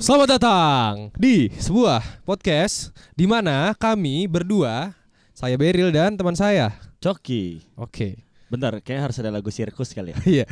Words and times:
Selamat 0.00 0.40
datang 0.40 1.12
di 1.14 1.52
sebuah 1.60 2.24
podcast 2.24 2.88
di 3.12 3.28
mana 3.28 3.76
kami 3.76 4.24
berdua, 4.24 4.96
saya 5.36 5.60
Beril 5.60 5.92
dan 5.92 6.16
teman 6.16 6.32
saya. 6.32 6.72
Coki. 6.98 7.60
Oke. 7.76 8.24
Bentar, 8.48 8.80
kayak 8.82 9.12
harus 9.12 9.16
ada 9.20 9.30
lagu 9.30 9.52
sirkus 9.52 9.92
kali 9.92 10.10
ya. 10.10 10.16
Iya. 10.24 10.44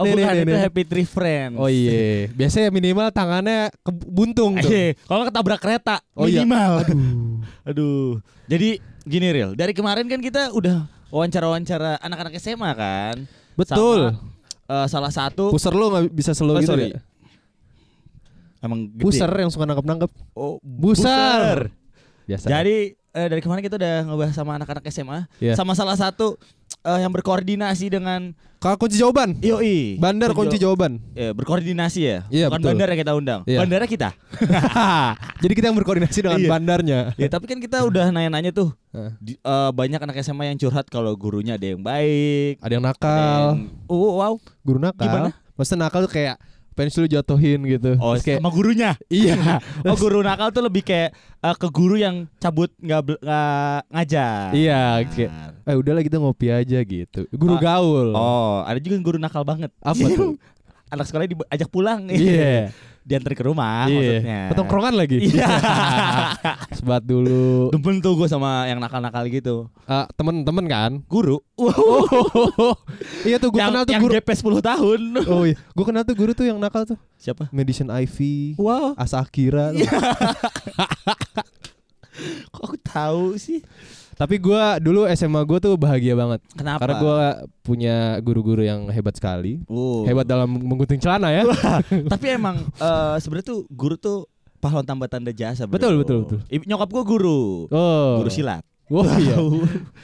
Oh 0.00 0.06
bukan, 0.06 0.34
itu 0.40 0.54
Happy 0.56 0.82
Tree 0.86 1.04
Friends. 1.04 1.58
Oh 1.58 1.66
iya, 1.68 2.30
biasanya 2.30 2.70
minimal 2.70 3.10
tangannya 3.10 3.68
buntung 4.06 4.56
tuh. 4.56 4.70
Eh, 4.70 4.94
Kalau 5.04 5.26
ketabrak 5.26 5.60
kereta 5.60 5.98
Oh 6.14 6.24
iya. 6.30 6.46
minimal. 6.46 6.72
Aduh. 6.86 6.96
Aduh. 7.74 8.10
Jadi 8.46 8.78
gini 9.04 9.26
Ril, 9.34 9.52
dari 9.52 9.74
kemarin 9.74 10.06
kan 10.06 10.22
kita 10.22 10.54
udah 10.54 10.86
wawancara-wawancara 11.10 11.98
anak-anak 12.00 12.38
SMA 12.38 12.70
kan. 12.72 13.26
Betul. 13.58 14.14
Sama, 14.16 14.78
eh, 14.78 14.86
salah 14.88 15.12
satu 15.12 15.50
Puser 15.52 15.74
lu 15.74 15.90
nggak 15.90 16.08
bisa 16.14 16.32
slow 16.32 16.54
Oh, 16.56 16.62
gitu 16.62 16.72
sorry. 16.72 16.94
ya? 16.96 17.02
Emang 18.60 18.88
gede. 18.88 19.02
Puser 19.02 19.32
yang 19.32 19.50
suka 19.50 19.64
nangkep-nangkep. 19.64 20.10
Oh, 20.32 20.56
Buser. 20.62 21.72
Biasa. 22.24 22.46
Jadi 22.46 22.94
eh, 22.94 23.26
dari 23.26 23.40
kemarin 23.42 23.58
kita 23.60 23.74
udah 23.74 23.94
ngebahas 24.06 24.34
sama 24.34 24.54
anak-anak 24.54 24.86
SMA 24.88 25.26
Iya. 25.42 25.58
sama 25.58 25.74
salah 25.74 25.98
satu 25.98 26.38
eh, 26.80 26.98
yang 27.02 27.10
berkoordinasi 27.10 27.90
dengan 27.90 28.30
Kalau 28.60 28.76
kunci 28.76 29.00
jawaban. 29.00 29.40
Yoi. 29.40 29.96
Bandar 29.96 30.36
kunci 30.36 30.60
jawaban. 30.60 31.00
Ya, 31.16 31.32
berkoordinasi 31.32 32.00
ya. 32.04 32.18
Iya, 32.28 32.52
Bukan 32.52 32.60
betul. 32.60 32.68
bandar 32.76 32.86
yang 32.92 33.00
kita 33.00 33.12
undang. 33.16 33.40
Iya. 33.48 33.58
Bandara 33.58 33.84
kita. 33.88 34.12
Jadi 35.42 35.52
kita 35.56 35.72
yang 35.72 35.78
berkoordinasi 35.80 36.18
dengan 36.20 36.38
Iya. 36.38 36.50
bandarnya. 36.52 36.98
ya, 37.16 37.28
tapi 37.32 37.48
kan 37.48 37.56
kita 37.56 37.80
udah 37.82 38.12
nanya-nanya 38.12 38.52
tuh. 38.52 38.76
Heeh. 38.92 39.12
Di- 39.16 39.40
eh, 39.40 39.70
banyak 39.72 39.96
anak 39.96 40.20
SMA 40.20 40.52
yang 40.52 40.60
curhat 40.60 40.86
kalau 40.86 41.16
gurunya 41.16 41.56
ada 41.56 41.66
yang 41.66 41.80
baik. 41.80 42.60
Ada 42.60 42.72
yang 42.76 42.84
ada 42.84 42.92
nakal, 42.92 43.42
yang- 43.56 43.72
Oh, 43.88 44.20
wow. 44.20 44.34
guru 44.60 44.76
nakal. 44.76 45.08
Gimana? 45.08 45.28
Maksudnya 45.56 45.88
nakal 45.88 46.04
tuh 46.04 46.12
kayak 46.12 46.36
pensil 46.80 47.04
lu 47.04 47.12
jatuhin 47.12 47.60
gitu. 47.68 48.00
Oh, 48.00 48.16
Terus 48.16 48.24
kayak 48.24 48.40
sama 48.40 48.48
gurunya. 48.48 48.90
iya. 49.12 49.36
Oh, 49.84 49.92
guru 49.94 50.24
nakal 50.24 50.48
tuh 50.48 50.64
lebih 50.64 50.80
kayak 50.80 51.12
eh, 51.12 51.54
ke 51.54 51.68
guru 51.68 52.00
yang 52.00 52.24
cabut 52.40 52.72
nggak 52.80 53.00
bel- 53.04 53.20
nggak 53.20 53.80
ngajar. 53.92 54.48
Iya, 54.56 54.82
kayak 55.04 55.30
eh 55.60 55.76
udahlah 55.76 56.00
kita 56.00 56.16
ngopi 56.16 56.48
aja 56.48 56.78
gitu. 56.80 57.28
Guru 57.28 57.54
Ah, 57.54 57.60
gaul. 57.60 58.08
Oh, 58.12 58.64
ada 58.64 58.80
juga 58.80 58.96
yang 58.96 59.04
guru 59.04 59.20
nakal 59.20 59.44
banget. 59.44 59.68
Apa 59.78 60.00
tuh? 60.08 60.40
Anak 60.92 61.06
sekolah 61.06 61.28
diajak 61.28 61.68
pulang. 61.68 62.08
Iya. 62.08 62.72
Diantar 63.00 63.32
ke 63.32 63.42
rumah 63.42 63.88
Iya. 63.88 63.96
maksudnya. 63.96 64.40
Ketongkrongan 64.52 64.94
lagi. 64.94 65.16
Iya. 65.24 65.48
Sebat 66.76 67.02
dulu. 67.02 67.72
Demen 67.72 67.98
tuh 67.98 68.12
gue 68.14 68.28
sama 68.28 68.64
yang 68.64 68.76
nakal-nakal 68.76 69.24
gitu. 69.26 69.72
Ah, 69.84 70.04
temen-temen 70.14 70.64
kan? 70.64 70.92
Guru. 71.08 71.40
iya 73.28 73.36
tuh 73.36 73.48
gue 73.50 73.58
yang, 73.58 73.72
kenal 73.72 73.82
tuh 73.82 73.94
yang 73.96 74.02
guru. 74.04 74.12
GP 74.14 74.28
10 74.30 74.60
tahun. 74.62 75.00
Oh 75.32 75.44
iya, 75.44 75.56
gue 75.56 75.84
kenal 75.84 76.02
tuh 76.02 76.14
guru 76.14 76.32
tuh 76.32 76.44
yang 76.44 76.60
nakal 76.60 76.84
tuh. 76.84 76.98
Siapa? 77.16 77.48
Medicine 77.50 77.88
Ivy, 77.88 78.54
Wow. 78.60 78.92
Asa 78.94 79.20
Akira. 79.20 79.72
Kok 82.50 82.62
aku 82.62 82.76
tahu 82.82 83.24
sih? 83.36 83.64
Tapi 84.20 84.36
gue 84.36 84.62
dulu 84.84 85.08
SMA 85.16 85.40
gue 85.48 85.58
tuh 85.64 85.80
bahagia 85.80 86.12
banget. 86.12 86.44
Kenapa? 86.52 86.84
Karena 86.84 86.94
gue 87.00 87.20
punya 87.64 87.96
guru-guru 88.20 88.60
yang 88.60 88.92
hebat 88.92 89.16
sekali. 89.16 89.64
Oh. 89.64 90.04
Hebat 90.04 90.28
dalam 90.28 90.60
menggunting 90.60 91.00
celana 91.00 91.32
ya. 91.32 91.48
Tapi 92.12 92.26
emang 92.36 92.60
eh, 92.60 93.16
sebenarnya 93.16 93.48
tuh 93.48 93.60
guru 93.72 93.96
tuh 93.96 94.28
pahlawan 94.60 94.84
tambah 94.84 95.08
tanda 95.08 95.32
jasa. 95.32 95.64
bro. 95.64 95.80
Betul, 95.80 96.04
betul, 96.04 96.16
betul. 96.28 96.38
Nyokap 96.52 96.88
gue 96.92 97.04
guru. 97.08 97.40
Oh. 97.72 98.20
Guru 98.20 98.28
silat. 98.28 98.60
Oh 98.90 99.06
iya. 99.06 99.38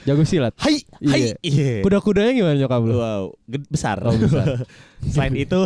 Jago 0.07 0.23
silat. 0.23 0.55
Hai, 0.63 0.79
hai. 1.03 1.21
Iya. 1.21 1.35
Iya. 1.43 1.73
Kuda-kudanya 1.83 2.33
gimana 2.33 2.55
nyokap 2.55 2.81
lu? 2.87 2.95
Wow, 2.97 3.25
besar. 3.67 3.99
Oh, 4.07 4.15
besar. 4.15 4.63
Selain 5.13 5.35
itu, 5.45 5.61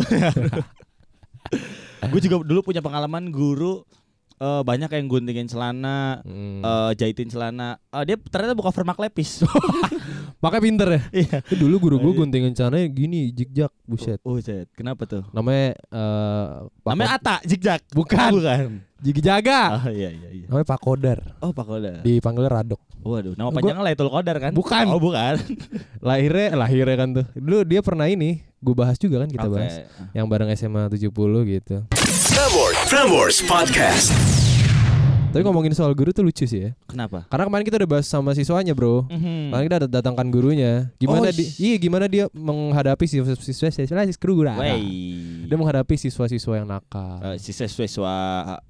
gue 2.01 2.21
juga 2.25 2.35
dulu 2.41 2.59
punya 2.65 2.81
pengalaman 2.81 3.29
guru 3.29 3.85
eh, 4.41 4.61
banyak 4.65 4.89
yang 4.89 5.05
guntingin 5.05 5.45
celana, 5.45 6.25
Hmm. 6.25 6.59
eh, 6.59 6.91
jahitin 6.97 7.29
celana. 7.29 7.77
Eh, 7.87 8.03
dia 8.03 8.17
ternyata 8.17 8.57
buka 8.57 8.73
vermak 8.73 8.97
lepis. 8.97 9.45
Makanya 10.41 10.63
pinter 10.65 10.89
ya. 10.89 11.01
Iya. 11.13 11.37
Dulu 11.53 11.75
guru 11.77 11.95
gue 12.01 12.11
Iya. 12.11 12.19
guntingin 12.19 12.53
celananya 12.57 12.87
gini, 12.89 13.29
jigjak, 13.29 13.69
buset. 13.85 14.17
Oh, 14.25 14.41
set. 14.41 14.65
Kenapa 14.73 15.05
tuh? 15.05 15.21
Namanya 15.29 15.77
eh 15.77 16.47
Namanya 16.81 17.11
Ata, 17.15 17.35
zigzag. 17.45 17.85
Bukan. 17.93 18.31
Bukan. 18.33 18.81
Jigi 19.01 19.17
Jaga. 19.17 19.81
Oh 19.81 19.89
iya 19.89 20.13
iya 20.13 20.29
iya. 20.29 20.45
Namanya 20.45 20.67
Pak 20.67 20.79
Kodar. 20.79 21.19
Oh, 21.41 21.49
Pak 21.49 21.65
Kodar. 21.65 22.01
Dipanggilnya 22.01 22.53
Radok. 22.53 22.81
Waduh, 23.01 23.33
nama 23.33 23.49
panjangnya 23.49 23.81
Laitul 23.81 24.13
Qadar 24.13 24.37
kan? 24.37 24.53
Bukan. 24.53 24.85
Oh, 24.93 25.01
bukan. 25.01 25.41
Lahirnya 26.05 26.53
lahirnya 26.53 26.95
kan 26.95 27.09
tuh. 27.11 27.25
Dulu 27.33 27.65
dia 27.65 27.81
pernah 27.81 28.05
ini, 28.05 28.45
gue 28.61 28.75
bahas 28.77 29.01
juga 29.01 29.25
kan 29.25 29.29
kita 29.29 29.49
Oke. 29.49 29.57
bahas. 29.57 29.73
Yang 30.13 30.25
bareng 30.29 30.49
SMA 30.53 30.81
70 30.85 31.09
gitu. 31.49 31.77
Prambors, 32.41 32.77
Prambors 32.89 33.37
Podcast. 33.45 34.09
Tapi 35.29 35.45
ngomongin 35.45 35.77
soal 35.77 35.93
guru 35.93 36.09
tuh 36.09 36.25
lucu 36.25 36.49
sih 36.49 36.65
ya. 36.65 36.69
Kenapa? 36.89 37.21
Karena 37.29 37.45
kemarin 37.45 37.61
kita 37.61 37.77
udah 37.77 37.85
bahas 37.93 38.09
sama 38.09 38.33
siswanya, 38.33 38.73
Bro. 38.73 39.05
Mhm. 39.13 39.53
Kemarin 39.53 39.65
kita 39.69 39.77
dat- 39.85 39.93
datangkan 40.01 40.25
gurunya. 40.25 40.89
Gimana 40.97 41.29
Oh, 41.29 41.37
di, 41.37 41.45
iya 41.61 41.77
gimana 41.77 42.09
dia 42.09 42.25
menghadapi 42.33 43.05
siswa-siswa 43.05 43.69
siswa 43.69 43.93
guru 44.17 44.41
Wey. 44.57 44.81
Dia 45.45 45.53
menghadapi 45.53 45.93
siswa-siswa 45.93 46.53
yang 46.57 46.65
nakal. 46.65 47.21
Eh, 47.21 47.37
siswa-siswa 47.37 48.15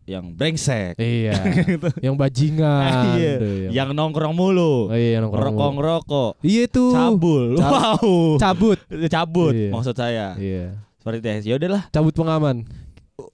yang 0.03 0.35
brengsek. 0.35 0.99
Iya. 0.99 1.39
yang 2.11 2.19
bajingan. 2.19 3.15
Iya. 3.15 3.33
tuh, 3.39 3.55
yang- 3.55 3.71
Yang 3.71 3.89
nongkrong 3.95 4.35
mulu. 4.35 4.91
Oh 4.91 4.97
iya, 4.99 5.15
yang 5.15 5.31
nongkrong 5.31 5.55
Rokok 5.55 5.69
ngerokok. 5.79 6.31
Iya 6.43 6.63
tuh. 6.67 6.91
Cabul. 6.91 7.55
Cab- 7.55 7.71
wow. 7.71 8.35
Cabut. 8.35 8.77
Cabut 9.07 9.53
Iya. 9.55 9.71
maksud 9.71 9.95
saya. 9.95 10.35
Iya. 10.35 10.75
Seperti 10.99 11.23
itu. 11.23 11.47
Ya 11.47 11.55
udahlah. 11.55 11.87
Cabut 11.87 12.11
pengaman. 12.11 12.67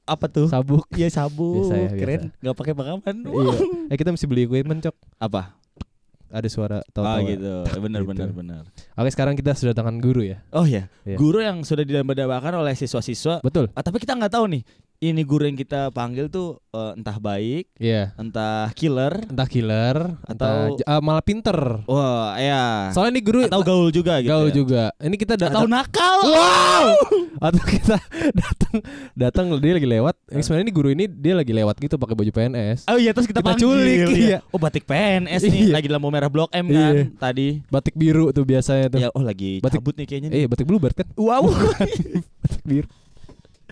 Apa 0.04 0.26
tuh? 0.28 0.48
Sabuk. 0.48 0.84
Iya 0.92 1.08
sabuk. 1.08 1.64
Biasa 1.64 1.74
ya, 1.74 1.88
biasa. 1.88 1.98
Keren. 1.98 2.22
Gak 2.38 2.56
pakai 2.56 2.74
pengaman. 2.74 3.16
iya. 3.24 3.56
Eh 3.88 3.96
kita 3.96 4.10
mesti 4.10 4.26
beli 4.26 4.44
equipment, 4.44 4.80
Cok. 4.82 4.96
Apa? 5.18 5.56
Ada 6.28 6.50
suara 6.52 6.78
Oh 6.80 6.92
tahu-tahu. 6.92 7.28
gitu. 7.32 7.54
Benar 7.80 8.02
Gitu. 8.04 8.10
benar 8.12 8.30
benar. 8.32 8.64
Oke, 8.94 9.10
sekarang 9.10 9.34
kita 9.34 9.56
sudah 9.56 9.72
datangkan 9.72 9.98
guru 9.98 10.28
ya. 10.28 10.44
Oh 10.52 10.68
ya. 10.68 10.92
Iya. 11.04 11.16
Guru 11.16 11.40
yang 11.40 11.64
sudah 11.64 11.82
didambakan 11.82 12.60
oleh 12.60 12.76
siswa-siswa. 12.76 13.40
Betul. 13.40 13.72
Ah, 13.72 13.82
tapi 13.82 13.98
kita 13.98 14.12
nggak 14.12 14.36
tahu 14.36 14.46
nih. 14.52 14.64
Ini 14.98 15.22
guru 15.22 15.46
yang 15.46 15.54
kita 15.54 15.94
panggil 15.94 16.26
tuh 16.26 16.58
eh, 16.68 16.98
entah 16.98 17.22
baik, 17.22 17.70
Iya. 17.78 18.18
entah 18.18 18.74
killer, 18.74 19.30
Entah 19.30 19.46
killer 19.46 19.94
Atau- 20.26 20.74
entah 20.74 20.90
ah, 20.90 20.98
malah 21.00 21.22
pinter. 21.22 21.86
wah 21.86 22.34
ya. 22.34 22.90
Soalnya 22.90 23.14
nih 23.14 23.24
guru 23.24 23.40
Atau 23.46 23.62
gaul 23.62 23.90
juga 23.92 24.18
gitu. 24.18 24.34
gaul 24.34 24.50
ya. 24.50 24.56
juga. 24.56 24.84
Ini 24.98 25.14
kita 25.16 25.38
da- 25.38 25.54
Atau 25.54 25.70
nakal. 25.70 26.18
Wow. 26.26 26.86
Atau 27.38 27.62
kita 27.64 27.94
datang 28.42 28.76
datang 29.14 29.46
dia 29.62 29.78
lagi 29.78 29.86
lewat. 29.86 30.18
Yang 30.28 30.42
sebenarnya 30.44 30.66
ini 30.66 30.74
guru 30.74 30.90
ini 30.90 31.06
dia 31.06 31.34
lagi 31.38 31.54
lewat 31.54 31.78
gitu 31.78 31.96
pakai 31.96 32.16
baju 32.18 32.32
PNS. 32.34 32.90
Oh 32.90 32.98
iya 32.98 33.14
terus 33.14 33.30
kita, 33.30 33.38
Kita 33.38 33.54
panggil 33.54 33.70
culik, 33.70 33.98
ya. 34.02 34.08
iya. 34.10 34.38
Oh 34.50 34.58
batik 34.58 34.90
PNS 34.90 35.46
nih 35.46 35.62
Iya. 35.62 35.74
lagi 35.78 35.94
lampu 35.94 36.10
merah 36.10 36.26
Blok 36.28 36.50
M 36.50 36.66
kan 36.68 36.74
Iya. 36.74 37.06
tadi. 37.14 37.62
Batik 37.70 37.94
biru 37.94 38.34
tuh 38.34 38.42
biasanya 38.44 38.90
tuh. 38.90 38.98
Ya 38.98 39.14
oh 39.14 39.22
lagi 39.22 39.62
Batik- 39.62 39.78
cabut 39.78 39.94
nih 39.94 40.10
kayaknya 40.10 40.30
nih. 40.34 40.38
Eh, 40.42 40.48
batik 40.50 40.66
bluebird 40.66 40.98
kan? 40.98 41.06
Wow. 41.14 41.54
Batik 42.42 42.66
biru. 42.66 42.90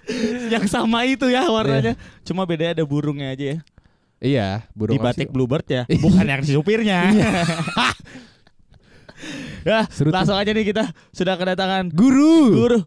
Yang 0.54 0.66
sama 0.68 1.04
itu 1.04 1.28
ya 1.28 1.48
warnanya. 1.48 1.96
Cuma 2.22 2.44
bedanya 2.44 2.78
ada 2.78 2.86
burungnya 2.86 3.32
aja 3.32 3.46
ya. 3.46 3.58
Iya, 4.16 4.48
burung 4.72 4.96
Di 4.96 5.00
batik 5.02 5.30
bluebird 5.30 5.68
ya, 5.68 5.84
bukan 5.92 6.24
yang 6.24 6.42
si 6.42 6.56
supirnya. 6.56 7.04
ya, 9.70 9.86
Seru 9.92 10.10
langsung 10.10 10.36
aja 10.36 10.50
nih 10.50 10.66
kita 10.66 10.84
sudah 11.12 11.36
kedatangan 11.36 11.92
Guru. 11.92 12.38
guru. 12.54 12.80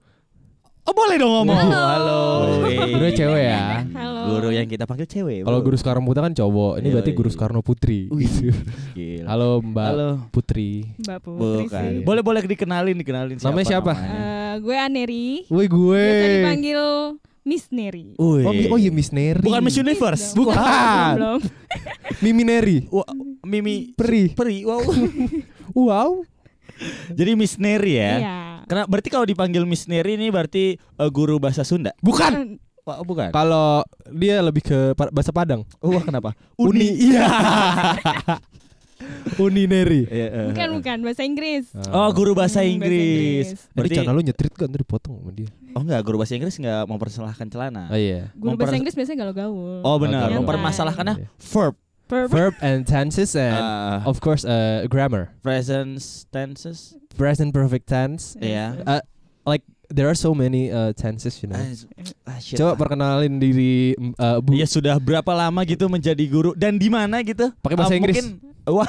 Oh 0.82 0.94
boleh 0.96 1.20
dong 1.20 1.28
ngomong. 1.28 1.68
Halo. 1.68 1.84
Halo. 1.84 2.20
Gurunya 2.88 3.12
cewek 3.12 3.42
ya. 3.44 3.84
Halo. 3.92 4.20
Guru 4.32 4.48
yang 4.56 4.64
kita 4.64 4.88
panggil 4.88 5.04
cewek. 5.04 5.44
Kalau 5.44 5.60
guru 5.60 5.76
Soekarno 5.76 6.00
Putra 6.00 6.24
kan 6.24 6.32
cowok. 6.32 6.80
Ini 6.80 6.80
Iya, 6.80 6.92
berarti 6.96 7.10
iya. 7.12 7.18
guru 7.20 7.28
Soekarno 7.28 7.60
Putri. 7.60 8.00
Gitu. 8.08 8.48
Gila. 8.96 9.28
Halo 9.28 9.60
Mbak 9.60 9.84
Halo. 9.84 10.10
Putri. 10.32 10.88
Mbak 10.96 11.18
Putri 11.20 11.64
Bukan. 11.68 11.82
sih. 11.84 11.96
Boleh 12.08 12.22
boleh 12.24 12.40
dikenalin 12.40 12.96
dikenalin 12.96 13.36
Namanya 13.36 13.66
siapa? 13.68 13.92
namanya. 13.92 14.16
Eh, 14.16 14.47
gue 14.58 14.76
Aneri. 14.76 15.46
Woi 15.48 15.66
gue. 15.66 16.02
Biasa 16.02 16.26
dipanggil 16.38 16.80
Miss 17.48 17.64
Neri. 17.72 18.12
Oh, 18.20 18.36
Mi- 18.44 18.68
oh 18.68 18.76
iya 18.76 18.92
Miss 18.92 19.08
Neri. 19.08 19.40
Bukan 19.40 19.60
Miss 19.64 19.78
Universe. 19.80 20.36
Belum. 20.36 20.52
Bukan. 20.52 21.12
Belum. 21.16 21.40
Mimi 22.24 22.42
Neri. 22.44 22.78
Wah, 22.92 23.08
Mimi 23.40 23.96
Peri. 23.96 24.36
Peri. 24.36 24.68
Wow. 24.68 24.82
Wow. 25.78 26.24
Jadi 27.12 27.36
Miss 27.38 27.54
Neri 27.60 28.00
ya. 28.00 28.12
Iya. 28.18 28.38
Karena 28.66 28.84
berarti 28.88 29.08
kalau 29.12 29.28
dipanggil 29.28 29.62
Miss 29.68 29.86
Neri 29.86 30.16
ini 30.16 30.32
berarti 30.32 30.74
eh, 30.74 31.10
guru 31.12 31.38
bahasa 31.38 31.62
Sunda. 31.62 31.92
Bukan. 32.00 32.56
Wah, 32.88 33.04
bukan. 33.04 33.28
Kalau 33.36 33.84
dia 34.08 34.40
lebih 34.40 34.64
ke 34.64 34.96
bahasa 34.96 35.28
Padang. 35.28 35.62
Oh, 35.84 35.92
wah, 35.92 36.00
kenapa? 36.00 36.32
Uni. 36.56 37.12
Iya. 37.12 37.20
Iya, 37.20 37.26
eh, 40.08 40.48
Bukan 40.50 40.68
eh. 40.68 40.74
bukan 40.78 40.98
bahasa 41.02 41.22
Inggris. 41.22 41.64
Oh, 41.88 42.08
guru 42.10 42.32
bahasa 42.32 42.60
Hmm, 42.60 42.66
bahasa 42.68 42.88
Inggris. 42.88 43.46
Inggris. 43.48 43.48
Berarti 43.72 43.94
channel 43.94 44.14
lu 44.14 44.22
nyetrit 44.22 44.52
kan 44.52 44.66
tadi 44.66 44.82
dipotong 44.82 45.14
sama 45.18 45.30
dia. 45.30 45.48
Oh 45.72 45.80
enggak, 45.80 46.00
guru 46.02 46.16
bahasa 46.18 46.34
Inggris 46.34 46.56
enggak 46.56 46.82
mempersalahkan 46.84 47.46
celana. 47.46 47.84
Oh 47.88 47.96
iya. 47.96 48.32
Guru 48.34 48.54
Memper- 48.54 48.66
bahasa 48.66 48.76
Inggris 48.76 48.94
biasanya 48.94 49.18
galau-gaul. 49.22 49.80
Oh 49.82 49.96
benar, 49.96 50.28
Oke. 50.28 50.36
mempermasalahkannya 50.38 51.14
Iya. 51.18 51.28
verb, 51.38 51.74
Verb. 52.08 52.28
Verb 52.32 52.54
and 52.60 52.88
tenses 52.88 53.36
and 53.36 53.52
uh, 53.52 54.00
of 54.08 54.16
course 54.18 54.40
uh, 54.42 54.88
grammar. 54.88 55.28
present 55.44 56.00
tenses. 56.32 56.96
Present 57.14 57.52
perfect 57.52 57.84
tense. 57.84 58.32
Iya. 58.38 58.80
Uh, 58.80 59.02
like 59.44 59.60
there 59.88 60.06
are 60.06 60.14
so 60.14 60.30
many 60.30 60.68
uh, 60.68 60.92
chances, 60.92 61.36
you 61.38 61.48
know. 61.48 61.56
Ah, 62.22 62.38
shit 62.38 62.56
Coba 62.56 62.76
perkenalin 62.76 63.36
diri 63.36 63.92
mm, 63.92 64.14
uh, 64.14 64.38
Bu. 64.38 64.52
Iya 64.52 64.64
sudah 64.64 64.96
berapa 64.96 65.28
lama 65.30 65.60
gitu 65.62 65.86
menjadi 65.86 66.24
guru 66.24 66.52
dan 66.52 66.74
di 66.74 66.86
mana 66.86 67.20
gitu? 67.20 67.48
Pakai 67.58 67.74
bahasa 67.74 67.92
Ah, 67.92 67.98
Inggris. 67.98 68.16
Mungkin, 68.18 68.26
wah. 68.68 68.88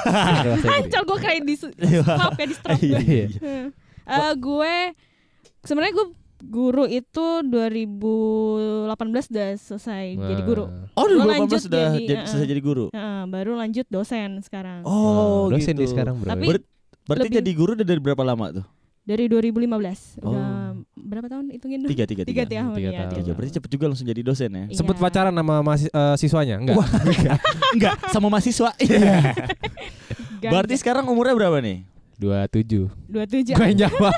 Ancol 0.76 1.04
gue 1.06 1.20
kayak 1.20 1.42
di 1.42 1.56
Iya. 1.82 2.04
stop 2.04 2.34
ya 2.34 2.46
di 2.46 2.56
stop 2.56 2.78
Iya, 2.78 2.98
gue. 2.98 3.04
iya. 3.06 3.26
Eh, 4.06 4.34
gue 4.36 4.74
sebenarnya 5.62 5.94
gue 5.94 6.08
guru 6.42 6.84
itu 6.86 7.26
2018 7.44 8.96
udah 9.28 9.50
selesai 9.56 10.06
jadi 10.16 10.42
guru. 10.42 10.66
Nah. 10.66 10.88
Oh, 10.94 11.06
Gua 11.06 11.16
2018 11.26 11.36
lanjut 11.36 11.60
sudah 11.62 11.84
jadi, 11.86 11.96
jadi, 11.98 12.14
uh-uh. 12.14 12.28
selesai 12.28 12.48
jadi 12.48 12.62
guru. 12.62 12.86
Heeh, 12.90 13.22
baru 13.28 13.52
lanjut 13.56 13.86
dosen 13.88 14.30
sekarang. 14.42 14.82
Oh, 14.84 15.48
Nah, 15.48 15.56
dosen 15.56 15.74
gitu. 15.74 15.80
dia 15.80 15.90
sekarang 15.90 16.16
bro. 16.18 16.28
Tapi- 16.28 16.48
Ber- 16.50 16.66
berarti 17.06 17.28
lebih- 17.28 17.38
jadi 17.40 17.52
guru 17.54 17.72
udah 17.74 17.86
dari 17.86 18.02
berapa 18.02 18.24
lama 18.24 18.46
tuh? 18.54 18.66
Dari 19.02 19.26
2015. 19.26 20.16
Udah 20.18 20.30
Oh. 20.30 20.59
Berapa 21.10 21.28
tahun 21.28 21.46
hitungin 21.50 21.82
dulu? 21.82 21.90
Tiga, 21.90 22.06
tiga, 22.06 22.22
Tiga 22.22 22.44
tiga. 22.46 22.62
tahun 22.62 22.74
Tiga 22.74 22.86
ya. 22.86 22.92
tahun. 22.96 23.10
tiga 23.10 23.22
Tiga, 23.22 23.32
berarti 23.34 23.52
cepet 23.58 23.70
juga 23.74 23.86
langsung 23.90 24.06
jadi 24.06 24.22
dosen 24.22 24.50
ya? 24.50 24.64
Iya. 24.70 24.78
Sempet 24.78 24.96
pacaran 24.96 25.34
sama 25.34 25.56
mahasi- 25.60 25.90
uh, 25.90 26.16
siswanya? 26.16 26.56
Enggak. 26.62 26.78
Enggak, 27.74 27.94
sama 28.10 28.28
mahasiswa. 28.30 28.72
Iya. 30.40 30.56
Berarti 30.56 30.80
sekarang 30.80 31.04
umurnya 31.04 31.36
berapa 31.36 31.60
nih? 31.60 31.84
27. 32.20 32.92
27. 33.08 33.56
Gue 33.56 33.66
yang 33.66 33.80
jawab. 33.88 34.12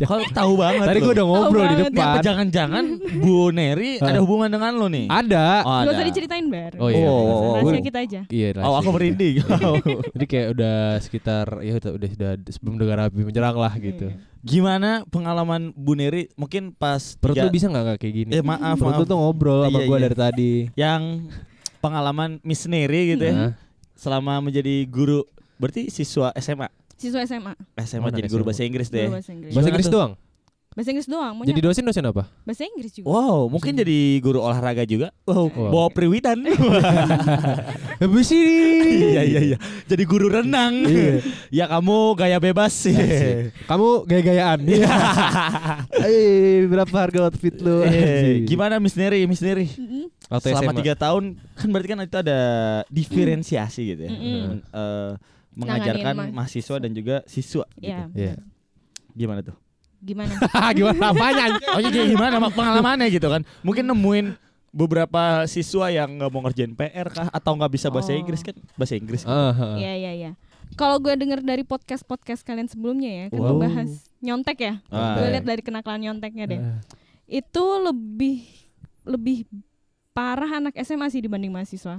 Kau 0.00 0.22
tahu 0.30 0.52
banget 0.54 0.86
Tadi 0.86 0.98
gue 1.00 1.12
udah 1.12 1.26
ngobrol 1.26 1.66
di 1.66 1.76
depan. 1.82 2.22
jangan-jangan 2.22 2.84
Bu 3.18 3.50
Neri 3.50 3.98
ada 3.98 4.18
hubungan 4.18 4.46
dengan 4.48 4.70
lo 4.72 4.86
nih? 4.86 5.10
Ada. 5.10 5.46
Oh, 5.60 5.70
Gak 5.72 5.82
ada. 5.82 5.90
usah 5.92 6.06
diceritain 6.06 6.46
bar. 6.46 6.72
Oh, 6.78 6.86
iya. 6.86 7.04
Oh, 7.04 7.58
Rahasia 7.58 7.66
Gua- 7.74 7.82
kita 7.82 7.98
aja. 8.00 8.20
Iya. 8.24 8.48
Oh, 8.56 8.78
aku 8.78 8.86
rahasia. 8.86 8.92
merinding. 8.94 9.34
Jadi 10.14 10.26
kayak 10.26 10.46
udah 10.54 10.76
sekitar 10.98 11.46
ya 11.58 11.72
udah 11.76 11.90
udah, 11.92 12.10
udah 12.12 12.30
sebelum 12.48 12.74
negara 12.76 13.00
api 13.06 13.18
menyerang 13.20 13.56
lah 13.56 13.74
gitu. 13.76 14.06
Iya. 14.06 14.16
Gimana 14.40 14.90
pengalaman 15.04 15.74
Bu 15.74 15.92
Neri 15.92 16.30
mungkin 16.32 16.70
pas 16.70 17.18
Perut 17.18 17.34
tiga- 17.34 17.44
lu 17.44 17.52
bisa 17.52 17.66
nggak 17.66 17.98
kayak 17.98 18.14
gini? 18.14 18.30
Eh 18.30 18.40
maaf, 18.40 18.78
Perut 18.78 18.94
lu 18.96 19.04
tuh 19.04 19.18
ngobrol 19.18 19.66
sama 19.66 19.74
Iya, 19.76 19.84
gue 19.84 19.96
iya. 19.96 20.04
dari 20.06 20.16
tadi. 20.16 20.52
yang 20.76 21.02
pengalaman 21.78 22.38
Miss 22.40 22.64
Neri 22.64 23.10
gitu 23.10 23.24
ya 23.24 23.58
selama 23.92 24.40
menjadi 24.40 24.86
guru 24.86 25.24
berarti 25.56 25.88
siswa 25.88 26.32
SMA 26.34 26.68
Siswa 27.00 27.24
SMA. 27.24 27.56
SMA 27.80 28.04
Mana 28.04 28.14
jadi 28.14 28.28
guru 28.28 28.42
SMA? 28.42 28.46
bahasa 28.46 28.62
Inggris 28.62 28.88
deh 28.88 29.00
Guru 29.02 29.14
bahasa 29.16 29.30
Inggris. 29.32 29.52
bahasa 29.52 29.68
Inggris 29.68 29.88
doang. 29.88 30.12
Bahasa 30.70 30.88
Inggris 30.88 31.08
doang. 31.08 31.32
Mau 31.34 31.42
Jadi 31.42 31.60
dosen 31.60 31.82
dosen 31.82 32.04
apa? 32.04 32.30
bahasa 32.44 32.62
Inggris 32.62 32.92
juga. 32.92 33.06
Wow, 33.08 33.48
mungkin 33.48 33.74
jadi 33.74 33.98
guru 34.20 34.38
olahraga 34.38 34.84
juga. 34.84 35.10
Wow, 35.24 35.50
Wow. 35.50 35.70
bawa 35.72 35.88
priwitan. 35.90 36.38
Habis 38.00 38.30
ini. 38.30 39.10
Iya 39.10 39.22
iya 39.24 39.40
iya. 39.44 39.58
Jadi 39.84 40.02
guru 40.04 40.30
renang. 40.30 40.86
Iya. 40.86 41.20
ya 41.58 41.64
kamu 41.66 41.96
gaya 42.14 42.38
bebas 42.38 42.70
sih. 42.72 42.94
Asik. 42.94 43.50
Kamu 43.66 44.06
gaya-gayaan. 44.06 44.60
Iya. 44.62 44.88
Eh, 46.00 46.64
berapa 46.64 46.96
harga 46.96 47.26
outfit 47.26 47.52
lu? 47.58 47.82
Eh, 47.82 48.46
gimana 48.46 48.78
Miss 48.78 48.94
Neri, 48.94 49.26
Miss 49.26 49.40
Neri? 49.40 49.68
Waktu 50.28 50.48
Selama 50.48 50.72
tiga 50.72 50.94
tahun 50.94 51.36
kan 51.52 51.68
berarti 51.68 51.88
kan 51.88 51.98
itu 52.00 52.16
ada 52.16 52.38
diferensiasi 52.86 53.82
gitu 53.90 54.02
ya. 54.06 54.10
Mm-mm. 54.10 54.62
Men- 55.50 55.66
mengajarkan 55.66 56.14
Nanganin 56.14 56.34
mahasiswa 56.34 56.76
dan 56.78 56.90
juga 56.90 57.16
siswa 57.26 57.64
Iya. 57.76 58.06
gitu. 58.06 58.16
Iya. 58.16 58.34
Gimana 59.12 59.40
tuh? 59.42 59.56
Gimana? 60.00 60.32
Gimana 60.78 61.04
apanya? 61.10 61.44
Oh 61.70 61.80
iya 61.80 62.02
gimana 62.06 62.36
mak- 62.38 62.56
pengalamannya 62.56 63.10
gitu 63.10 63.26
kan? 63.26 63.42
Mungkin 63.60 63.84
nemuin 63.84 64.26
beberapa 64.70 65.44
siswa 65.44 65.90
yang 65.90 66.16
nggak 66.16 66.30
mau 66.30 66.40
ngerjain 66.42 66.72
PR 66.72 67.06
kah 67.06 67.28
atau 67.28 67.52
nggak 67.52 67.72
bisa 67.74 67.90
bahasa 67.90 68.14
Oh. 68.14 68.16
Inggris 68.16 68.40
kan 68.40 68.54
bahasa 68.74 68.94
Inggris. 68.94 69.22
kan? 69.22 69.76
Iya 69.76 69.92
iya 69.98 70.12
iya. 70.14 70.30
Kalau 70.72 70.96
gue 70.96 71.12
denger 71.12 71.42
dari 71.42 71.66
podcast 71.66 72.00
podcast 72.00 72.40
kalian 72.40 72.70
sebelumnya 72.70 73.10
ya, 73.10 73.24
kan 73.28 73.36
Wow. 73.36 73.58
ngebahas 73.58 73.90
nyontek 74.20 74.58
ya. 74.62 74.74
Ah. 74.88 75.18
Gue 75.18 75.28
lihat 75.34 75.44
dari 75.44 75.60
kenakalan 75.60 76.00
nyonteknya 76.00 76.44
deh. 76.46 76.60
Ah. 76.62 76.78
Itu 77.26 77.60
lebih 77.82 78.46
lebih 79.02 79.44
parah 80.10 80.56
anak 80.56 80.78
SMA 80.78 81.06
sih 81.08 81.20
dibanding 81.20 81.50
mahasiswa. 81.50 81.98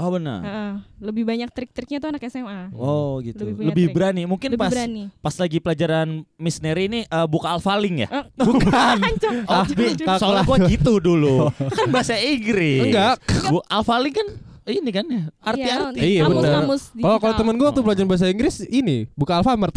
Oh 0.00 0.08
benar. 0.10 0.40
Heeh. 0.40 0.72
lebih 1.00 1.24
banyak 1.24 1.48
trik-triknya 1.48 1.96
tuh 1.96 2.08
anak 2.08 2.24
SMA. 2.24 2.72
Oh 2.72 3.20
gitu. 3.20 3.44
Lebih 3.44 3.68
Lebih, 3.68 3.84
trik. 3.86 3.94
berani. 3.94 4.22
Mungkin 4.24 4.48
Lebih 4.50 4.60
pas 4.60 4.72
berani. 4.72 5.04
pas 5.20 5.34
lagi 5.36 5.58
pelajaran 5.58 6.08
Miss 6.36 6.56
Neri 6.58 6.88
ini 6.88 7.00
eh, 7.04 7.26
buka 7.28 7.52
alfaling 7.52 8.04
ya? 8.04 8.08
Eh, 8.10 8.24
Bukan. 8.48 8.96
Oh, 9.50 9.64
Oh, 10.06 10.16
soalnya 10.16 10.42
gua 10.42 10.58
gitu 10.64 10.96
dulu. 10.98 11.52
kan 11.76 11.86
bahasa 11.88 12.16
Inggris. 12.16 12.88
Enggak. 12.88 13.20
Bu, 13.46 13.60
alfaling 13.66 14.16
kan 14.16 14.28
ini 14.72 14.90
kan 14.90 15.04
ya, 15.04 15.22
arti-arti. 15.38 15.98
Iya, 15.98 16.20
kamus, 16.24 16.44
kamus 16.44 16.82
Kalau 16.96 17.18
kalau 17.18 17.34
temen 17.36 17.54
gue 17.54 17.66
waktu 17.66 17.82
belajar 17.82 18.04
bahasa 18.04 18.26
Inggris 18.26 18.62
ini 18.64 19.10
buka 19.12 19.36
Alfamart. 19.36 19.74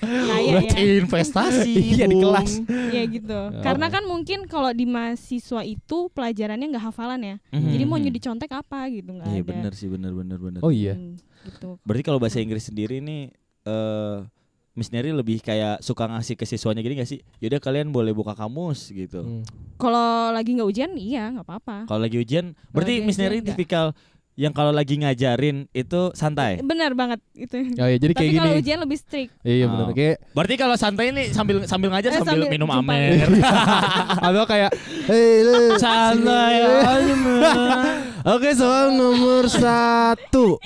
Kaya 0.00 0.48
Berarti 0.54 0.78
ya. 0.78 0.94
investasi. 1.02 1.70
Iya, 1.98 2.04
di 2.06 2.16
kelas. 2.16 2.50
Iya 2.68 3.02
gitu. 3.06 3.40
Karena 3.60 3.86
kan 3.88 4.02
mungkin 4.04 4.46
kalau 4.46 4.70
di 4.70 4.84
mahasiswa 4.84 5.62
itu 5.62 5.98
pelajarannya 6.10 6.66
nggak 6.70 6.84
hafalan 6.84 7.20
ya. 7.20 7.36
Mhm. 7.50 7.68
Jadi 7.68 7.84
mau 7.84 7.98
nyudi 7.98 8.20
contek 8.20 8.50
apa 8.52 8.88
gitu 8.88 9.10
nggak 9.12 9.28
Iya 9.28 9.42
ada. 9.42 9.48
benar 9.50 9.72
sih 9.74 9.88
benar 9.88 10.12
benar 10.12 10.38
benar. 10.38 10.60
Oh 10.62 10.70
iya. 10.70 10.94
Hmm, 10.94 11.18
gitu. 11.44 11.76
Berarti 11.82 12.02
kalau 12.02 12.18
bahasa 12.18 12.38
Inggris 12.38 12.66
sendiri 12.66 12.98
nih 12.98 13.30
eh 13.64 14.18
Miss 14.72 14.94
Neri 14.94 15.10
lebih 15.10 15.42
kayak 15.42 15.82
suka 15.82 16.06
ngasih 16.06 16.38
ke 16.38 16.46
siswanya 16.46 16.78
gini 16.78 17.02
gak 17.02 17.10
sih? 17.10 17.18
Yaudah 17.42 17.58
kalian 17.58 17.90
boleh 17.90 18.14
buka 18.14 18.38
kamus 18.38 18.94
gitu. 18.94 19.26
Hmm. 19.26 19.42
Kalau 19.78 20.06
lagi 20.30 20.50
nggak 20.52 20.68
ujian, 20.68 20.90
iya 20.94 21.30
nggak 21.30 21.46
apa-apa. 21.46 21.76
Kalau 21.86 22.00
lagi 22.00 22.18
ujian, 22.18 22.52
berarti 22.68 22.92
lagi 22.94 23.06
Miss 23.06 23.16
Neri 23.16 23.38
tipikal 23.40 23.94
yang 24.34 24.50
kalau 24.50 24.70
lagi 24.70 24.94
ngajarin 24.94 25.66
itu 25.72 26.14
santai. 26.14 26.62
Benar 26.62 26.94
banget 26.94 27.18
itu. 27.34 27.58
Oh 27.74 27.86
iya, 27.86 27.98
jadi 27.98 28.12
kayak 28.12 28.22
Tapi 28.22 28.30
gini. 28.30 28.38
kalau 28.40 28.54
ujian 28.56 28.78
lebih 28.78 28.94
strict. 28.96 29.32
Iya 29.42 29.66
Oh. 29.66 29.70
benar. 29.74 29.86
Kayak 29.92 30.16
Berarti 30.30 30.54
kalau 30.54 30.76
santai 30.76 31.06
ini 31.10 31.22
sambil 31.30 31.56
sambil 31.64 31.90
ngajar 31.90 32.10
Eh, 32.10 32.18
sambil, 32.18 32.46
sambil 32.46 32.54
minum 32.54 32.70
amer. 32.70 33.18
atau 34.30 34.44
kayak 34.46 34.70
lu 35.42 35.74
santai. 35.74 36.54
Oke 38.28 38.52
soal 38.52 38.92
nomor 38.92 39.48
satu 39.48 40.60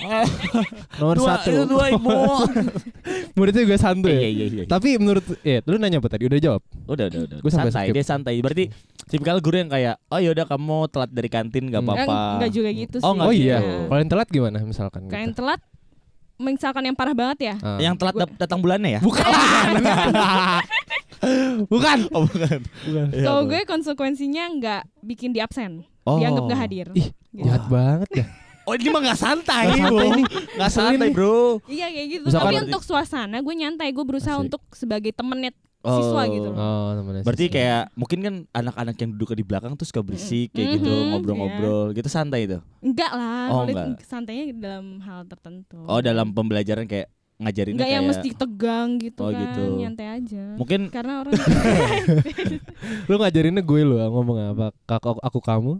Nomor 0.98 1.14
Dua, 1.14 1.28
satu 1.30 1.48
itu 1.48 1.62
dua 1.64 1.86
ibu. 1.88 2.10
Muridnya 3.36 3.62
juga 3.62 3.78
santuy 3.78 4.10
Iya 4.10 4.20
ya 4.20 4.28
iya 4.28 4.46
iya. 4.48 4.64
Tapi 4.66 4.98
menurut 4.98 5.22
Ya 5.40 5.62
lu 5.62 5.78
nanya 5.78 5.96
apa 5.96 6.08
tadi 6.08 6.26
Udah 6.26 6.38
jawab 6.38 6.62
Udah 6.84 7.06
udah 7.06 7.20
udah. 7.22 7.38
Gua 7.38 7.52
santai, 7.52 7.86
skip. 7.86 7.94
dia 7.94 8.04
santai. 8.04 8.34
Berarti 8.36 8.64
tipikal 9.04 9.38
guru 9.38 9.56
yang 9.56 9.68
kayak, 9.68 9.94
"Oh 10.06 10.18
yaudah 10.18 10.42
kamu 10.44 10.88
telat 10.88 11.10
dari 11.10 11.28
kantin 11.28 11.68
gak 11.68 11.78
Hmm. 11.78 11.88
apa-apa." 11.88 12.16
Enggak 12.36 12.50
juga 12.50 12.70
gitu 12.72 12.96
sih. 12.96 13.04
Oh, 13.04 13.12
nggak 13.12 13.26
Oh 13.26 13.32
gitu. 13.32 13.44
iya 13.44 13.56
Iya. 13.56 13.78
Kalau 13.84 14.00
yang 14.00 14.10
telat 14.10 14.28
gimana 14.28 14.56
misalkan 14.60 15.00
Kayak 15.06 15.20
yang 15.20 15.30
gitu? 15.30 15.40
telat 15.40 15.60
misalkan 16.36 16.82
yang 16.82 16.96
parah 16.96 17.14
banget 17.14 17.38
ya. 17.44 17.54
Ah. 17.60 17.78
Yang 17.78 17.94
telat 17.96 18.14
dat- 18.16 18.34
datang 18.36 18.58
bulannya 18.58 18.90
ya? 18.92 19.00
Bukan 19.00 19.22
Bukan 21.68 21.98
Oh 22.10 22.26
bukan. 22.26 22.58
Bukan 22.82 23.06
Iya, 23.12 23.22
Kalau 23.22 23.40
apa? 23.40 23.48
gue 23.48 23.60
konsekuensinya 23.64 24.44
nggak 24.52 24.82
bikin 25.00 25.30
di 25.30 25.38
absen. 25.38 25.86
Oh. 26.02 26.18
Dianggap 26.18 26.42
gak 26.46 26.60
hadir. 26.60 26.86
Ih 26.92 27.08
Gitu. 27.32 27.48
jahat 27.48 27.64
banget 27.66 28.10
ya 28.14 28.26
Oh 28.62 28.74
ini 28.74 28.88
mah 28.88 29.02
gak 29.02 29.18
santai, 29.18 29.74
nih. 29.74 30.22
Nggak 30.54 30.70
santai 30.70 31.08
bro. 31.10 31.58
Iya 31.64 31.86
kayak 31.88 32.06
gitu. 32.08 32.24
Misalkan- 32.26 32.52
Tapi 32.52 32.64
untuk 32.64 32.82
suasana 32.82 33.36
gue 33.36 33.54
nyantai. 33.56 33.90
Gue 33.90 34.04
berusaha 34.04 34.34
Asik. 34.34 34.44
untuk 34.46 34.62
sebagai 34.70 35.10
temennya 35.10 35.50
siswa 35.82 36.22
gitu 36.28 36.46
loh. 36.46 36.56
Oh 36.56 36.88
temennya 36.94 37.22
Berarti 37.22 37.44
siswa. 37.44 37.54
kayak 37.58 37.82
mungkin 37.96 38.18
kan 38.20 38.34
anak-anak 38.52 38.94
yang 38.96 39.10
duduk 39.12 39.32
di 39.32 39.42
belakang 39.42 39.74
tuh 39.74 39.82
suka 39.82 39.98
berisik 40.00 40.52
kayak 40.52 40.78
gitu, 40.78 40.86
Mhm, 40.86 41.06
ngobrol-ngobrol 41.10 41.90
gitu 41.90 42.06
santai 42.06 42.46
itu. 42.46 42.62
Enggak 42.78 43.10
lah. 43.10 43.46
Oh, 43.50 43.62
enggak. 43.64 43.98
Santainya 44.00 44.46
dalam 44.52 45.00
hal 45.00 45.26
tertentu. 45.26 45.82
Oh 45.82 45.98
dalam 45.98 46.30
pembelajaran 46.30 46.86
kayak 46.86 47.10
ngajarinnya 47.34 47.74
Enggak 47.74 47.88
kayak 47.88 47.98
yang 47.98 48.06
mesti 48.06 48.28
tegang 48.32 48.88
gitu 49.00 49.20
Oh, 49.20 49.28
kan. 49.28 49.42
gitu. 49.42 49.62
Nyantai 49.74 50.06
aja. 50.14 50.44
mungkin 50.54 50.80
Karena 50.86 51.12
orang 51.18 51.34
Lu 53.08 53.14
ngajarinnya 53.16 53.58
gue 53.60 53.80
lu 53.82 53.96
ngomong 53.98 54.36
apa 54.54 54.66
Kakak 54.84 55.18
aku 55.18 55.40
kamu 55.40 55.72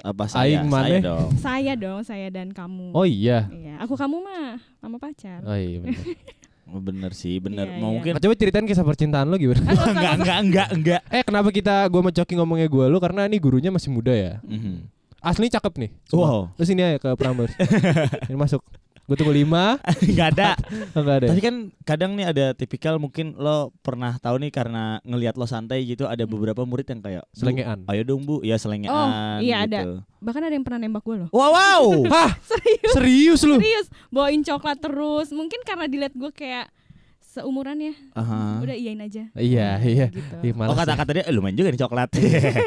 apa 0.00 0.24
saya, 0.24 0.56
Aing 0.56 0.66
saya 0.66 0.98
dong. 0.98 1.28
saya 1.36 1.72
dong, 1.74 2.00
saya 2.00 2.26
dan 2.28 2.50
kamu. 2.50 2.90
Oh 2.90 3.02
iya 3.02 3.46
Iya, 3.46 3.78
aku 3.78 3.94
kamu 3.94 4.16
mah 4.18 4.58
sama 4.76 4.96
pacar. 4.96 5.38
Oh 5.42 5.54
iya 5.54 5.78
bener. 5.78 6.00
Oh, 6.64 6.80
bener 6.80 7.12
sih, 7.12 7.36
bener. 7.36 7.68
Iya, 7.68 7.76
Mau 7.76 7.92
iya. 7.92 7.94
mungkin 7.94 8.10
Nah, 8.10 8.20
Coba 8.24 8.34
ceritain 8.34 8.64
kisah 8.64 8.82
percintaan 8.82 9.28
lu 9.28 9.36
gimana 9.36 9.60
enggak, 9.62 9.76
nggak 9.76 9.92
usah. 9.92 10.14
enggak, 10.16 10.38
enggak, 10.40 10.68
enggak. 10.72 11.00
Eh 11.12 11.20
kenapa 11.22 11.48
kita 11.52 11.74
Gue 11.86 12.00
sama 12.00 12.10
Coki 12.10 12.34
ngomongnya 12.34 12.66
gue 12.66 12.84
lu 12.88 12.98
Karena 12.98 13.28
ini 13.28 13.36
gurunya 13.36 13.68
masih 13.68 13.92
muda 13.92 14.10
ya 14.10 14.40
Mhm. 14.40 14.88
Asli 15.20 15.46
cakep 15.46 15.70
nih 15.76 15.90
Wow. 16.08 16.56
Terus 16.56 16.68
ini 16.68 16.80
aja 16.80 16.96
ke 16.96 17.10
Prambors 17.14 17.52
Ini 18.32 18.34
masuk 18.34 18.64
Gue 19.04 19.16
tunggu 19.16 19.36
lima 19.36 19.76
Enggak 20.08 20.28
ada. 20.32 20.50
Enggak 20.96 21.16
ada 21.20 21.26
Tapi 21.28 21.40
kan 21.40 21.54
kadang 21.84 22.16
nih 22.16 22.24
ada 22.24 22.46
tipikal 22.52 22.96
mungkin 22.96 23.36
lo 23.36 23.68
pernah 23.80 24.16
tahu 24.16 24.40
nih 24.40 24.48
karena 24.48 24.96
ngelihat 25.02 25.36
lo 25.36 25.44
santai 25.44 25.84
gitu 25.84 26.08
ada 26.08 26.24
beberapa 26.24 26.64
murid 26.64 26.88
yang 26.88 27.00
kayak 27.00 27.24
"Bu, 27.26 27.36
Selengean 27.36 27.84
Ayo 27.84 28.02
dong 28.02 28.24
Bu, 28.24 28.40
ya 28.40 28.56
selengean 28.56 28.88
Oh, 28.88 29.08
iya, 29.38 29.68
gitu. 29.68 30.00
Bahkan 30.18 30.40
ada 30.42 30.54
yang 30.54 30.64
pernah 30.64 30.80
nembak 30.80 31.04
gue 31.04 31.16
loh. 31.20 31.28
Wow, 31.30 31.52
wow. 31.52 31.82
Hah 32.14 32.32
Serius. 32.40 32.92
serius 32.92 33.40
lu 33.42 33.56
Serius, 33.56 33.86
bawain 34.08 34.40
coklat 34.40 34.80
terus. 34.80 35.28
Mungkin 35.30 35.60
karena 35.62 35.84
dilihat 35.84 36.16
gue 36.16 36.30
kayak 36.30 36.72
seumuran 37.20 37.76
ya. 37.82 37.94
Aha. 38.14 38.62
Udah 38.62 38.72
iyain 38.72 39.00
aja. 39.00 39.28
Iya 39.34 39.68
iya 39.82 40.06
Gitu. 40.08 40.34
Ih, 40.40 40.52
Oh 40.52 40.56
malas 40.56 40.76
ya. 40.76 40.86
kata-kata 40.86 41.10
dia, 41.12 41.24
eh, 41.26 41.34
lumayan 41.34 41.58
juga 41.58 41.68
nih 41.68 41.80
coklat. 41.82 42.08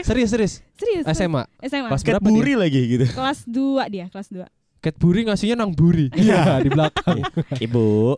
Serius 0.04 0.30
serius 0.30 0.54
Serius. 0.76 1.06
SMA 1.08 1.48
SMA. 1.64 1.90
Berapa 1.90 2.22
buri 2.22 2.54
lagi 2.54 2.82
gitu. 2.86 3.06
Kelas 3.10 3.42
2 3.48 3.90
dia, 3.90 4.06
kelas 4.12 4.30
2. 4.30 4.44
Cadbury 4.88 5.22
ngasihnya 5.24 5.56
nang 5.56 5.72
buri 5.72 6.08
Iya 6.12 6.42
di 6.64 6.70
belakang 6.70 7.20
Ibu. 7.54 8.16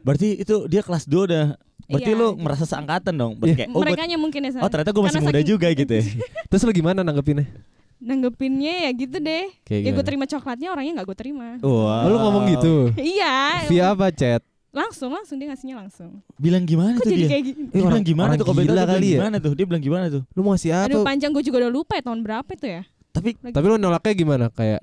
Berarti 0.00 0.28
itu 0.38 0.66
dia 0.66 0.80
kelas 0.80 1.04
2 1.04 1.16
udah 1.24 1.46
Berarti 1.84 2.10
Iya, 2.10 2.16
lu 2.16 2.28
gitu. 2.30 2.40
merasa 2.40 2.64
seangkatan 2.64 3.12
dong. 3.12 3.32
Berarti 3.36 3.50
Iya. 3.50 3.58
kayak, 3.58 3.70
oh, 3.70 3.80
Merekanya 3.80 4.16
mungkin 4.16 4.40
ya. 4.40 4.50
San. 4.50 4.60
oh 4.60 4.68
ternyata 4.68 4.90
gue 4.90 5.02
masih 5.02 5.12
Karena 5.14 5.26
muda 5.26 5.36
saking- 5.36 5.50
juga 5.50 5.66
gitu 5.70 5.92
ya. 5.92 6.04
Terus 6.48 6.62
lu 6.62 6.72
gimana 6.72 7.00
nanggepinnya? 7.00 7.46
Nanggepinnya 7.98 8.74
ya 8.84 8.90
gitu 8.94 9.16
deh. 9.18 9.44
Kayak 9.62 9.80
Ya 9.80 9.90
gue 9.92 10.04
terima 10.04 10.24
coklatnya 10.24 10.68
orangnya 10.70 10.92
nggak 10.96 11.06
gue 11.06 11.18
terima. 11.18 11.48
Wah. 11.60 12.04
Oh, 12.04 12.08
lu 12.08 12.16
ngomong 12.18 12.44
gitu. 12.50 12.74
Iya. 12.96 13.68
Via 13.68 13.92
apa 13.92 14.08
chat? 14.10 14.40
Langsung 14.72 15.12
langsung 15.12 15.36
dia 15.36 15.46
ngasihnya 15.46 15.76
langsung. 15.78 16.24
Bilang 16.34 16.64
gimana 16.64 16.96
Kok 16.96 17.04
tuh 17.04 17.10
jadi 17.10 17.20
dia? 17.20 17.30
kayak 17.30 17.44
gini? 17.46 17.62
Dia 17.62 17.68
bilang 17.70 17.92
orang- 17.92 18.02
gimana 18.02 18.26
orang 18.26 18.38
tuh? 18.40 18.46
Gila 18.46 18.56
tuh 18.56 18.64
kali 18.64 18.80
bilang 18.82 19.04
ya? 19.04 19.14
gimana 19.14 19.36
tuh? 19.38 19.52
Dia 19.52 19.66
bilang 19.68 19.82
gimana 19.82 20.04
tuh? 20.08 20.22
Lu 20.26 20.40
mau 20.40 20.50
ngasih 20.52 20.70
apa? 20.72 20.86
Aduh 20.88 21.02
panjang 21.02 21.30
gue 21.30 21.42
juga 21.42 21.56
udah 21.60 21.70
lupa 21.70 21.92
ya 21.94 22.02
tahun 22.02 22.20
berapa 22.22 22.50
itu 22.50 22.66
ya. 22.66 22.82
Tapi 23.10 23.28
Tapi 23.44 23.66
lu 23.66 23.76
nolaknya 23.76 24.12
gimana? 24.16 24.44
Kayak 24.50 24.80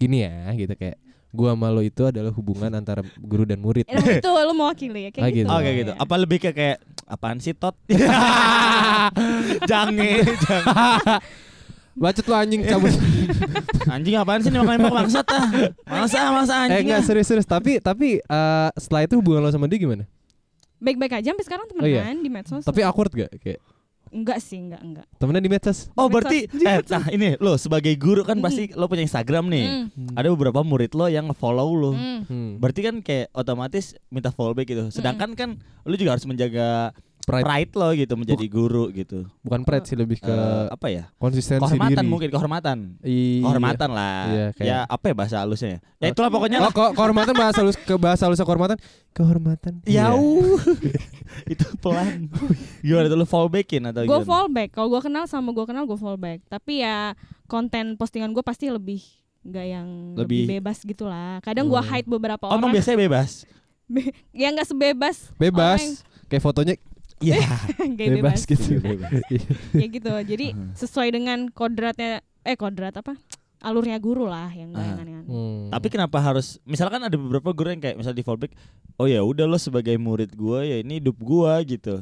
gini 0.00 0.24
ya, 0.24 0.48
gitu 0.56 0.72
kayak 0.72 0.96
gua 1.30 1.52
sama 1.52 1.68
lo 1.68 1.78
itu 1.78 2.02
adalah 2.02 2.32
hubungan 2.32 2.72
antara 2.72 3.04
guru 3.16 3.44
dan 3.44 3.60
murid. 3.60 3.84
Eh, 3.86 4.18
itu 4.18 4.26
lu 4.26 4.50
mewakili 4.50 5.06
ya 5.06 5.10
kayak 5.12 5.22
Ah, 5.22 5.28
gitu. 5.30 5.44
gitu. 5.44 5.52
oh 5.52 5.60
kayak 5.60 5.76
gitu. 5.78 5.92
Apa 5.94 6.14
lebih 6.16 6.38
ke 6.40 6.50
kayak 6.50 6.78
apaan 7.04 7.38
sih 7.38 7.52
tot? 7.52 7.76
Jange, 9.70 10.10
jange. 10.24 10.70
Bacot 11.92 12.24
lu 12.24 12.34
anjing 12.34 12.62
cabut. 12.64 12.94
Anjing 13.92 14.14
apaan 14.16 14.40
sih 14.40 14.48
nembak-nembak 14.48 14.94
bangsat 14.94 15.26
ah. 15.28 15.48
Masa 15.84 16.30
masa 16.30 16.54
eh 16.54 16.60
anjing. 16.70 16.86
enggak 16.86 17.02
ah. 17.02 17.04
serius-serius, 17.04 17.44
tapi 17.44 17.82
tapi 17.82 18.22
eh, 18.22 18.68
setelah 18.78 19.02
itu 19.04 19.18
hubungan 19.18 19.42
lo 19.42 19.50
sama 19.50 19.66
dia 19.66 19.76
gimana? 19.76 20.06
Baik-baik 20.78 21.20
aja 21.20 21.34
sampai 21.34 21.44
sekarang 21.44 21.66
temenan 21.68 21.84
Oh, 21.84 21.90
iya. 21.90 22.14
di 22.14 22.30
medsos. 22.30 22.62
Tapi 22.64 22.80
awkward 22.80 23.12
gak? 23.12 23.30
Kayak 23.36 23.58
enggak 24.10 24.38
sih, 24.38 24.58
enggak 24.58 24.82
enggak. 24.82 25.06
temennya 25.16 25.40
di 25.40 25.48
medsos. 25.48 25.88
Oh 25.94 26.06
berarti 26.06 26.50
eh 26.50 26.82
nah 26.86 27.06
ini 27.08 27.38
lo 27.38 27.54
sebagai 27.54 27.94
guru 27.94 28.22
kan 28.22 28.36
Mm. 28.36 28.44
pasti 28.44 28.64
lo 28.74 28.86
punya 28.86 29.02
Instagram 29.02 29.46
nih. 29.46 29.64
Hmm. 29.66 30.14
Ada 30.14 30.28
beberapa 30.28 30.60
murid 30.60 30.92
lo 30.92 31.06
yang 31.06 31.30
nge-follow 31.30 31.68
lo. 31.72 31.92
Hmm. 31.94 32.22
Hmm. 32.26 32.50
Berarti 32.58 32.80
kan 32.80 32.94
kayak 33.00 33.30
otomatis 33.30 33.92
minta 34.08 34.28
follow 34.28 34.50
back 34.50 34.66
gitu. 34.66 34.90
Sedangkan 34.90 35.32
kan 35.32 35.50
lo 35.82 35.94
juga 35.94 36.14
harus 36.14 36.26
menjaga 36.26 36.90
Pride. 37.32 37.44
pride 37.44 37.72
lo 37.74 37.88
gitu 37.92 38.14
menjadi 38.14 38.46
guru 38.46 38.84
gitu. 38.90 39.18
Bukan 39.40 39.60
pride 39.62 39.84
sih 39.84 39.94
lebih 39.94 40.18
ke 40.18 40.28
Eh, 40.28 40.66
apa 40.68 40.86
ya? 40.86 41.08
konsistensi 41.14 41.62
Kehormatan 41.62 41.94
diri. 41.96 42.08
mungkin 42.08 42.28
kehormatan. 42.28 42.78
Iya. 43.00 43.42
Kehormatan 43.42 43.90
lah. 43.90 44.18
Iya, 44.26 44.46
kayak- 44.52 44.66
Ya 44.66 44.78
apa 44.84 45.04
ya 45.04 45.14
bahasa 45.14 45.36
halusnya 45.38 45.70
ya? 45.70 45.78
Ya 45.98 46.06
itulah 46.08 46.28
pokoknya 46.28 46.58
Oh, 46.58 46.64
lah. 46.64 46.72
ko- 46.72 46.92
kehormatan 46.92 47.32
bahasa 47.32 47.58
halus 47.60 47.76
ke 47.76 47.94
bahasa 47.96 48.22
halus 48.24 48.38
kehormatan. 48.38 48.76
Kehormatan. 49.10 49.72
Iya. 49.84 50.10
Yau. 50.10 50.58
itu 51.52 51.64
pelan. 51.78 52.26
Gimana 52.80 53.06
tuh 53.06 53.16
lo 53.16 53.24
follow 53.24 53.48
backin 53.48 53.82
atau 53.84 54.02
Gue 54.02 54.10
gimana? 54.16 54.26
fallback. 54.26 54.68
Kalau 54.72 54.88
gue 54.88 55.00
kenal 55.00 55.24
sama 55.24 55.50
gue 55.50 55.64
kenal 55.64 55.84
gue 55.84 55.96
fallback. 55.96 56.42
Tapi 56.44 56.80
ya 56.80 57.14
konten 57.46 57.94
postingan 57.94 58.30
gue 58.30 58.40
pasti 58.40 58.66
lebih 58.66 59.02
nggak 59.40 59.66
yang 59.66 59.88
lebih, 60.14 60.44
Lebih- 60.44 60.48
bebas 60.58 60.78
gitu 60.80 61.04
lah. 61.04 61.40
Kadang 61.40 61.64
gue 61.64 61.76
Hmm. 61.76 61.88
hide 61.88 62.04
beberapa 62.06 62.44
Oh, 62.44 62.52
emang 62.52 62.66
orang. 62.66 62.76
biasanya 62.76 62.98
bebas. 63.00 63.48
ya 64.36 64.48
nggak 64.48 64.68
sebebas. 64.68 65.16
Bebas. 65.34 66.04
Kayak 66.26 66.42
fotonya 66.44 66.74
Iya. 67.20 67.44
Kayak 67.98 68.10
bebas, 68.16 68.40
bebas. 68.40 68.42
gitu. 68.48 68.72
ya 69.74 69.86
gitu. 69.86 70.12
Jadi 70.26 70.46
sesuai 70.74 71.08
dengan 71.10 71.48
kodratnya 71.48 72.20
eh 72.42 72.56
kodrat 72.56 72.96
apa? 72.96 73.16
Alurnya 73.60 74.00
guru 74.00 74.24
lah 74.24 74.48
yang 74.50 74.72
nggak 74.72 74.80
Ah. 74.80 74.96
aneh-aneh. 74.96 75.28
Hmm. 75.28 75.68
Tapi 75.68 75.86
kenapa 75.92 76.16
harus 76.16 76.56
misalkan 76.64 76.96
ada 76.98 77.12
beberapa 77.12 77.52
guru 77.52 77.68
yang 77.68 77.78
kayak 77.78 77.94
misal 77.94 78.16
di 78.16 78.24
fallback, 78.24 78.56
oh 78.96 79.04
ya 79.04 79.20
udah 79.20 79.44
lo 79.44 79.60
sebagai 79.60 79.92
murid 79.94 80.32
gua 80.32 80.64
ya 80.64 80.80
ini 80.80 80.96
hidup 80.96 81.20
gua 81.20 81.60
gitu. 81.60 82.00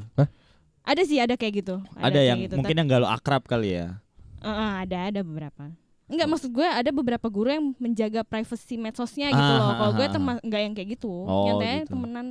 Ada 0.86 1.02
sih 1.02 1.18
ada 1.18 1.34
kayak 1.34 1.54
gitu. 1.60 1.82
Ada, 1.98 2.14
kayak 2.14 2.24
yang 2.24 2.38
gitu. 2.46 2.54
mungkin 2.56 2.74
yang 2.74 2.86
gak 2.86 3.02
lo 3.02 3.10
akrab 3.10 3.42
kali 3.44 3.74
ya. 3.74 3.98
Eh, 4.38 4.72
ada 4.86 5.10
ada 5.10 5.20
beberapa. 5.20 5.68
Enggak 6.08 6.24
maksud 6.24 6.48
gue 6.48 6.64
ada 6.64 6.88
beberapa 6.88 7.28
guru 7.28 7.52
yang 7.52 7.76
menjaga 7.76 8.24
privacy 8.24 8.80
medsosnya 8.80 9.28
gitu 9.28 9.36
Ah, 9.44 9.58
loh. 9.60 9.66
ah, 9.66 9.74
Kalau 9.76 9.92
gue 9.92 10.06
ah, 10.08 10.38
enggak 10.40 10.60
yang 10.62 10.72
kayak 10.72 10.88
gitu. 10.96 11.12
Oh, 11.12 11.44
yang 11.44 11.60
kayak 11.60 11.78
gitu. 11.84 11.92
temenan. 11.92 12.26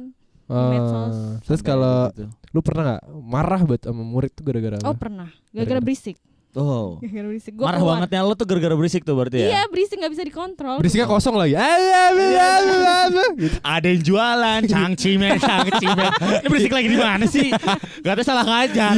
Ah, 0.48 0.70
medsos. 0.70 1.16
terus 1.44 1.60
Sampai 1.60 1.70
kalau 1.70 1.98
gitu. 2.10 2.25
lu 2.50 2.60
pernah 2.62 2.84
nggak 2.88 3.01
marah 3.20 3.62
buat 3.62 3.82
sama 3.82 4.00
murid 4.00 4.32
tuh 4.32 4.44
gara-gara 4.44 4.80
Oh 4.82 4.92
apa? 4.92 4.98
pernah. 4.98 5.30
Gara-gara- 5.51 5.84
berisik. 5.84 6.16
Oh. 6.56 6.98
Gara-gara 6.98 7.27
berisik. 7.27 7.54
Gua 7.54 7.66
Marah 7.68 7.77
keluar. 7.77 7.94
bangetnya 8.00 8.22
lo 8.24 8.34
tuh 8.34 8.48
gara-gara 8.48 8.74
berisik 8.74 9.04
tuh 9.04 9.13
berarti 9.13 9.38
ya. 9.38 9.48
Iya 9.48 9.62
berisik 9.68 10.00
nggak 10.00 10.10
bisa 10.10 10.24
dikontrol. 10.24 10.80
Berisiknya 10.80 11.06
kosong 11.06 11.36
lagi. 11.36 11.54
Ada 13.62 13.88
yang 13.88 14.01
jualan 14.01 14.62
cangcimen, 14.66 15.38
cangcimen. 15.38 16.10
Ini 16.42 16.48
berisik 16.48 16.72
lagi 16.72 16.88
di 16.88 16.98
mana 16.98 17.25
sih? 17.25 17.50
Gak 18.00 18.13
tahu 18.16 18.25
salah 18.25 18.46
ngajar. 18.46 18.96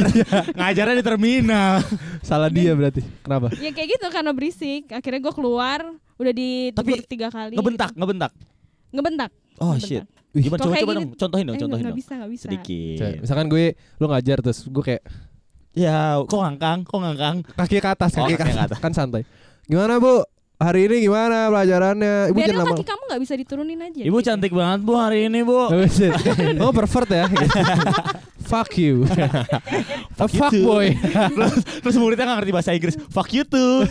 Ngajarnya 0.54 0.94
di 0.94 1.04
terminal. 1.04 1.82
Salah 2.22 2.48
dia 2.48 2.72
berarti. 2.72 3.02
Kenapa? 3.20 3.50
Ya 3.56 3.70
kayak 3.70 3.98
gitu 3.98 4.06
karena 4.08 4.30
berisik. 4.30 4.88
Akhirnya 4.88 5.20
gue 5.20 5.34
keluar. 5.34 5.80
Udah 6.14 6.32
ditegur 6.32 6.96
Tapi 6.96 7.08
tiga 7.08 7.28
kali. 7.28 7.56
Ngebentak, 7.56 7.90
ngebentak. 7.92 8.32
gitu. 8.32 8.48
Ngebentak. 8.90 9.30
Oh 9.60 9.70
Ngebentak. 9.70 9.86
shit. 9.86 10.04
Wih. 10.30 10.42
Gimana 10.42 10.58
coba 10.58 10.72
coba 10.72 10.78
gini? 10.90 10.96
dong, 10.96 11.06
contohin 11.14 11.44
dong, 11.44 11.54
Eh, 11.54 11.60
contohin 11.60 11.82
nggak 11.82 11.90
dong. 11.90 12.00
bisa 12.00 12.12
nggak 12.14 12.30
bisa. 12.30 12.42
Coba, 12.42 12.50
Sedikit. 12.56 12.96
Misalkan 13.20 13.46
gue 13.46 13.64
lu 13.94 14.04
ngajar 14.06 14.36
terus 14.40 14.58
gue 14.64 14.84
kayak 14.84 15.02
Ya, 15.70 16.18
kok 16.20 16.36
ngangkang, 16.36 16.78
kok 16.82 16.98
ngangkang. 16.98 17.36
kaki 17.46 17.78
ke 17.78 17.88
atas, 17.88 18.10
Oh, 18.14 18.24
kaki 18.24 18.34
kaki 18.34 18.50
ke 18.50 18.60
atas. 18.60 18.78
Kan 18.78 18.90
santai. 18.90 19.22
Gimana, 19.64 19.96
Bu? 19.96 20.20
Hari 20.56 20.84
ini 20.84 21.00
gimana 21.00 21.46
pelajarannya? 21.46 22.28
Ibu 22.28 22.36
Biarin 22.36 22.58
kaki 22.58 22.84
kamu 22.84 23.02
nggak 23.06 23.20
bisa 23.22 23.34
diturunin 23.34 23.80
aja. 23.80 24.00
Ibu 24.02 24.12
gitu. 24.12 24.26
cantik 24.26 24.50
banget 24.50 24.80
bu 24.82 24.92
hari 24.92 25.24
ini 25.24 25.40
bu. 25.40 25.68
Oh, 25.68 25.86
shit. 25.88 26.12
Oh, 26.58 26.70
pervert 26.70 27.08
ya. 27.08 27.24
Fuck 28.44 28.76
you. 28.76 29.06
A 29.06 30.26
you 30.26 30.28
fuck 30.28 30.50
too. 30.50 30.64
boy. 30.64 30.90
terus, 31.32 31.52
terus 31.80 31.96
muridnya 31.96 32.26
gak 32.26 32.36
ngerti 32.42 32.52
bahasa 32.52 32.74
Inggris. 32.74 32.96
Fuck 33.08 33.30
you 33.30 33.42
too. 33.42 33.86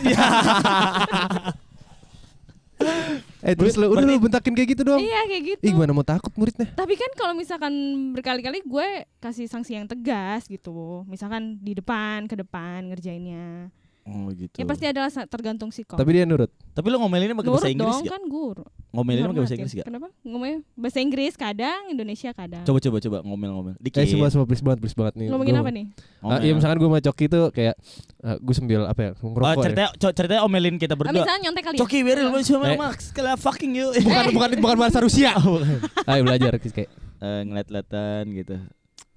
Eh 3.40 3.56
terus 3.56 3.74
lu 3.80 3.88
udah 3.88 4.04
lu 4.04 4.20
bentakin 4.20 4.52
kayak 4.52 4.68
gitu 4.76 4.82
doang. 4.84 5.00
Iya 5.00 5.20
kayak 5.24 5.42
gitu. 5.48 5.62
Ih, 5.64 5.72
gimana 5.72 5.96
mau 5.96 6.04
takut 6.04 6.28
muridnya? 6.36 6.68
Tapi 6.76 6.94
kan 6.96 7.10
kalau 7.16 7.32
misalkan 7.32 7.72
berkali-kali 8.12 8.60
gue 8.60 8.88
kasih 9.16 9.48
sanksi 9.48 9.80
yang 9.80 9.88
tegas 9.88 10.44
gitu. 10.44 11.08
Misalkan 11.08 11.56
di 11.56 11.72
depan, 11.72 12.28
ke 12.28 12.36
depan 12.36 12.92
ngerjainnya. 12.92 13.72
Oh 14.10 14.26
gitu. 14.34 14.50
Ya 14.52 14.66
pasti 14.66 14.84
adalah 14.84 15.06
tergantung 15.06 15.70
sikap. 15.70 15.94
Tapi 15.94 16.10
dia 16.10 16.26
nurut. 16.26 16.50
Tapi 16.74 16.86
lu 16.86 16.98
ngomelinnya 16.98 17.32
pakai 17.32 17.46
bahasa 17.48 17.70
Inggris 17.70 17.94
dong 17.94 18.02
gak? 18.02 18.10
kan 18.10 18.22
guru. 18.26 18.64
Ngomelinnya 18.90 19.30
pakai 19.30 19.40
bahasa. 19.40 19.54
Inggris 19.54 19.72
gak? 19.72 19.86
Kenapa? 19.86 20.08
Ngomongnya 20.20 20.58
bahasa 20.74 20.98
Inggris 20.98 21.32
kadang, 21.34 21.80
Indonesia 21.86 22.30
kadang. 22.32 22.64
Coba 22.66 22.78
coba 22.80 22.96
coba 22.98 23.18
ngomel-ngomel. 23.22 23.74
Dikit. 23.78 24.02
Eh 24.02 24.10
semua 24.10 24.26
semua 24.28 24.44
please 24.44 24.60
banget, 24.60 24.78
please 24.82 24.96
banget 24.98 25.14
nih. 25.14 25.28
Ngomongin 25.30 25.54
Gua- 25.54 25.62
apa 25.62 25.70
nih? 25.70 25.84
Ah, 25.86 25.94
Ngomel. 26.26 26.40
iya 26.42 26.52
misalkan 26.52 26.76
gue 26.76 26.88
sama 26.88 27.00
Coki 27.00 27.24
tuh 27.26 27.44
kayak 27.50 27.74
eh, 28.20 28.36
gue 28.36 28.54
sambil 28.54 28.80
apa 28.84 29.00
ya 29.00 29.10
Oh, 29.14 29.30
ngerokok 29.30 29.54
ya. 29.54 29.64
ceritanya, 29.64 29.90
co- 29.94 30.12
ceritanya 30.12 30.42
omelin 30.42 30.74
kita 30.74 30.92
Ah, 30.92 30.98
berdua. 30.98 31.14
misalnya 31.16 31.40
nyontek 31.40 31.62
kali 31.62 31.74
ya? 31.74 31.80
Coki 31.80 31.98
Beril, 32.02 32.26
Eh. 32.26 32.42
cuma 32.42 32.66
Eh. 32.66 32.76
Max, 32.76 32.98
kalau 33.10 33.32
fucking 33.36 33.72
you. 33.72 33.88
Bukan 33.94 34.24
bukan 34.32 34.48
bukan 34.58 34.76
bahasa 34.76 34.98
Rusia. 34.98 35.30
Ayo 36.10 36.22
belajar 36.22 36.58
kayak 36.58 36.90
Eh, 37.20 37.40
ngeliat-liatan 37.44 38.24
gitu. 38.34 38.56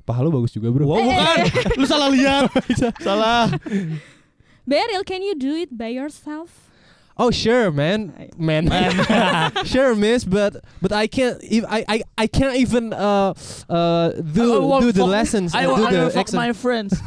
paha 0.03 0.19
lu 0.19 0.29
bagus 0.29 0.51
juga 0.51 0.67
bro. 0.67 0.83
Wow, 0.85 0.99
bukan. 0.99 1.37
Lu 1.79 1.87
salah 1.87 2.11
lihat. 2.11 2.51
salah. 2.99 3.47
Beryl, 4.67 5.03
can 5.03 5.21
you 5.21 5.35
do 5.35 5.55
it 5.55 5.77
by 5.77 5.87
yourself? 5.87 6.69
Oh 7.15 7.29
sure 7.29 7.69
man, 7.69 8.09
man, 8.37 8.65
sure 9.69 9.93
miss, 9.93 10.25
but 10.25 10.65
but 10.81 10.91
I 10.91 11.05
can't, 11.05 11.37
ev- 11.45 11.69
I 11.69 11.85
I 11.87 11.97
I 12.17 12.25
can't 12.25 12.55
even 12.57 12.89
uh 12.89 13.37
uh 13.69 14.09
do 14.17 14.81
do 14.81 14.89
the 14.91 15.05
lessons, 15.05 15.53
I 15.53 15.67
want 15.69 15.93
to 15.93 16.09
fuck 16.09 16.33
my 16.33 16.53
friends. 16.57 16.97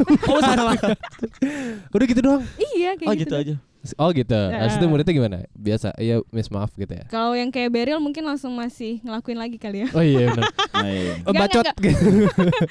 Udah 1.90 2.06
gitu 2.06 2.22
doang. 2.22 2.46
Iya 2.76 2.94
kayak 3.02 3.08
Oh 3.10 3.14
gitu. 3.18 3.26
gitu 3.26 3.34
aja. 3.34 3.54
Oh 3.94 4.10
gitu. 4.10 4.34
Habis 4.34 4.74
itu 4.74 4.82
Ya. 4.82 4.90
muridnya 4.90 5.12
gimana? 5.12 5.36
Biasa, 5.52 5.88
iya 5.96 6.18
miss 6.28 6.48
maaf 6.48 6.72
gitu 6.72 6.90
ya. 6.90 7.04
Kalau 7.06 7.32
yang 7.32 7.48
kayak 7.48 7.70
Beryl 7.70 7.98
mungkin 7.98 8.22
langsung 8.22 8.50
masih 8.52 8.98
ngelakuin 9.00 9.36
lagi 9.36 9.56
kali 9.56 9.84
ya. 9.84 9.88
Oh 9.90 10.00
iya 10.00 10.26
benar. 10.28 10.50
Oh, 10.72 10.82
iya. 10.88 11.12
Oh, 11.20 11.30
Enggak, 11.30 11.42
bacot. 11.46 11.64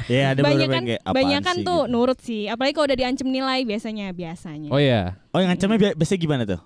Ya 0.08 0.24
ada 0.30 0.40
beberapa 0.40 0.48
banyak 0.50 0.68
kan, 0.68 0.76
yang 0.76 0.86
kayak 0.88 1.02
apaan 1.02 1.16
banyak 1.16 1.42
kan 1.42 1.56
tuh 1.58 1.82
gitu. 1.82 1.92
nurut 1.92 2.20
sih. 2.20 2.44
Apalagi 2.46 2.74
kalau 2.74 2.86
udah 2.86 2.98
diancam 2.98 3.28
nilai 3.28 3.60
biasanya 3.64 4.06
biasanya. 4.12 4.70
Oh 4.70 4.78
iya. 4.78 5.16
Oh 5.30 5.40
yang 5.40 5.50
ngancamnya 5.50 5.78
bi- 5.78 5.96
biasanya 5.96 6.20
gimana 6.20 6.44
tuh? 6.46 6.62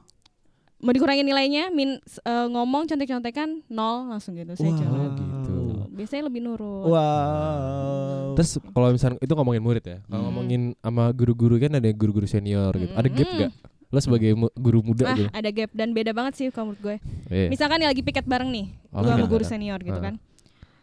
Mau 0.80 0.96
dikurangin 0.96 1.24
nilainya, 1.24 1.68
min 1.70 2.00
eh, 2.00 2.48
ngomong 2.48 2.88
contek-contekan 2.88 3.68
nol 3.68 4.08
langsung 4.08 4.32
gitu. 4.34 4.56
Saya 4.56 4.72
Wow. 4.72 4.80
jawab. 4.80 5.12
gitu. 5.14 5.56
Biasanya 5.92 6.24
lebih 6.26 6.42
nurut. 6.42 6.88
Wow. 6.88 8.36
Terus 8.36 8.52
kalau 8.64 8.88
misalnya 8.90 9.20
itu 9.20 9.34
ngomongin 9.34 9.60
murid 9.60 9.84
ya. 9.84 9.98
Kalau 10.02 10.16
Hmm. 10.16 10.28
ngomongin 10.32 10.62
sama 10.78 11.12
guru-guru 11.12 11.60
kan 11.60 11.72
ada 11.74 11.90
guru-guru 11.92 12.24
senior 12.24 12.72
gitu. 12.74 12.94
Ada 12.96 13.10
gap 13.10 13.28
Hmm. 13.28 13.40
gak? 13.42 13.52
Lo 13.90 13.98
sebagai 14.00 14.32
mu- 14.34 14.54
guru 14.54 14.80
muda 14.84 15.04
Ah, 15.04 15.16
gitu. 15.16 15.30
ada 15.30 15.50
gap 15.50 15.72
dan 15.72 15.90
beda 15.92 16.12
banget 16.12 16.34
sih 16.36 16.46
kalau 16.50 16.70
menurut 16.70 16.82
gue. 16.82 16.96
Iya. 17.28 17.50
Misalkan 17.50 17.78
ya 17.78 17.88
lagi 17.88 18.02
piket 18.02 18.24
bareng 18.24 18.48
nih, 18.48 18.70
Oh, 18.90 19.02
gue 19.02 19.10
sama 19.10 19.26
guru 19.26 19.42
senior 19.44 19.80
gitu 19.80 19.96
Ah. 19.96 20.04
kan. 20.04 20.16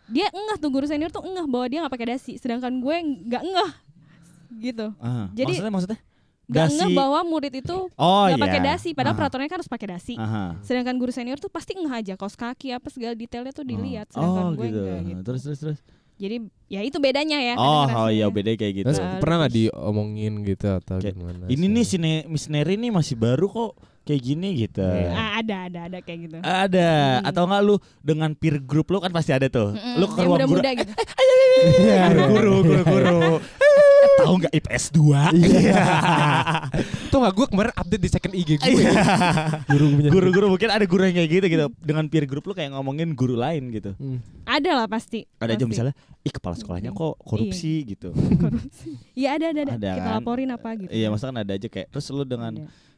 Dia 0.06 0.26
engah 0.28 0.56
tuh 0.56 0.70
guru 0.70 0.84
senior 0.84 1.08
tuh 1.08 1.22
engah 1.22 1.44
bahwa 1.44 1.66
dia 1.66 1.78
nggak 1.80 1.92
pakai 1.92 2.08
dasi, 2.08 2.32
sedangkan 2.34 2.72
gue 2.76 2.96
nggak 3.24 3.42
engah 3.42 3.70
gitu. 4.56 4.86
Ah, 4.96 5.30
Jadi- 5.32 5.54
maksudnya 5.54 5.72
maksudnya? 5.72 6.00
Gak 6.46 6.70
Dasi- 6.70 6.94
bahwa 6.94 7.18
murid 7.24 7.50
itu 7.56 7.90
Oh 7.90 8.22
nggak 8.24 8.38
iya. 8.38 8.44
pakai 8.46 8.60
dasi, 8.64 8.88
padahal 8.92 9.14
Aha. 9.14 9.20
peraturannya 9.20 9.50
kan 9.50 9.58
harus 9.58 9.66
pakai 9.68 9.88
dasi. 9.88 10.14
Aha. 10.14 10.54
Sedangkan 10.62 10.94
guru 10.94 11.10
senior 11.10 11.38
tuh 11.38 11.50
pasti 11.50 11.74
ngeh 11.74 11.90
aja 11.92 12.14
kaos 12.14 12.34
kaki 12.34 12.70
apa 12.70 12.86
segala 12.86 13.14
detailnya 13.14 13.50
tuh 13.50 13.62
dilihat, 13.62 14.06
Oh 14.10 14.22
sedangkan 14.22 14.54
gue 14.54 14.62
gitu. 14.64 14.78
enggak 14.80 15.00
gitu. 15.04 15.20
Terus 15.24 15.40
terus 15.42 15.58
terus. 15.58 15.78
Jadi 16.16 16.36
ya 16.66 16.80
itu 16.80 16.96
bedanya 16.96 17.36
ya. 17.36 17.54
Oh, 17.54 17.84
oh 17.84 18.08
iya 18.08 18.24
rasanya. 18.24 18.28
beda 18.32 18.50
kayak 18.54 18.74
gitu. 18.74 18.86
Terus 18.88 18.98
Ah, 18.98 19.20
pernah 19.20 19.36
nggak 19.40 19.52
diomongin 19.54 20.32
gitu 20.42 20.66
atau 20.70 20.96
Kayak, 20.96 21.14
gimana? 21.14 21.44
Ini 21.46 21.60
sih? 21.60 22.00
nih 22.00 22.22
si 22.22 22.26
Miss 22.26 22.46
Neri 22.48 22.74
nih 22.74 22.90
masih 22.90 23.14
baru 23.14 23.46
kok 23.46 23.72
kayak 24.02 24.22
gini 24.22 24.48
gitu. 24.56 24.80
Ah, 24.80 25.36
ada 25.36 25.56
ada 25.66 25.80
ada 25.86 25.98
kayak 26.00 26.18
gitu. 26.24 26.36
Ada 26.40 26.88
Hmm. 27.18 27.28
atau 27.28 27.42
enggak 27.44 27.62
lu 27.62 27.74
dengan 28.00 28.30
peer 28.32 28.56
group 28.58 28.88
lu 28.88 28.98
kan 28.98 29.10
pasti 29.10 29.30
ada 29.30 29.46
tuh. 29.46 29.72
Mm-mm, 29.72 29.94
Lu 29.94 30.06
ke 30.06 30.20
ruang 30.20 30.40
guru. 30.40 30.56
muda-muda 30.56 30.70
gitu. 30.74 30.92
Ayo, 30.96 31.32
ayo, 31.34 31.46
ayo, 31.46 32.24
Guru, 32.26 32.54
guru, 32.62 32.82
guru. 32.82 33.20
Tahu 34.16 34.32
nggak 34.42 34.52
IPS 34.52 34.84
2? 34.96 35.36
Iya. 35.36 35.84
Tuh 37.12 37.18
gak 37.20 37.34
gue 37.36 37.46
kemarin 37.52 37.72
update 37.76 38.02
di 38.02 38.10
second 38.10 38.34
IG 38.34 38.50
gue. 38.58 38.82
Guru 39.68 39.84
punya. 39.92 40.10
Guru-guru 40.10 40.46
mungkin 40.56 40.68
ada 40.72 40.84
guru 40.88 41.04
yang 41.04 41.16
kayak 41.20 41.30
gitu 41.30 41.46
gitu. 41.52 41.64
Dengan 41.80 42.04
peer 42.08 42.24
group 42.24 42.44
lu 42.48 42.54
kayak 42.56 42.72
ngomongin 42.74 43.12
guru 43.12 43.36
lain 43.36 43.68
gitu. 43.70 43.92
Hmm. 43.96 44.18
Ada 44.48 44.84
lah 44.84 44.86
pasti. 44.88 45.28
Ada 45.38 45.54
aja 45.54 45.64
misalnya, 45.68 45.94
ih 46.24 46.32
kepala 46.32 46.56
sekolahnya 46.56 46.90
kok 46.96 47.14
korupsi 47.20 47.84
gitu. 47.84 48.10
korupsi. 48.42 48.96
Iya 49.12 49.36
ada 49.36 49.46
ada 49.52 49.60
ada. 49.68 49.72
Ada 49.76 49.90
Kita 49.92 50.08
kan? 50.08 50.14
laporin 50.20 50.48
apa 50.52 50.68
gitu. 50.80 50.90
Iya, 50.90 51.06
maksudnya 51.12 51.42
ada 51.44 51.52
aja 51.54 51.68
kayak 51.68 51.86
terus 51.92 52.06
lu 52.10 52.24
dengan 52.24 52.52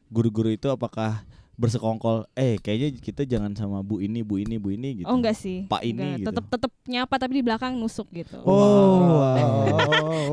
guru-guru 0.09 0.49
itu 0.55 0.67
apakah 0.73 1.21
bersekongkol, 1.59 2.31
eh 2.33 2.55
kayaknya 2.57 2.95
kita 2.97 3.27
jangan 3.27 3.51
sama 3.53 3.83
bu 3.83 3.99
ini, 3.99 4.23
bu 4.23 4.39
ini, 4.39 4.57
bu 4.57 4.71
ini 4.71 5.03
gitu. 5.03 5.07
Oh 5.07 5.13
enggak 5.13 5.35
sih. 5.35 5.67
Pak 5.67 5.83
ini 5.83 5.99
Enggak. 5.99 6.15
gitu. 6.17 6.29
Tetep 6.31 6.45
tetep 6.49 6.73
nyapa 6.87 7.15
tapi 7.19 7.33
di 7.35 7.43
belakang 7.43 7.75
nusuk 7.75 8.07
gitu. 8.11 8.39
Oh, 8.47 9.27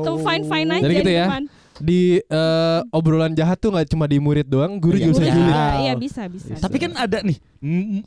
Tuh 0.00 0.16
fine 0.24 0.44
fine 0.44 0.68
aja 0.70 0.82
Jadi 0.82 0.94
gitu 0.96 1.10
ya? 1.10 1.26
depan. 1.26 1.42
Di 1.76 2.00
eh, 2.20 2.80
obrolan 2.88 3.34
jahat 3.34 3.58
tuh 3.58 3.68
nggak 3.68 3.84
cuma 3.86 4.06
di 4.06 4.16
murid 4.16 4.46
doang, 4.46 4.78
guru 4.78 4.96
Iya. 4.96 5.02
juga 5.02 5.12
bisa 5.12 5.20
Guru 5.20 5.34
julid. 5.34 5.50
juga, 5.50 5.66
Iya 5.76 5.92
bisa 5.94 6.22
bisa. 6.30 6.52
Tapi 6.56 6.76
kan 6.78 6.92
ada 6.94 7.18
nih, 7.20 7.36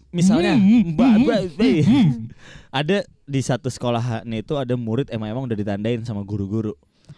misalnya 0.10 0.56
mbak, 0.56 1.12
mbak, 1.20 1.40
mbak, 1.54 1.72
ada 2.72 2.98
di 3.24 3.42
satu 3.42 3.68
sekolahan 3.68 4.26
itu 4.28 4.56
ada 4.56 4.74
murid 4.74 5.12
emang 5.12 5.30
emang 5.30 5.44
udah 5.44 5.54
ditandain 5.54 6.02
sama 6.02 6.24
guru-guru. 6.24 6.74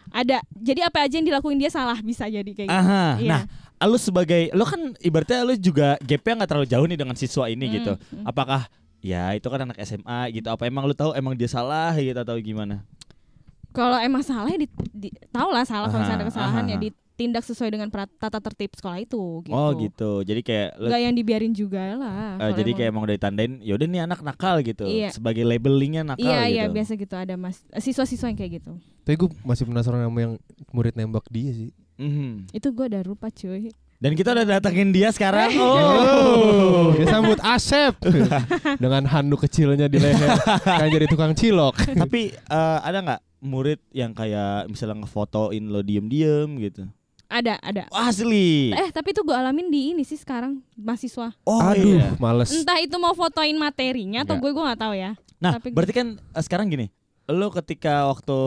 ada. 0.09 0.39
Jadi 0.51 0.81
apa 0.81 1.03
aja 1.03 1.13
yang 1.13 1.27
dilakuin 1.27 1.55
dia 1.55 1.69
salah 1.69 1.99
bisa 1.99 2.25
jadi 2.25 2.47
kayak 2.47 2.67
gitu. 2.67 2.73
Aha, 2.73 3.05
Iya. 3.15 3.29
nah 3.29 3.41
lu 3.83 3.95
sebagai 3.95 4.49
lu 4.49 4.61
kan 4.61 4.81
ibaratnya 4.97 5.41
lu 5.41 5.53
juga 5.55 5.95
gapnya 5.99 6.33
nggak 6.37 6.49
terlalu 6.49 6.67
jauh 6.67 6.85
nih 6.85 6.97
dengan 6.97 7.15
siswa 7.15 7.45
ini 7.45 7.63
Hmm, 7.63 7.73
gitu. 7.73 7.93
hmm. 7.95 8.23
Apakah 8.23 8.69
ya 8.99 9.31
itu 9.31 9.45
kan 9.45 9.61
anak 9.61 9.77
SMA 9.79 10.19
gitu? 10.31 10.47
Apa 10.47 10.65
emang 10.65 10.83
lu 10.83 10.93
tahu 10.93 11.11
emang 11.11 11.33
dia 11.33 11.47
salah 11.47 11.93
gitu 11.93 12.15
atau 12.15 12.37
gimana? 12.37 12.85
Kalau 13.71 13.95
emang 13.97 14.19
salah 14.19 14.47
ya 14.47 14.59
di, 14.59 14.67
di 14.91 15.09
tahu 15.29 15.49
lah 15.49 15.63
salah 15.63 15.87
kalau 15.87 16.01
misalnya 16.01 16.17
ada 16.17 16.25
Aha, 16.25 16.31
kesalahan 16.35 16.63
aha. 16.65 16.71
ya 16.71 16.77
ditindak 16.77 17.39
sesuai 17.41 17.69
dengan 17.71 17.87
tata 17.89 18.37
tertib 18.37 18.75
sekolah 18.75 18.99
itu 18.99 19.23
gitu. 19.41 19.55
Oh 19.55 19.71
gitu. 19.73 20.11
Jadi 20.21 20.41
kayak 20.41 20.69
lu 20.75 20.91
Enggak 20.91 21.01
yang 21.01 21.15
dibiarin 21.15 21.53
juga 21.55 21.95
lah. 21.95 22.35
eh, 22.35 22.37
kalau 22.37 22.51
jadi 22.51 22.61
emang- 22.61 22.75
kayak 22.75 22.89
emang 22.91 23.03
udah 23.07 23.15
ditandain, 23.15 23.53
yaudah 23.63 23.87
nih 23.87 24.01
anak 24.03 24.19
nakal 24.21 24.55
gitu. 24.59 24.83
Iya. 24.83 25.09
Sebagai 25.09 25.41
labelingnya 25.41 26.03
nakal 26.03 26.19
Iya 26.21 26.39
gitu. 26.43 26.51
iya 26.51 26.63
biasa 26.67 26.91
gitu 26.95 27.15
ada 27.15 27.33
mas 27.33 27.63
siswa-siswa 27.73 28.27
yang 28.27 28.37
kayak 28.37 28.51
gitu. 28.59 28.71
Tapi 29.01 29.15
gue 29.15 29.29
masih 29.41 29.63
penasaran 29.63 30.03
sama 30.03 30.19
yang 30.19 30.33
murid 30.69 30.93
nembak 30.93 31.23
dia 31.31 31.49
sih. 31.49 31.71
Mhm. 31.95 32.51
Itu 32.51 32.71
gue 32.71 32.85
udah 32.87 33.03
lupa 33.03 33.27
cuy. 33.27 33.71
Dan 34.01 34.17
kita 34.17 34.33
udah 34.33 34.45
datengin 34.47 34.89
dia 34.89 35.13
sekarang. 35.13 35.53
Oh, 35.61 36.89
dia 36.97 37.05
sambut 37.05 37.37
Asep 37.39 37.93
dengan 38.83 39.05
handuk 39.05 39.45
kecilnya 39.45 39.85
di 39.85 39.97
leher, 39.97 40.33
kan 40.61 40.87
jadi 40.87 41.05
tukang 41.05 41.31
cilok. 41.31 41.77
Tapi 41.93 42.33
eh, 42.33 42.79
ada 42.81 42.97
nggak 42.99 43.21
murid 43.41 43.79
yang 43.91 44.11
kayak 44.11 44.65
misalnya 44.67 45.01
ngefotoin 45.01 45.65
lo 45.65 45.81
diem-diem 45.81 46.49
gitu? 46.59 46.85
Ada 47.25 47.61
ada. 47.61 47.87
Asli. 47.93 48.75
Eh 48.75 48.89
tapi 48.89 49.13
itu 49.13 49.21
gue 49.21 49.31
alamin 49.31 49.71
di 49.71 49.95
ini 49.95 50.03
sih 50.03 50.17
sekarang 50.17 50.59
mahasiswa. 50.75 51.31
Oh 51.43 51.61
Aduh, 51.61 51.95
iya. 51.95 52.11
males. 52.17 52.51
Entah 52.51 52.75
itu 52.77 52.97
mau 52.97 53.13
fotoin 53.13 53.55
materinya 53.55 54.25
atau 54.25 54.35
gue 54.35 54.51
gue 54.51 54.59
nggak 54.61 54.81
tahu 54.81 54.93
ya. 54.93 55.15
Nah, 55.39 55.55
Tapi- 55.55 55.71
berarti 55.71 55.93
kan 55.93 56.07
eh, 56.17 56.43
sekarang 56.43 56.67
gini, 56.67 56.91
lo 57.25 57.47
ketika 57.49 58.09
waktu 58.09 58.39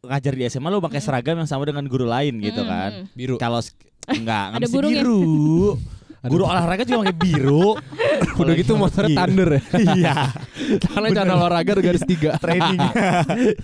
ngajar 0.00 0.32
di 0.32 0.42
SMA 0.46 0.68
lo 0.68 0.80
pakai 0.80 0.98
seragam 0.98 1.36
yang 1.36 1.46
sama 1.46 1.64
dengan 1.64 1.84
guru 1.84 2.04
lain 2.04 2.40
gitu 2.40 2.62
kan? 2.62 3.06
Biru. 3.12 3.36
Kalau 3.36 3.60
enggak, 4.06 4.58
mesti 4.58 4.72
burungnya. 4.72 5.02
biru. 5.02 5.76
Guru 6.20 6.44
olahraga 6.44 6.84
juga 6.84 7.08
pakai 7.08 7.16
biru. 7.16 7.80
Udah 8.44 8.52
gitu 8.52 8.76
motornya 8.76 9.08
Iya. 9.08 9.20
thunder 9.24 9.48
ya. 9.48 9.62
Iya, 9.96 10.14
Karena 10.84 11.06
celana 11.16 11.32
olahraga 11.32 11.70
ada 11.72 11.80
garis 11.80 12.04
tiga. 12.04 12.36
training. 12.36 12.76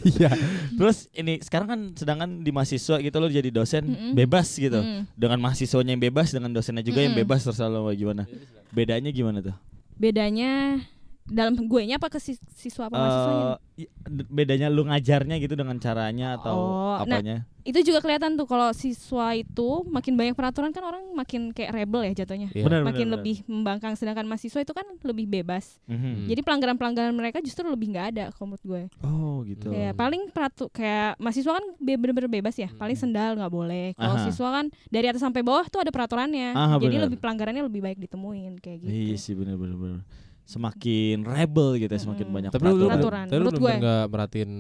Iya. 0.01 0.31
Terus 0.73 1.05
ini 1.13 1.37
sekarang 1.45 1.69
kan 1.69 1.81
sedangkan 1.93 2.41
di 2.41 2.49
mahasiswa 2.49 2.97
gitu 2.97 3.17
lo 3.21 3.29
jadi 3.29 3.53
dosen 3.53 3.85
Mm-mm. 3.85 4.13
bebas 4.17 4.57
gitu. 4.57 4.81
Mm. 4.81 5.05
Dengan 5.13 5.39
mahasiswanya 5.45 5.93
yang 5.93 6.05
bebas, 6.09 6.33
dengan 6.33 6.49
dosennya 6.49 6.81
juga 6.81 7.05
yang 7.05 7.13
Mm-mm. 7.13 7.29
bebas 7.29 7.45
terserah 7.45 7.69
lo 7.69 7.93
gimana. 7.93 8.25
Bedanya 8.73 9.13
gimana 9.13 9.45
tuh? 9.45 9.57
Bedanya 10.01 10.81
dalam 11.27 11.59
gue 11.59 11.83
nya 11.85 11.99
apa 11.99 12.07
ke 12.07 12.17
sis- 12.17 12.43
siswa 12.53 12.87
apa 12.87 12.95
mahasiswanya? 12.95 13.45
I- 13.77 13.91
bedanya 14.27 14.69
lu 14.69 14.87
ngajarnya 14.87 15.37
gitu 15.37 15.53
dengan 15.53 15.77
caranya 15.77 16.39
atau 16.39 16.55
Oh, 16.55 16.97
nah, 17.03 17.19
apanya? 17.19 17.45
Itu 17.61 17.83
juga 17.83 17.99
kelihatan 17.99 18.39
tuh 18.39 18.47
kalau 18.47 18.71
siswa 18.71 19.35
itu 19.35 19.69
makin 19.85 20.15
banyak 20.15 20.33
peraturan 20.33 20.71
kan 20.71 20.87
orang 20.87 21.03
makin 21.13 21.51
kayak 21.51 21.75
rebel 21.75 22.07
ya 22.07 22.23
jatuhnya. 22.23 22.47
Iya. 22.55 22.63
Benar, 22.63 22.81
makin 22.87 23.05
benar, 23.05 23.15
lebih 23.19 23.37
membangkang 23.45 23.93
sedangkan 23.93 24.23
mahasiswa 24.25 24.63
itu 24.63 24.71
kan 24.71 24.87
lebih 25.03 25.27
bebas. 25.27 25.83
Mhm. 25.85 26.31
Jadi 26.31 26.41
pelanggaran-pelanggaran 26.41 27.11
mereka 27.11 27.43
justru 27.43 27.67
lebih 27.67 27.91
nggak 27.91 28.07
ada 28.15 28.25
kalau 28.31 28.55
menurut 28.55 28.65
gue. 28.65 28.83
Oh 29.03 29.43
gitu. 29.43 29.75
Kayak 29.75 29.93
paling 29.93 30.23
peratu 30.31 30.71
kayak 30.71 31.19
mahasiswa 31.19 31.53
kan 31.53 31.65
be- 31.77 31.99
bener-bener 31.99 32.31
bebas 32.31 32.55
ya. 32.55 32.71
Paling 32.71 32.95
sendal 32.95 33.35
nggak 33.35 33.51
boleh. 33.51 33.93
Kalau 33.93 34.15
siswa 34.23 34.49
kan 34.55 34.67
dari 34.87 35.11
atas 35.11 35.21
sampai 35.21 35.43
bawah 35.43 35.67
tuh 35.67 35.83
ada 35.83 35.91
peraturannya. 35.91 36.55
Aha, 36.55 36.79
Jadi 36.79 36.95
benar. 36.95 37.05
lebih 37.11 37.19
pelanggarannya 37.19 37.67
lebih 37.67 37.83
baik 37.83 37.99
ditemuin 37.99 38.63
kayak 38.63 38.79
gitu. 38.81 38.95
Iya 38.95 39.17
sih 39.19 39.35
bener-bener 39.35 40.07
Semakin 40.47 41.27
rebel 41.27 41.75
gitu 41.77 41.91
ya, 41.91 41.99
semakin 41.99 42.23
Mm-mm. 42.23 42.37
banyak 42.39 42.51
Tapi 42.51 42.65
lu, 42.65 42.73
lu, 42.73 42.87
Peraturan. 42.87 43.25
tapi 43.25 43.35
lu 43.35 43.39
Menurut 43.43 43.53
bener 43.53 43.67
gue. 43.67 43.83
nggak 43.83 44.05
merhatiin 44.07 44.51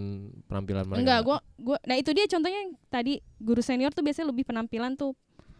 penampilan 0.44 0.84
mereka? 0.84 1.00
Enggak, 1.00 1.20
gua 1.22 1.38
gua 1.56 1.78
nah 1.80 1.94
itu 1.94 2.10
dia 2.10 2.26
contohnya 2.26 2.58
yang 2.60 2.72
tadi 2.84 3.12
guru 3.36 3.60
senior 3.60 3.90
tuh 3.90 4.02
biasanya 4.02 4.28
lebih 4.28 4.44
penampilan 4.44 4.92
tuh 4.94 5.14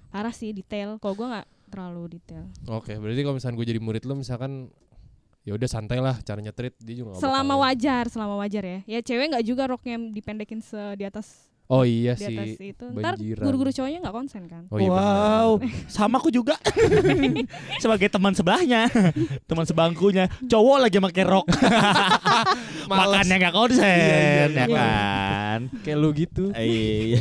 parah 0.09 0.31
sih 0.31 0.51
detail. 0.51 0.99
Kalau 0.99 1.15
gua 1.15 1.27
nggak 1.33 1.47
terlalu 1.67 2.03
detail. 2.13 2.43
Oke, 2.69 2.95
berarti 2.95 3.21
kalau 3.21 3.35
misalkan 3.35 3.55
gue 3.55 3.67
jadi 3.67 3.79
murid 3.79 4.03
lu 4.03 4.15
misalkan 4.15 4.71
ya 5.43 5.53
udah 5.53 5.67
santai 5.67 5.99
lah 5.99 6.19
caranya 6.21 6.51
treat 6.51 6.75
dia 6.77 6.95
juga 6.97 7.15
Selama 7.17 7.55
bakal- 7.55 7.63
wajar, 7.65 8.05
selama 8.07 8.35
wajar 8.37 8.63
ya. 8.63 8.79
Ya 8.85 8.99
cewek 8.99 9.31
nggak 9.31 9.45
juga 9.45 9.67
roknya 9.67 9.95
dipendekin 10.09 10.59
se 10.59 10.79
di 10.95 11.03
atas 11.03 11.47
Oh 11.67 11.83
iya 11.83 12.15
di 12.15 12.31
atas 12.31 12.47
sih. 12.55 12.71
itu. 12.71 12.87
Ntar 12.93 13.15
guru-guru 13.19 13.71
cowoknya 13.71 13.99
nggak 14.01 14.15
konsen 14.15 14.43
kan. 14.47 14.63
Oh 14.71 14.79
iya. 14.79 14.87
Wow, 14.87 15.51
sama 15.87 16.17
aku 16.17 16.31
juga 16.31 16.55
sebagai 17.83 18.07
teman 18.07 18.33
sebelahnya, 18.33 18.87
teman 19.51 19.65
sebangkunya, 19.65 20.31
cowok 20.43 20.79
lagi 20.81 20.97
pakai 20.97 21.25
rok, 21.25 21.47
makannya 22.91 23.35
nggak 23.37 23.55
konsen, 23.55 23.83
Iya, 23.83 24.17
iya, 24.17 24.45
ya 24.47 24.65
iya. 24.65 24.67
kan? 24.71 25.61
Kayak 25.83 25.99
lu 25.99 26.09
gitu. 26.13 26.45
Iya. 26.53 27.21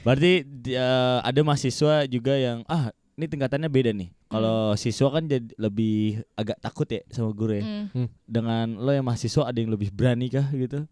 Berarti 0.00 0.32
di- 0.42 0.74
eh, 0.74 1.18
ada 1.20 1.40
mahasiswa 1.42 2.06
juga 2.06 2.34
yang 2.34 2.62
ah 2.66 2.88
ini 3.14 3.26
tingkatannya 3.26 3.68
beda 3.68 3.92
nih. 3.92 4.08
Kalau 4.26 4.78
siswa 4.78 5.10
kan 5.10 5.26
jadi 5.26 5.42
lebih 5.58 6.22
agak 6.32 6.62
takut 6.62 6.86
ya 6.86 7.02
sama 7.10 7.34
guru 7.34 7.58
ya. 7.58 7.66
Hmm. 7.90 8.06
Dengan 8.22 8.78
lo 8.78 8.88
yang 8.88 9.02
mahasiswa 9.02 9.42
ada 9.44 9.58
yang 9.58 9.68
lebih 9.68 9.90
berani 9.90 10.30
kah 10.30 10.46
gitu? 10.54 10.86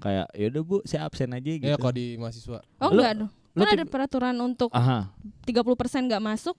Kayak 0.00 0.26
yaudah 0.32 0.62
bu, 0.64 0.76
saya 0.88 1.04
absen 1.04 1.30
aja 1.30 1.50
gitu. 1.60 1.68
Ya 1.68 1.76
kalau 1.76 1.92
di 1.92 2.16
mahasiswa. 2.16 2.58
Oh 2.80 2.90
Lu- 2.90 3.04
enggak 3.04 3.12
dong. 3.20 3.30
lu 3.52 3.62
Kan 3.66 3.68
ada 3.76 3.84
peraturan 3.84 4.36
untuk 4.40 4.70
Aha. 4.72 5.10
30% 5.44 6.08
nggak 6.08 6.22
masuk 6.22 6.56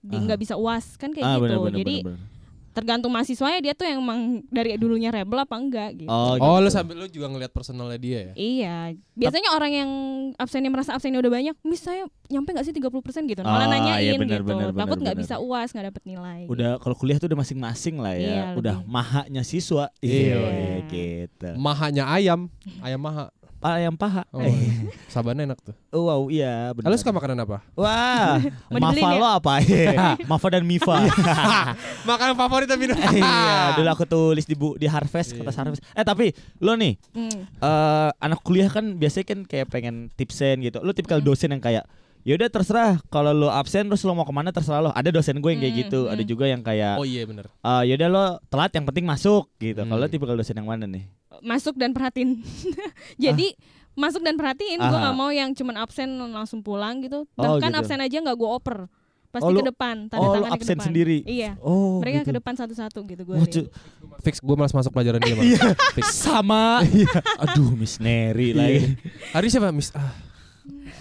nggak 0.00 0.40
bisa 0.40 0.54
uas 0.56 0.96
kan 0.96 1.12
kayak 1.12 1.28
ah, 1.28 1.36
gitu. 1.36 1.44
bener, 1.44 1.58
bener, 1.60 1.78
Jadi 1.84 1.96
bener, 2.00 2.16
bener. 2.16 2.39
Tergantung 2.70 3.10
mahasiswanya 3.10 3.58
dia 3.60 3.72
tuh 3.72 3.82
yang 3.82 3.98
emang 3.98 4.20
dari 4.46 4.74
dulunya 4.74 5.10
rebel 5.10 5.38
apa 5.38 5.54
enggak 5.54 5.90
gitu. 5.96 6.08
Oh, 6.08 6.38
Oh, 6.38 6.58
lu 6.58 6.66
gitu. 6.66 6.74
sambil 6.74 6.96
lu 6.96 7.06
juga 7.06 7.26
ngeliat 7.26 7.50
personalnya 7.50 7.98
dia 7.98 8.18
ya? 8.22 8.32
Iya, 8.34 8.76
biasanya 9.12 9.50
orang 9.52 9.72
yang 9.72 9.90
absennya 10.36 10.70
merasa 10.70 10.94
absennya 10.94 11.18
udah 11.18 11.32
banyak, 11.32 11.54
mis 11.60 11.78
saya 11.78 12.06
nyampe 12.26 12.54
nggak 12.54 12.62
sih 12.62 12.72
30% 12.72 12.86
gitu. 13.26 13.42
Malah 13.42 13.66
Ah, 13.66 13.70
nanyain 13.70 14.06
iya, 14.06 14.12
benar, 14.14 14.40
gitu. 14.40 14.48
benar, 14.48 14.68
Takut 14.70 14.98
nggak 14.98 15.18
bisa 15.18 15.34
UAS, 15.36 15.74
nggak 15.74 15.86
dapet 15.90 16.02
nilai. 16.06 16.40
Udah 16.46 16.78
kalau 16.78 16.94
kuliah 16.94 17.18
tuh 17.18 17.26
udah 17.26 17.38
masing-masing 17.38 17.98
lah 17.98 18.14
ya. 18.14 18.22
Iya, 18.22 18.42
udah 18.54 18.76
lebih. 18.78 18.86
mahanya 18.86 19.42
siswa. 19.42 19.90
Iya. 19.98 20.38
Iya, 20.38 20.76
gitu. 20.86 21.48
Mahanya 21.58 22.06
ayam, 22.06 22.46
ayam 22.80 23.02
maha. 23.02 23.34
Pak 23.60 23.76
yang 23.76 23.92
paha. 23.92 24.24
Oh, 24.32 24.40
iya. 24.40 24.88
sabannya 25.12 25.44
enak 25.44 25.60
tuh. 25.60 25.76
Oh, 25.92 26.08
wow, 26.08 26.20
iya 26.32 26.72
benar. 26.72 26.88
Lalu 26.88 26.96
suka 26.96 27.12
makanan 27.12 27.44
apa? 27.44 27.60
Wah, 27.76 28.40
Mafa 28.72 28.96
ya? 28.96 29.20
lo 29.20 29.28
apa? 29.28 29.52
Mafa 30.32 30.46
dan 30.48 30.64
Mifa. 30.64 30.96
Makanan 32.08 32.40
favorit 32.40 32.64
tapi 32.64 32.88
iya, 32.88 33.76
dulu 33.76 33.88
aku 33.92 34.04
tulis 34.08 34.48
di 34.48 34.56
bu 34.56 34.80
di 34.80 34.88
Harvest 34.88 35.36
kata 35.36 35.52
Harvest. 35.52 35.84
Eh 35.92 36.00
tapi 36.00 36.32
lo 36.56 36.72
nih 36.72 36.96
Hmm. 37.12 37.44
eh 37.60 38.08
anak 38.16 38.40
kuliah 38.40 38.72
kan 38.72 38.96
biasanya 38.96 39.26
kan 39.28 39.38
kayak 39.44 39.68
pengen 39.68 40.08
tipsen 40.16 40.64
gitu. 40.64 40.80
Lo 40.80 40.96
tipikal 40.96 41.20
Hmm. 41.20 41.28
dosen 41.28 41.52
yang 41.52 41.60
kayak 41.60 41.84
ya 42.22 42.34
udah 42.34 42.48
terserah 42.48 42.92
kalau 43.06 43.32
lo 43.32 43.48
absen 43.48 43.84
terus 43.84 44.00
lo 44.00 44.12
mau 44.12 44.22
ke 44.22 44.30
mana 44.30 44.48
terserah 44.48 44.80
lo. 44.80 44.90
Ada 44.90 45.08
dosen 45.10 45.36
gue 45.36 45.50
yang 45.50 45.60
kayak 45.60 45.72
Hmm, 45.72 45.82
gitu. 45.82 46.00
Ada 46.04 46.20
hmm. 46.20 46.28
juga 46.28 46.44
yang 46.44 46.60
kayak 46.60 46.94
Oh 46.96 47.04
iya 47.04 47.22
bener. 47.22 47.46
eh 47.48 47.82
ya 47.84 47.94
udah 47.96 48.08
lo 48.08 48.24
telat 48.46 48.72
yang 48.72 48.84
penting 48.84 49.04
masuk 49.04 49.48
gitu. 49.56 49.78
Kalau 49.78 49.94
lo 49.94 50.02
Hmm. 50.02 50.10
tipikal 50.10 50.34
dosen 50.34 50.54
yang 50.54 50.66
mana 50.66 50.84
nih? 50.84 51.08
Masuk 51.40 51.74
dan 51.74 51.90
perhatiin. 51.90 52.44
Jadi 53.18 53.56
masuk 53.92 54.20
dan 54.20 54.34
perhatiin. 54.34 54.76
Gue 54.76 54.98
nggak 54.98 55.14
mau 55.14 55.28
yang 55.28 55.50
cuman 55.50 55.76
absen 55.78 56.06
langsung 56.30 56.60
pulang 56.60 57.00
gitu. 57.00 57.24
Oh, 57.32 57.56
Bahkan 57.56 57.68
gitu. 57.68 57.80
absen 57.80 57.98
aja 57.98 58.16
nggak 58.18 58.34
gue 58.34 58.50
oper. 58.50 58.78
Pasti 59.30 59.46
Oh, 59.46 59.54
lu- 59.54 59.62
ke 59.62 59.70
depan, 59.70 60.10
tanda 60.10 60.26
oh, 60.26 60.42
ke 60.42 60.50
absen 60.50 60.74
depan. 60.74 60.86
sendiri? 60.90 61.22
Iya. 61.22 61.54
Oh, 61.60 62.02
Mereka 62.02 62.20
gitu. 62.20 62.28
ke 62.28 62.36
depan 62.36 62.50
satu-satu 62.52 62.98
gitu 63.06 63.22
gue. 63.24 63.38
Wah, 63.38 63.46
cu- 63.46 63.70
Fix 64.20 64.42
gue 64.42 64.56
malas 64.58 64.74
masuk 64.74 64.90
pelajaran 64.90 65.22
dia. 65.22 65.38
Fix. 65.94 66.18
sama. 66.26 66.82
Aduh, 67.38 67.70
Miss 67.72 67.96
Neri 67.96 68.50
lagi. 68.50 68.98
Hari 69.30 69.46
siapa? 69.46 69.70
Miss 69.70 69.94
ah. 69.94 70.10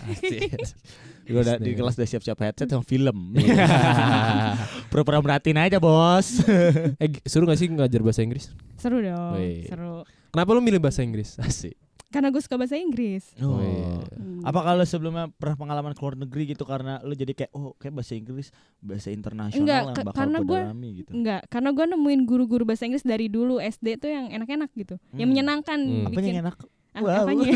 Gue 1.29 1.39
udah 1.39 1.55
di 1.55 1.71
kelas 1.71 1.93
udah 1.93 2.07
siap-siap 2.07 2.37
headset 2.39 2.67
sama 2.67 2.81
film. 2.81 3.37
Pura-pura 4.89 5.21
merhatiin 5.21 5.59
aja, 5.59 5.77
Bos. 5.77 6.41
eh 7.03 7.09
seru 7.23 7.45
gak 7.45 7.55
sih 7.55 7.69
ngajar 7.69 8.01
bahasa 8.01 8.21
Inggris? 8.21 8.49
Seru 8.75 8.99
dong, 8.99 9.37
Wih. 9.37 9.69
seru. 9.69 10.01
Kenapa 10.29 10.49
lu 10.51 10.61
milih 10.61 10.79
bahasa 10.79 11.01
Inggris? 11.01 11.37
Asik. 11.41 11.77
Karena 12.09 12.33
gue 12.33 12.41
suka 12.41 12.57
bahasa 12.57 12.73
Inggris. 12.73 13.21
Oh. 13.37 13.53
Oh, 13.53 13.61
iya. 13.61 14.01
Hmm. 14.09 14.41
Apa 14.41 14.65
kalau 14.65 14.81
sebelumnya 14.81 15.29
pernah 15.29 15.53
pengalaman 15.55 15.93
ke 15.93 16.01
luar 16.01 16.17
negeri 16.17 16.43
gitu 16.49 16.65
karena 16.65 16.97
lu 16.99 17.13
jadi 17.13 17.37
kayak 17.37 17.51
oh 17.53 17.77
kayak 17.77 17.93
bahasa 17.93 18.17
Inggris 18.17 18.49
bahasa 18.81 19.13
internasional 19.13 19.61
Enggak, 19.61 19.81
yang 19.83 19.93
bakal 20.01 20.13
karena 20.17 20.37
gue 20.39 20.47
gua- 20.49 20.63
dalami 20.65 20.89
gitu. 20.97 21.09
Enggak, 21.13 21.41
karena 21.47 21.69
gue 21.69 21.85
nemuin 21.87 22.21
guru-guru 22.25 22.63
bahasa 22.65 22.83
Inggris 22.83 23.05
dari 23.05 23.29
dulu 23.29 23.61
SD 23.61 24.01
tuh 24.01 24.09
yang 24.09 24.25
enak-enak 24.33 24.73
gitu, 24.73 24.97
yang 25.13 25.29
Hmm. 25.29 25.37
menyenangkan. 25.37 25.77
Hmm. 25.77 26.09
Bikin, 26.09 26.33
yang 26.33 26.41
enak? 26.41 26.57
Wow. 27.01 27.23
apanya? 27.23 27.49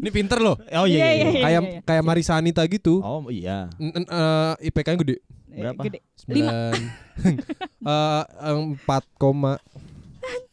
Ini 0.00 0.10
pinter 0.10 0.38
loh. 0.38 0.56
Oh 0.72 0.84
iya. 0.84 0.96
Iya, 0.96 1.06
iya, 1.06 1.06
iya, 1.06 1.30
iya. 1.30 1.42
Kayak 1.42 1.60
iya. 1.62 1.80
kayak 1.82 2.02
Marisa 2.02 2.32
Anita 2.34 2.62
gitu. 2.64 3.00
Oh 3.00 3.24
iya. 3.28 3.68
N- 3.76 3.94
n- 3.96 4.08
eh, 4.08 4.52
IPK-nya 4.66 4.98
gede. 4.98 5.16
Berapa? 5.48 5.80
Gede. 5.82 5.98
Lima. 5.98 6.16
Sembilan. 6.16 6.78
Eh, 7.86 8.22
empat 8.42 9.06
koma. 9.14 9.54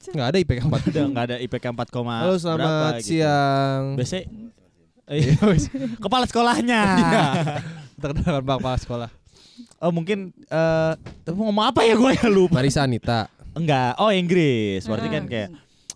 Nggak 0.05 0.27
ada 0.29 0.37
IPK 0.37 0.59
empat. 0.63 0.79
Udah 0.85 1.03
enggak 1.03 1.23
ada 1.25 1.35
IPK 1.37 1.65
4, 1.65 1.89
koma 1.89 2.13
Halo 2.21 2.29
berapa 2.29 2.39
selamat 2.39 2.93
gitu. 2.95 3.05
siang. 3.09 3.81
Biasanya 3.97 4.23
Eh, 5.03 5.35
kepala 6.03 6.23
sekolahnya. 6.23 6.79
Kenalan 7.97 8.41
Pak 8.41 8.55
Kepala 8.55 8.77
Sekolah. 8.77 9.09
oh 9.77 9.91
mungkin 9.91 10.29
eh 10.45 10.91
tapi 11.25 11.33
mau 11.33 11.49
ngomong 11.49 11.65
apa 11.67 11.79
ya 11.83 11.93
gue 11.93 12.11
ya 12.13 12.27
lupa. 12.27 12.53
Marisa 12.55 12.85
Anita. 12.85 13.27
Enggak. 13.51 13.97
Oh 13.97 14.07
Inggris. 14.07 14.85
Berarti 14.85 15.07
kan 15.09 15.19
Ah. 15.19 15.27
kayak 15.27 15.47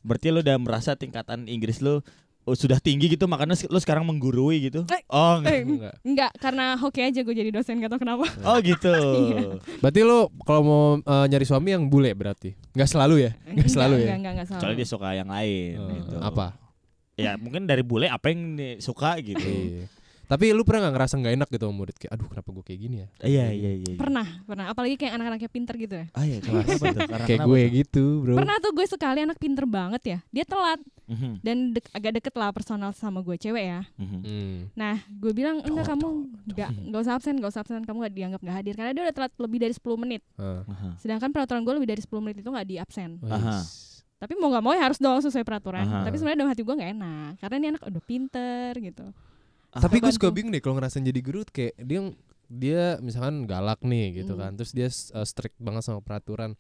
berarti 0.08 0.32
lu 0.32 0.40
udah 0.40 0.56
merasa 0.56 0.96
tingkatan 0.96 1.44
Inggris 1.46 1.84
lu 1.84 2.00
oh, 2.48 2.56
sudah 2.56 2.80
tinggi 2.80 3.12
gitu 3.12 3.28
makanya 3.28 3.60
lu 3.68 3.76
sekarang 3.76 4.08
menggurui 4.08 4.72
gitu. 4.72 4.88
Eh, 4.88 5.04
Oh, 5.12 5.44
enggak. 5.44 5.52
Eh, 5.52 5.62
Enggak. 5.68 5.94
enggak, 6.02 6.32
karena 6.40 6.66
hoki 6.80 7.02
aja 7.04 7.20
gue 7.20 7.36
jadi 7.36 7.52
dosen 7.52 7.76
gak 7.78 7.92
tau 7.92 8.00
kenapa. 8.00 8.24
oh 8.48 8.58
gitu. 8.64 8.96
Iya. 9.28 9.60
Berarti 9.84 10.00
lu 10.08 10.20
kalau 10.48 10.62
mau 10.64 10.84
eh, 10.98 11.26
nyari 11.28 11.44
suami 11.44 11.76
yang 11.76 11.92
bule 11.92 12.16
berarti. 12.16 12.56
Nggak 12.72 12.88
selalu 12.88 13.16
ya? 13.28 13.32
Nggak 13.44 13.68
selalu 13.68 13.96
ya? 14.00 14.06
Enggak, 14.08 14.16
enggak, 14.16 14.32
enggak 14.32 14.48
selalu. 14.48 14.62
Soalnya 14.64 14.78
dia 14.80 14.88
suka 14.88 15.08
yang 15.12 15.30
lain 15.30 15.72
Eh, 15.76 15.92
gitu. 16.00 16.16
Apa? 16.24 16.48
Ya 17.20 17.32
mungkin 17.36 17.68
dari 17.68 17.84
bule 17.84 18.08
apa 18.08 18.32
yang 18.32 18.56
suka 18.80 19.20
gitu. 19.20 19.44
Iya. 20.28 20.36
Tapi 20.36 20.46
lu 20.52 20.68
pernah 20.68 20.88
nggak 20.88 20.96
ngerasa 21.00 21.14
nggak 21.18 21.34
enak 21.40 21.48
gitu 21.48 21.64
sama 21.64 21.76
murid 21.78 21.96
kayak 21.96 22.12
aduh 22.12 22.28
kenapa 22.28 22.50
gue 22.52 22.64
kayak 22.68 22.80
gini 22.84 22.96
ya? 23.00 23.08
Iya 23.24 23.46
iya 23.48 23.72
iya. 23.74 23.88
iya. 23.88 23.96
Pernah, 23.96 24.28
pernah. 24.44 24.66
Apalagi 24.68 25.00
kayak 25.00 25.16
anak-anaknya 25.16 25.48
pinter 25.48 25.76
gitu 25.80 25.96
ya. 25.96 26.06
Ah 26.12 26.24
iya? 26.28 26.38
Karena 27.08 27.24
kayak 27.24 27.40
gue 27.42 27.60
tuh? 27.64 27.72
gitu, 27.72 28.04
Bro. 28.22 28.34
Pernah 28.36 28.56
tuh 28.60 28.72
gue 28.76 28.86
sekali 28.86 29.20
anak 29.24 29.40
pinter 29.40 29.64
banget 29.64 30.02
ya. 30.04 30.20
Dia 30.30 30.44
telat 30.44 30.84
Mhm, 31.08 31.40
dan 31.40 31.72
dek- 31.72 31.88
agak 31.96 32.20
deket 32.20 32.36
lah 32.36 32.52
personal 32.52 32.92
sama 32.92 33.24
gue 33.24 33.40
cewek 33.40 33.64
ya. 33.64 33.80
mhm. 33.96 34.20
Hmm. 34.28 34.58
Nah, 34.76 35.00
gue 35.08 35.32
bilang 35.32 35.64
enggak 35.64 35.88
kamu 35.88 36.08
enggak 36.52 36.70
enggak 36.84 37.00
usah 37.00 37.16
absen, 37.16 37.40
enggak 37.40 37.52
usah 37.56 37.64
absen, 37.64 37.80
kamu 37.88 37.98
enggak 38.04 38.14
dianggap 38.14 38.40
enggak 38.44 38.58
hadir 38.60 38.74
karena 38.76 38.92
dia 38.92 39.04
udah 39.08 39.16
telat 39.16 39.32
lebih 39.40 39.58
dari 39.58 39.72
10 39.72 39.96
menit. 39.96 40.20
Aha. 40.36 41.00
Sedangkan 41.00 41.32
peraturan 41.32 41.64
gue 41.64 41.74
lebih 41.80 41.88
dari 41.88 42.04
10 42.04 42.20
menit 42.20 42.44
itu 42.44 42.50
enggak 42.52 42.68
di 42.68 42.76
absen. 42.76 43.24
Aha. 43.24 43.64
Tapi 44.20 44.34
mau 44.36 44.52
nggak 44.52 44.60
mau 44.60 44.76
ya 44.76 44.84
harus 44.84 45.00
dong 45.00 45.24
sesuai 45.24 45.48
peraturan. 45.48 45.88
Aha. 45.88 46.04
Tapi 46.04 46.16
sebenarnya 46.20 46.44
dalam 46.44 46.52
hati 46.52 46.64
gue 46.68 46.76
nggak 46.76 46.92
enak 46.92 47.32
karena 47.40 47.56
ini 47.56 47.68
anak 47.72 47.82
udah 47.88 48.04
pinter 48.04 48.72
gitu. 48.76 49.06
Tapi 49.80 49.98
gue 49.98 50.12
suka 50.12 50.30
bingung 50.30 50.50
deh 50.50 50.60
kalau 50.60 50.76
ngerasain 50.76 51.02
jadi 51.02 51.20
guru 51.20 51.42
kayak 51.44 51.78
dia 51.80 52.00
dia 52.48 52.82
misalkan 53.00 53.44
galak 53.44 53.82
nih 53.82 54.24
gitu 54.24 54.34
Hmm. 54.34 54.42
kan. 54.42 54.52
Terus 54.56 54.72
dia 54.72 54.88
uh, 55.14 55.24
strict 55.24 55.58
banget 55.58 55.84
sama 55.84 56.00
peraturan. 56.00 56.56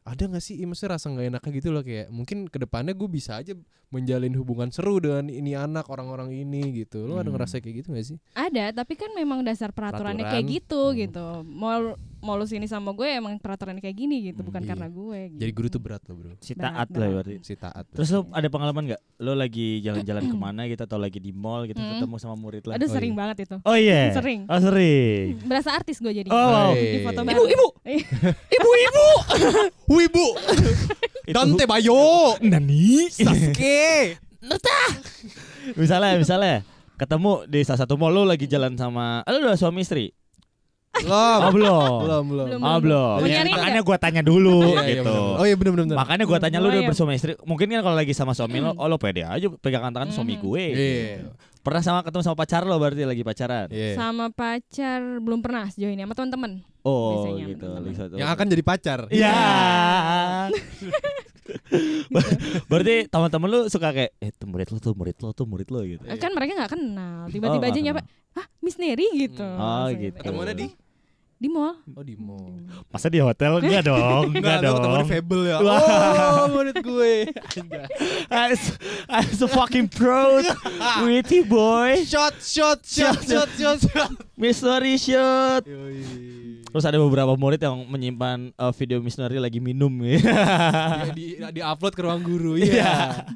Ada 0.00 0.30
gak 0.30 0.38
sih, 0.38 0.54
iya, 0.54 0.70
maksudnya 0.70 0.94
rasa 0.94 1.10
nggak 1.10 1.26
enaknya 1.28 1.50
gitu 1.50 1.68
loh 1.74 1.82
kayak 1.82 2.06
mungkin 2.08 2.46
ke 2.46 2.62
depannya 2.62 2.94
gue 2.94 3.10
bisa 3.10 3.42
aja 3.42 3.58
menjalin 3.90 4.38
hubungan 4.38 4.70
seru 4.70 5.02
dengan 5.02 5.26
ini 5.26 5.52
anak 5.52 5.90
orang-orang 5.90 6.30
ini 6.30 6.62
gitu. 6.78 7.04
Lo 7.04 7.18
ada 7.18 7.26
Hmm. 7.26 7.34
ngerasa 7.34 7.58
kayak 7.58 7.82
gitu 7.82 7.88
gak 7.90 8.06
sih? 8.06 8.18
Ada, 8.32 8.70
tapi 8.72 8.94
kan 8.94 9.10
memang 9.12 9.42
dasar 9.42 9.74
peraturannya 9.74 10.22
Peraturan. 10.22 10.46
kayak 10.46 10.62
gitu 10.62 10.82
Hmm. 10.84 10.96
gitu. 11.02 11.26
Mau 11.42 11.98
mau 12.26 12.34
lu 12.34 12.42
sini 12.42 12.66
sama 12.66 12.90
gue 12.90 13.06
emang 13.06 13.38
peraturannya 13.38 13.78
kayak 13.78 13.94
gini 13.94 14.16
gitu, 14.26 14.42
Hmm, 14.42 14.48
bukan 14.50 14.60
iya. 14.60 14.68
karena 14.68 14.86
gue. 14.90 15.18
Gitu. 15.30 15.38
Jadi 15.38 15.52
guru 15.54 15.66
tuh 15.70 15.78
berat 15.78 16.02
loh 16.04 16.16
bro. 16.18 16.34
Si 16.42 16.52
taat 16.52 16.88
lah 16.90 17.06
berarti. 17.08 17.34
Si 17.40 17.54
taat. 17.54 17.86
Terus 17.94 18.08
lo 18.10 18.26
ada 18.28 18.48
pengalaman 18.50 18.82
nggak? 18.90 19.00
Lo 19.22 19.32
lagi 19.32 19.78
jalan-jalan 19.80 20.26
ke 20.32 20.36
mana 20.36 20.66
gitu 20.66 20.82
atau 20.82 20.98
lagi 20.98 21.16
di 21.16 21.30
mall 21.30 21.64
gitu 21.64 21.78
Hmm. 21.78 22.02
ketemu 22.02 22.14
sama 22.18 22.34
murid 22.34 22.66
lah? 22.66 22.74
Aduh 22.74 22.84
Oh, 22.84 22.92
sering 22.92 23.14
iya. 23.14 23.20
banget 23.22 23.36
itu. 23.46 23.56
Oh 23.62 23.76
iya. 23.78 24.00
Sering. 24.10 24.40
Oh 24.50 24.58
sering. 24.58 25.28
Berasa 25.48 25.70
artis 25.70 26.02
gue 26.02 26.10
jadi. 26.10 26.28
Oh. 26.28 26.74
Di 26.74 26.98
foto 27.06 27.20
Ibu, 27.22 27.28
bareng. 27.30 27.46
ibu. 27.46 27.68
Ibu-ibu. 28.58 29.06
Wibu. 29.94 30.26
Dante 31.34 31.64
Bayo. 31.64 32.34
Nani? 32.42 33.06
Sasuke. 33.06 34.18
misalnya 35.74 36.14
misalnya 36.16 36.56
ketemu 36.96 37.44
di 37.46 37.60
salah 37.60 37.82
satu 37.82 37.98
mall 37.98 38.14
lo 38.14 38.22
lagi 38.22 38.46
jalan 38.46 38.72
sama 38.74 39.20
lo 39.26 39.42
udah 39.42 39.58
suami 39.58 39.82
istri? 39.82 40.14
Belum. 40.98 41.12
Oh 41.38 41.50
belum. 41.50 41.98
Belum, 42.00 42.24
belum. 42.26 42.46
Belum. 42.48 42.60
Oh 42.62 42.78
belum. 42.78 43.16
Mau 43.18 43.26
Ya, 43.26 43.42
makanya 43.44 43.80
gua 43.80 43.96
tanya 43.96 44.22
dulu 44.22 44.58
Iya, 44.66 44.80
iya, 44.80 44.92
gitu. 44.96 45.12
bener. 45.12 45.36
Oh 45.36 45.44
iya 45.44 45.54
benar 45.54 45.72
benar. 45.74 45.96
Makanya 45.98 46.24
gua 46.24 46.38
tanya 46.38 46.58
lu 46.58 46.66
Oh, 46.66 46.70
udah 46.70 46.80
iya. 46.80 46.88
bersama 46.88 47.10
istri. 47.12 47.32
Mungkin 47.42 47.66
kan 47.68 47.80
kalau 47.82 47.96
lagi 47.96 48.12
sama 48.12 48.32
suami 48.32 48.58
lo, 48.58 48.72
oh 48.72 48.86
lo 48.86 48.96
pede 48.96 49.22
aja 49.22 49.46
pegang 49.52 49.86
tangan 49.86 50.08
suami 50.10 50.34
gue. 50.34 50.64
Iya. 50.66 51.28
Pernah 51.58 51.82
sama 51.82 52.00
ketemu 52.00 52.22
sama 52.22 52.36
pacar 52.36 52.62
lo 52.62 52.76
berarti 52.76 53.02
lagi 53.02 53.22
pacaran? 53.22 53.66
Iya. 53.68 53.94
Sama 53.94 54.30
pacar 54.30 55.00
belum 55.18 55.40
pernah 55.40 55.66
sejauh 55.66 55.90
ini 55.90 56.00
sama 56.00 56.14
teman-teman. 56.14 56.52
Oh 56.80 57.26
Biasanya 57.26 57.44
gitu. 57.50 57.66
satu- 57.92 58.16
Yang 58.16 58.30
akan 58.30 58.46
jadi 58.48 58.62
pacar. 58.62 58.98
Iya. 59.10 59.34
Berarti 62.66 63.06
teman-teman 63.06 63.48
lu 63.48 63.60
suka 63.66 63.90
kayak 63.90 64.12
eh 64.16 64.30
tuh 64.32 64.46
murid 64.46 64.68
lo 64.68 64.78
tuh 64.78 64.94
murid 64.94 65.16
lo 65.16 65.30
tuh 65.30 65.46
murid 65.46 65.68
lo 65.68 65.80
gitu. 65.82 66.02
Iya. 66.02 66.16
Kan 66.16 66.32
mereka 66.32 66.52
nggak 66.56 66.72
kenal. 66.72 67.26
Tiba-tiba 67.28 67.64
Oh, 67.64 67.70
aja 67.70 67.80
nyapa, 67.80 68.00
"Ah, 68.34 68.46
Miss 68.60 68.76
Neri" 68.76 69.06
gitu. 69.16 69.42
Oh, 69.42 69.86
Langsung 69.86 70.00
gitu. 70.00 70.18
Ketemuannya 70.20 70.54
di? 70.56 70.66
Di 71.36 71.52
mall. 71.52 71.76
Oh 71.92 72.00
di 72.00 72.16
mall. 72.16 72.64
Masa 72.88 73.12
di 73.12 73.20
hotel 73.20 73.58
enggak 73.60 73.84
dong? 73.92 74.32
Enggak 74.32 74.64
ketemu 74.64 74.80
dong. 74.80 74.96
di 74.96 75.10
Fable 75.12 75.44
ya. 75.44 75.56
Wah. 75.60 75.80
Oh, 75.84 76.46
murid 76.48 76.80
gue. 76.80 77.28
I'm 78.32 78.56
so, 78.56 78.72
I'm 79.04 79.30
so 79.36 79.44
fucking 79.44 79.92
proud 79.92 80.48
with 81.04 81.28
you 81.28 81.44
boy. 81.44 82.00
shot, 82.08 82.40
shot, 82.40 82.80
shot, 82.88 83.20
shot, 83.20 83.52
shot, 83.52 83.78
shot. 83.84 84.10
Mystery 84.32 84.96
shot. 84.96 85.68
Terus 86.72 86.84
ada 86.88 86.96
beberapa 86.96 87.36
murid 87.36 87.60
yang 87.60 87.84
menyimpan 87.84 88.56
uh, 88.56 88.72
video 88.72 89.04
Missionary 89.04 89.36
lagi 89.36 89.60
minum 89.60 89.92
ya. 90.08 90.16
Dia 91.12 91.12
di, 91.20 91.36
di 91.36 91.60
upload 91.60 91.92
ke 91.92 92.00
ruang 92.00 92.24
guru. 92.24 92.56
Iya. 92.56 93.28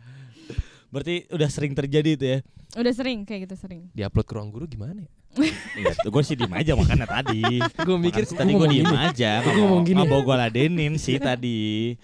Berarti 0.88 1.28
udah 1.28 1.48
sering 1.52 1.76
terjadi 1.76 2.10
itu 2.16 2.24
ya. 2.24 2.38
Udah 2.80 2.92
sering 2.96 3.28
kayak 3.28 3.44
gitu 3.44 3.60
sering. 3.60 3.92
Di 3.92 4.08
upload 4.08 4.24
ke 4.24 4.32
ruang 4.32 4.48
guru 4.48 4.64
gimana 4.64 5.04
ya? 5.04 5.12
Iya, 5.38 5.94
gue 5.94 6.22
sih 6.26 6.34
diem 6.34 6.50
aja 6.50 6.74
makanya 6.74 7.06
tadi. 7.06 7.62
Gue 7.86 7.96
mikir 8.02 8.26
Makanya 8.26 8.38
tadi 8.42 8.52
gue 8.58 8.68
diem 8.74 8.90
aja. 8.90 9.30
Gua 9.46 9.52
ngomong 9.54 9.82
gini. 9.86 10.02
Mau 10.02 10.20
gue 10.26 10.36
ladenin 10.36 10.98
sih 10.98 11.22
tadi. 11.22 11.94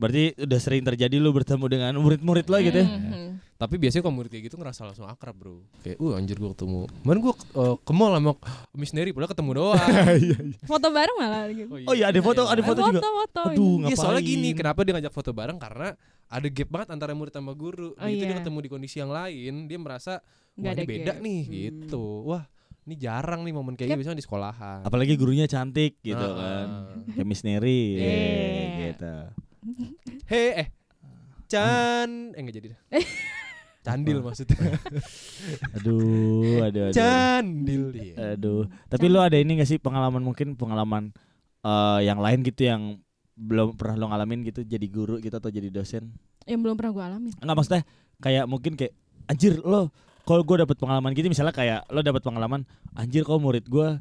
Berarti 0.00 0.32
udah 0.40 0.58
sering 0.58 0.80
terjadi 0.80 1.20
lu 1.20 1.28
bertemu 1.36 1.64
dengan 1.68 1.92
murid-murid 2.00 2.46
lo 2.48 2.58
gitu 2.64 2.78
ya. 2.80 2.88
Mhm. 2.88 3.41
Tapi 3.62 3.78
biasanya 3.78 4.02
kalau 4.02 4.14
murid 4.16 4.26
kayak 4.28 4.44
gitu 4.44 4.56
ngerasa 4.56 4.82
langsung 4.82 5.06
akrab 5.06 5.30
bro 5.32 5.62
Kayak 5.80 5.96
uh 5.96 6.18
anjir 6.18 6.34
gue 6.34 6.50
ketemu 6.50 6.90
Kemarin 6.98 7.20
gue 7.20 7.34
uh, 7.54 7.74
ke 7.78 7.92
mall 7.92 8.10
sama 8.10 8.32
Miss 8.72 8.90
Neri 8.90 9.10
Padahal 9.10 9.30
ketemu 9.30 9.50
doang 9.54 9.78
Foto 10.70 10.86
bareng 10.88 11.16
malah 11.16 11.46
gitu. 11.46 11.70
Oh 11.80 11.92
iya 11.92 12.08
ada 12.08 12.18
foto, 12.18 12.42
ada 12.44 12.58
foto 12.58 12.80
juga. 12.82 12.98
Foto-foto. 12.98 13.40
Aduh, 13.48 13.74
Iya 13.84 13.94
soalnya 13.94 14.18
ngapain? 14.18 14.34
gini 14.34 14.48
Kenapa 14.52 14.82
dia 14.82 14.92
ngajak 14.92 15.12
foto 15.12 15.30
bareng 15.30 15.56
Karena 15.56 15.94
ada 16.26 16.48
gap 16.48 16.68
banget 16.68 16.88
antara 16.90 17.12
murid 17.12 17.30
sama 17.30 17.52
guru 17.52 17.94
Oh, 17.94 18.02
dia 18.02 18.26
iya. 18.26 18.34
ketemu 18.36 18.58
di 18.58 18.68
kondisi 18.68 18.96
yang 18.98 19.08
lain 19.08 19.70
Dia 19.70 19.78
merasa 19.78 20.18
Nggak 20.52 20.66
Wah 20.66 20.74
ada 20.74 20.82
ini 20.82 20.90
beda 20.90 21.04
gap. 21.08 21.16
nih 21.20 21.40
Hmm. 21.40 21.52
gitu 21.54 22.04
Wah 22.24 22.44
ini 22.82 22.94
jarang 22.96 23.40
nih 23.40 23.52
momen 23.52 23.72
kayak 23.72 23.88
gini 23.88 23.98
Biasanya 24.02 24.18
di 24.18 24.24
sekolahan 24.24 24.82
Apalagi 24.82 25.14
gurunya 25.14 25.46
cantik 25.46 26.02
gitu 26.02 26.18
Ah. 26.18 26.34
kan. 26.34 26.66
Kayak 27.12 27.26
Miss 27.26 27.42
Neri 27.42 27.82
Iya. 27.94 28.02
eh, 28.02 28.66
gitu. 28.88 29.14
Hei 30.26 30.48
eh 30.56 30.68
Chan 31.46 32.10
Eh 32.32 32.40
nggak 32.40 32.56
jadi 32.56 32.66
dah 32.68 32.80
Candil 33.82 34.22
maksudnya 34.22 34.56
Aduh, 35.78 36.62
aduh, 36.62 36.82
aduh. 36.88 36.94
Candil 36.94 37.84
iya. 37.98 38.34
Aduh. 38.34 38.70
Tapi 38.86 39.04
lu 39.10 39.18
ada 39.18 39.34
ini 39.34 39.58
gak 39.58 39.68
sih 39.68 39.78
pengalaman 39.78 40.22
mungkin 40.22 40.54
pengalaman 40.54 41.10
eh, 41.60 41.98
yang 42.06 42.22
lain 42.22 42.46
gitu 42.46 42.62
yang 42.62 42.98
belum 43.32 43.74
pernah 43.74 43.96
lo 43.96 44.06
ngalamin 44.12 44.44
gitu 44.46 44.62
jadi 44.62 44.86
guru 44.86 45.18
gitu 45.18 45.34
atau 45.34 45.50
jadi 45.50 45.66
dosen? 45.66 46.14
Yang 46.44 46.60
belum 46.62 46.74
pernah 46.78 46.92
gue 46.94 47.04
alamin. 47.04 47.32
Enggak 47.40 47.56
maksudnya 47.56 47.82
kayak 48.22 48.44
mungkin 48.46 48.72
kayak 48.78 48.92
anjir 49.26 49.58
lo 49.58 49.90
kalau 50.22 50.46
gue 50.46 50.56
dapet 50.62 50.76
pengalaman 50.78 51.10
gitu 51.16 51.26
misalnya 51.26 51.50
kayak 51.50 51.82
lo 51.90 51.98
dapet 51.98 52.22
pengalaman 52.22 52.62
anjir 52.94 53.26
kok 53.26 53.42
murid 53.42 53.66
gue 53.66 53.98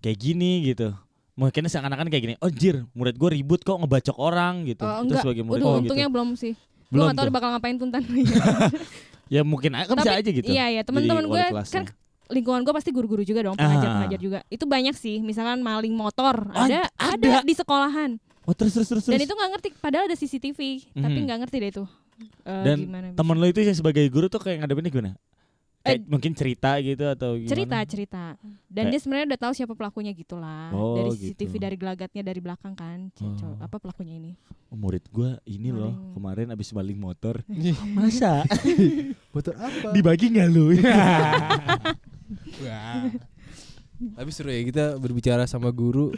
kayak 0.00 0.16
gini 0.16 0.72
gitu 0.72 0.96
mungkin 1.32 1.64
seakan-akan 1.64 2.08
kayak 2.08 2.22
gini 2.22 2.34
oh 2.40 2.48
anjir 2.48 2.84
murid 2.92 3.16
gue 3.16 3.28
ribut 3.32 3.60
kok 3.60 3.76
ngebacok 3.76 4.16
orang 4.16 4.64
gitu 4.64 4.84
Oh, 4.84 5.04
itu 5.04 5.12
enggak. 5.12 5.22
sebagai 5.24 5.42
murid 5.44 5.60
Udah 5.60 5.68
lo 5.68 5.78
untungnya 5.84 6.08
gitu 6.08 6.14
belum 6.16 6.28
sih. 6.36 6.54
Belum 6.92 7.08
gak 7.08 7.16
tau 7.16 7.32
bakal 7.32 7.48
ngapain 7.50 7.76
tuntan. 7.76 8.02
ya 9.34 9.40
mungkin 9.42 9.72
kan 9.72 9.96
bisa 9.96 10.12
aja 10.12 10.28
gitu 10.30 10.44
Iya, 10.44 10.64
iya. 10.70 10.82
Teman-teman 10.84 11.24
gue 11.24 11.44
kan 11.64 11.84
lingkungan 12.28 12.60
gue 12.62 12.72
pasti 12.72 12.90
guru-guru 12.92 13.24
juga 13.24 13.40
dong, 13.42 13.56
Ah. 13.56 13.64
pengajar-pengajar 13.66 14.20
juga. 14.20 14.38
Itu 14.48 14.64
banyak 14.64 14.92
sih, 14.94 15.20
misalkan 15.20 15.60
maling 15.60 15.92
motor, 15.92 16.48
Ah, 16.50 16.64
ada, 16.64 16.80
ada. 16.96 17.16
ada 17.16 17.40
di 17.42 17.52
sekolahan. 17.52 18.16
oh 18.42 18.52
terus 18.52 18.72
terus 18.72 18.88
terus, 18.88 19.04
Dan 19.04 19.20
itu 19.20 19.30
nggak 19.30 19.50
ngerti, 19.54 19.68
padahal 19.76 20.04
ada 20.04 20.16
CCTV, 20.16 20.58
tapi 20.92 21.12
Mhm. 21.14 21.24
nggak 21.28 21.38
ngerti 21.44 21.56
deh 21.58 21.70
itu. 21.70 21.84
eh, 22.44 22.64
Dan 22.64 22.76
gimana 22.86 23.06
temen 23.12 23.36
lo 23.36 23.46
itu 23.46 23.58
yang 23.58 23.74
sebagai 23.74 24.04
guru 24.06 24.28
tuh 24.28 24.38
kayak 24.38 24.62
ngadepinnya 24.62 24.90
gimana 24.90 25.10
Kayak 25.82 26.00
mungkin 26.06 26.32
cerita 26.32 26.70
gitu 26.78 27.04
atau 27.04 27.34
gimana? 27.34 27.50
cerita 27.50 27.78
cerita 27.84 28.24
dan 28.38 28.48
Kayak- 28.80 28.88
dia 28.88 29.00
sebenarnya 29.00 29.26
udah 29.28 29.40
tahu 29.40 29.52
siapa 29.52 29.74
pelakunya 29.74 30.12
gitulah 30.12 30.70
Oh, 30.70 30.94
dari 30.94 31.10
gitu. 31.12 31.34
CCTV 31.34 31.52
dari 31.58 31.76
gelagatnya 31.76 32.22
dari 32.22 32.38
belakang 32.38 32.72
kan 32.72 33.10
c- 33.10 33.26
Oh. 33.26 33.58
apa 33.58 33.76
pelakunya 33.76 34.14
ini 34.16 34.32
Oh, 34.64 34.78
murid 34.78 35.04
gua 35.08 35.36
ini 35.44 35.68
loh 35.68 35.90
Maling. 35.90 36.14
kemarin 36.14 36.46
abis 36.48 36.68
maling 36.70 36.96
motor. 36.96 37.42
Masa? 37.92 38.46
Motor 39.34 39.54
apa? 39.54 39.90
Dibagi 39.90 40.30
nggak 40.30 40.48
lu? 40.48 40.72
Wah. 42.62 43.04
Tapi 44.12 44.30
seru 44.30 44.48
ya 44.48 44.62
kita 44.62 44.84
berbicara 44.96 45.44
sama 45.44 45.68
guru 45.68 46.10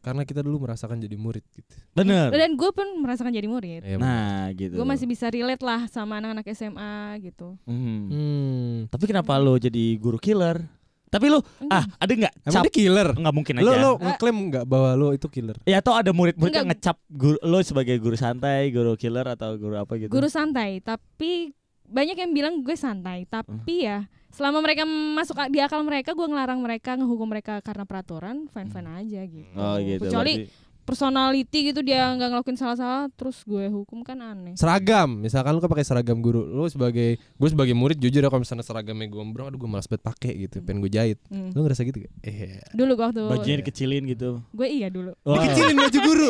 karena 0.00 0.22
kita 0.22 0.40
dulu 0.40 0.60
merasakan 0.60 0.96
jadi 0.96 1.12
murid 1.12 1.44
gitu. 1.50 1.68
Bener. 1.92 2.28
dan 2.30 2.52
gue 2.52 2.70
pun 2.70 2.88
merasakan 2.98 3.30
jadi 3.30 3.44
murid 3.44 3.80
Ya, 3.82 3.96
Nah 3.96 4.48
gitu. 4.50 4.72
gue 4.72 4.86
masih 4.86 5.04
bisa 5.04 5.26
relate 5.26 5.60
lah 5.60 5.84
sama 5.86 6.18
anak-anak 6.18 6.48
SMA 6.50 6.92
gitu 7.22 7.56
Hmm. 7.62 8.08
Hmm. 8.08 8.74
Tapi 8.86 9.04
kenapa 9.06 9.36
lo 9.36 9.54
jadi 9.54 9.96
guru 9.96 10.16
killer? 10.16 10.64
Tapi 11.06 11.26
lo 11.26 11.42
ah 11.66 11.82
ada 11.96 12.06
nggak 12.08 12.34
Emang 12.40 12.54
cap? 12.54 12.64
dia 12.64 12.72
killer? 12.72 13.08
Nggak 13.12 13.34
mungkin 13.34 13.54
Lo 13.58 13.66
aja. 13.68 13.78
lo 13.78 13.90
ngeklaim 13.98 14.38
nggak 14.46 14.64
bahwa 14.64 14.90
lo 14.94 15.08
itu 15.10 15.26
killer? 15.26 15.56
Ya 15.64 15.78
atau 15.78 15.92
ada 15.92 16.10
murid-murid 16.10 16.54
yang 16.54 16.64
Enggak. 16.64 16.80
ngecap 16.80 16.96
guru, 17.08 17.38
lo 17.40 17.58
sebagai 17.60 17.98
guru 17.98 18.14
santai, 18.14 18.70
guru 18.70 18.94
killer 18.94 19.26
atau 19.26 19.52
guru 19.54 19.74
apa 19.74 19.94
gitu? 19.96 20.08
guru 20.08 20.26
santai 20.26 20.78
tapi 20.78 21.50
banyak 21.84 22.14
yang 22.14 22.30
bilang 22.30 22.54
gue 22.60 22.72
santai 22.72 23.26
tapi 23.26 23.82
ya 23.82 24.06
selama 24.30 24.58
mereka 24.58 24.82
masuk 24.86 25.34
di 25.48 25.58
akal 25.58 25.80
mereka 25.80 26.10
gue 26.10 26.24
ngelarang 26.24 26.58
mereka 26.58 26.94
ngehukum 26.94 27.26
mereka 27.26 27.58
karena 27.60 27.82
peraturan 27.82 28.46
fine 28.46 28.68
fine 28.68 28.88
aja 28.88 29.20
gitu 29.22 29.54
Oh 29.54 29.76
gitu. 29.76 30.02
kecuali 30.04 30.34
berarti- 30.40 30.68
personality 30.80 31.70
gitu 31.70 31.80
dia 31.80 32.02
nggak 32.10 32.34
ngelakuin 32.34 32.58
salah-salah 32.58 33.06
terus 33.14 33.42
gue 33.44 33.62
hukum 33.68 34.02
kan 34.02 34.18
aneh 34.18 34.58
Seragam, 34.58 35.22
misalkan 35.22 35.54
lu 35.54 35.62
pakai 35.62 35.86
seragam 35.86 36.18
guru, 36.18 36.42
lu 36.42 36.66
sebagai 36.66 37.14
gue 37.14 37.48
sebagai 37.48 37.72
murid 37.72 37.94
jujur 37.96 38.18
ya 38.18 38.26
kalau 38.26 38.42
misalnya 38.42 38.66
seragamnya 38.66 39.06
gombrong, 39.06 39.46
aduh 39.46 39.54
gue 39.56 39.70
malas 39.70 39.86
banget 39.86 40.02
pakai 40.02 40.32
gitu, 40.40 40.58
pengen 40.60 40.82
gue 40.82 40.90
jahit. 40.90 41.18
Hmm. 41.30 41.54
Lu 41.54 41.62
ngerasa 41.62 41.86
gitu 41.86 42.02
gak? 42.02 42.10
Eh, 42.22 42.58
dulu 42.74 42.96
gua 42.96 43.06
waktu 43.06 43.22
bajunya 43.22 43.58
dikecilin 43.62 44.02
gitu. 44.04 44.42
gue 44.50 44.66
iya 44.66 44.90
dulu 44.90 45.14
Wow. 45.22 45.38
dikecilin 45.38 45.76
baju 45.78 45.98
guru. 46.02 46.28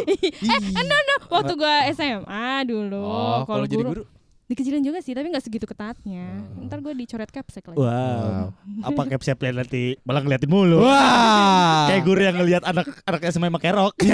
waktu 1.33 1.53
gue 1.57 1.75
SMA 1.95 2.49
dulu 2.67 3.01
Oh, 3.01 3.41
kalau 3.47 3.65
jadi 3.65 3.85
guru? 3.87 4.03
Dikecilin 4.51 4.83
juga 4.83 4.99
sih 4.99 5.15
tapi 5.15 5.31
nggak 5.31 5.47
segitu 5.47 5.63
ketatnya 5.63 6.43
ntar 6.67 6.83
gue 6.83 6.91
dicoret 6.99 7.31
capsek 7.31 7.71
lagi 7.71 7.79
Wow. 7.79 8.51
Apa 8.91 9.03
capsnya 9.07 9.39
nanti 9.55 9.95
malah 10.03 10.21
ngeliatin 10.27 10.51
mulu. 10.51 10.83
Wah. 10.83 11.87
Kayak 11.89 12.03
guru 12.03 12.21
yang 12.21 12.37
ngeliat 12.37 12.63
anak 12.67 12.87
anak 13.07 13.21
SMA 13.31 13.49
pakai 13.49 13.71
rok. 13.73 13.95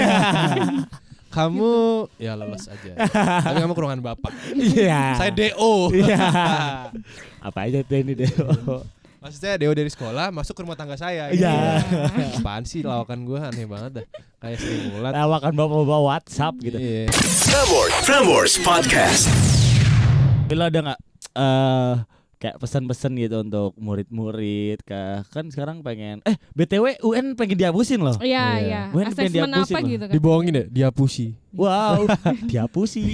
kamu 1.37 1.73
ya 2.17 2.33
lolos 2.33 2.65
aja. 2.65 2.93
Tapi 3.43 3.57
kamu 3.61 3.73
kurungan 3.77 3.99
bapak. 4.01 4.31
Iya. 4.55 5.17
Saya 5.19 5.31
DO. 5.33 5.91
Iya. 5.93 6.17
Apa 7.47 7.59
aja 7.69 7.83
tuh 7.83 7.97
ini 8.01 8.17
deh. 8.17 8.31
Maksudnya 9.21 9.59
DO 9.59 9.73
dari 9.75 9.91
sekolah 9.91 10.31
masuk 10.33 10.57
ke 10.57 10.61
rumah 10.65 10.77
tangga 10.79 10.97
saya. 10.97 11.29
Iya. 11.29 11.83
Apaan 12.41 12.63
sih 12.65 12.81
lawakan 12.81 13.27
gue 13.27 13.37
aneh 13.37 13.67
banget 13.69 13.91
dah. 14.01 14.05
Kayak 14.41 14.57
Sri 14.63 14.75
Mulat. 14.93 15.11
Tawakan 15.13 15.53
bapak-bapak 15.53 16.01
WhatsApp 16.01 16.53
gitu. 16.63 16.77
Iya. 16.79 17.05
Prambors, 17.45 17.93
Prambors 18.05 18.53
Podcast. 18.61 19.56
Bila 20.47 20.71
ada 20.71 20.79
nggak 20.81 20.99
eh 21.35 21.93
kayak 22.37 22.57
pesan-pesan 22.61 23.17
gitu 23.17 23.41
untuk 23.41 23.73
murid-murid 23.75 24.79
kah? 24.83 25.25
Kan 25.27 25.49
sekarang 25.49 25.81
pengen 25.81 26.21
eh 26.23 26.37
BTW 26.53 27.01
UN 27.03 27.33
pengen 27.33 27.57
dihapusin 27.57 27.99
loh. 27.99 28.15
iya 28.19 28.55
Iya. 28.55 28.63
iya 28.63 28.81
Gue 28.89 29.03
kan 29.03 29.13
pengen 29.13 29.33
dihapusin 29.33 29.75
apa 29.75 29.79
loh. 29.81 29.89
gitu 29.89 30.03
kan 30.05 30.13
Dibohongin 30.15 30.53
ya, 30.53 30.65
dihapusi. 30.67 31.25
Wow, 31.51 32.07
dihapusin. 32.49 33.05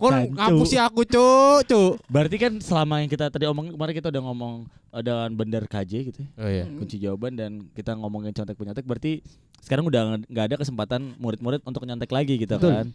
Kok 0.00 0.08
Cancu. 0.08 0.32
ngapusi 0.32 0.76
aku, 0.80 1.04
Cuk, 1.04 1.60
Cuk. 1.68 1.92
Berarti 2.08 2.36
kan 2.40 2.56
selama 2.56 3.04
yang 3.04 3.10
kita 3.12 3.28
tadi 3.28 3.44
omongin 3.44 3.76
kemarin 3.76 3.92
kita 3.92 4.08
udah 4.08 4.22
ngomong 4.24 4.54
dengan 4.96 5.30
benar 5.36 5.62
KJ 5.68 5.92
gitu 6.08 6.18
ya. 6.24 6.28
Oh 6.40 6.48
iya. 6.48 6.64
kunci 6.66 6.96
jawaban 6.96 7.36
dan 7.36 7.68
kita 7.70 7.92
ngomongin 7.94 8.32
contek 8.32 8.56
penyontek 8.56 8.88
berarti 8.88 9.20
sekarang 9.60 9.84
udah 9.84 10.24
nggak 10.24 10.44
ada 10.48 10.56
kesempatan 10.56 11.20
murid-murid 11.20 11.60
untuk 11.62 11.84
nyontek 11.84 12.08
lagi 12.08 12.40
gitu 12.40 12.56
Betul. 12.56 12.72
kan. 12.72 12.86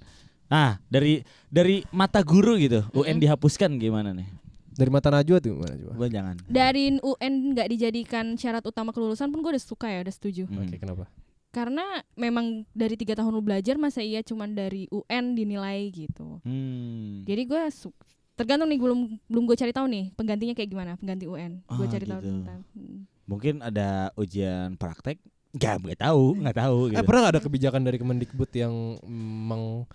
Nah, 0.45 0.77
dari 0.85 1.21
dari 1.47 1.81
mata 1.89 2.21
guru 2.21 2.53
gitu, 2.55 2.85
UN 2.93 3.17
dihapuskan 3.17 3.75
gimana 3.75 4.11
nih? 4.11 4.27
Dari 4.71 4.89
mata 4.89 5.07
Najwa 5.07 5.39
tuh 5.39 5.55
gimana 5.55 5.73
coba? 5.73 5.91
Coba 5.93 6.07
jangan. 6.07 6.35
dari 6.45 6.83
UN 6.97 7.33
nggak 7.51 7.67
dijadikan 7.69 8.35
syarat 8.35 8.61
utama 8.61 8.91
kelulusan 8.91 9.27
pun 9.27 9.39
gue 9.39 9.51
udah 9.51 9.63
suka 9.63 9.87
ya 9.87 10.01
udah 10.01 10.11
setuju 10.11 10.43
Hmm. 10.45 10.63
Oke, 10.63 10.77
kenapa? 10.77 11.05
karena 11.49 11.87
memang 12.13 12.67
dari 12.69 12.93
tiga 12.93 13.15
tahun 13.15 13.31
lu 13.31 13.39
belajar 13.39 13.79
masa 13.79 14.03
iya 14.03 14.19
cuman 14.19 14.51
dari 14.51 14.91
UN 14.91 15.33
dinilai 15.33 15.87
gitu 15.87 16.43
Hmm. 16.43 17.23
jadi 17.23 17.41
gue 17.41 17.61
su- 17.71 17.95
tergantung 18.35 18.67
nih 18.67 18.75
belum 18.75 18.99
belum 19.23 19.43
gue 19.45 19.55
cari 19.55 19.71
tahu 19.71 19.87
nih 19.87 20.11
penggantinya 20.11 20.51
kayak 20.51 20.67
gimana 20.67 20.91
pengganti 20.93 21.23
UN 21.23 21.63
gue 21.63 21.79
Ah, 21.79 21.87
cari 21.89 22.03
tahu 22.05 22.19
gitu. 22.19 22.31
tentang 22.35 22.59
Hmm. 22.69 22.99
Mungkin 23.25 23.55
ada 23.59 23.87
ujian 24.13 24.75
praktek? 24.75 25.17
Nggak, 25.55 25.75
nggak 25.79 25.99
tahu, 26.03 26.23
nggak 26.37 26.57
tahu 26.59 26.77
gitu. 26.91 26.99
Eh 26.99 27.01
pernah 27.01 27.21
gak 27.23 27.33
ada 27.33 27.41
kebijakan 27.41 27.81
dari 27.81 27.97
Kemendikbud 27.97 28.51
yang 28.51 28.99
mengkat 29.07 29.87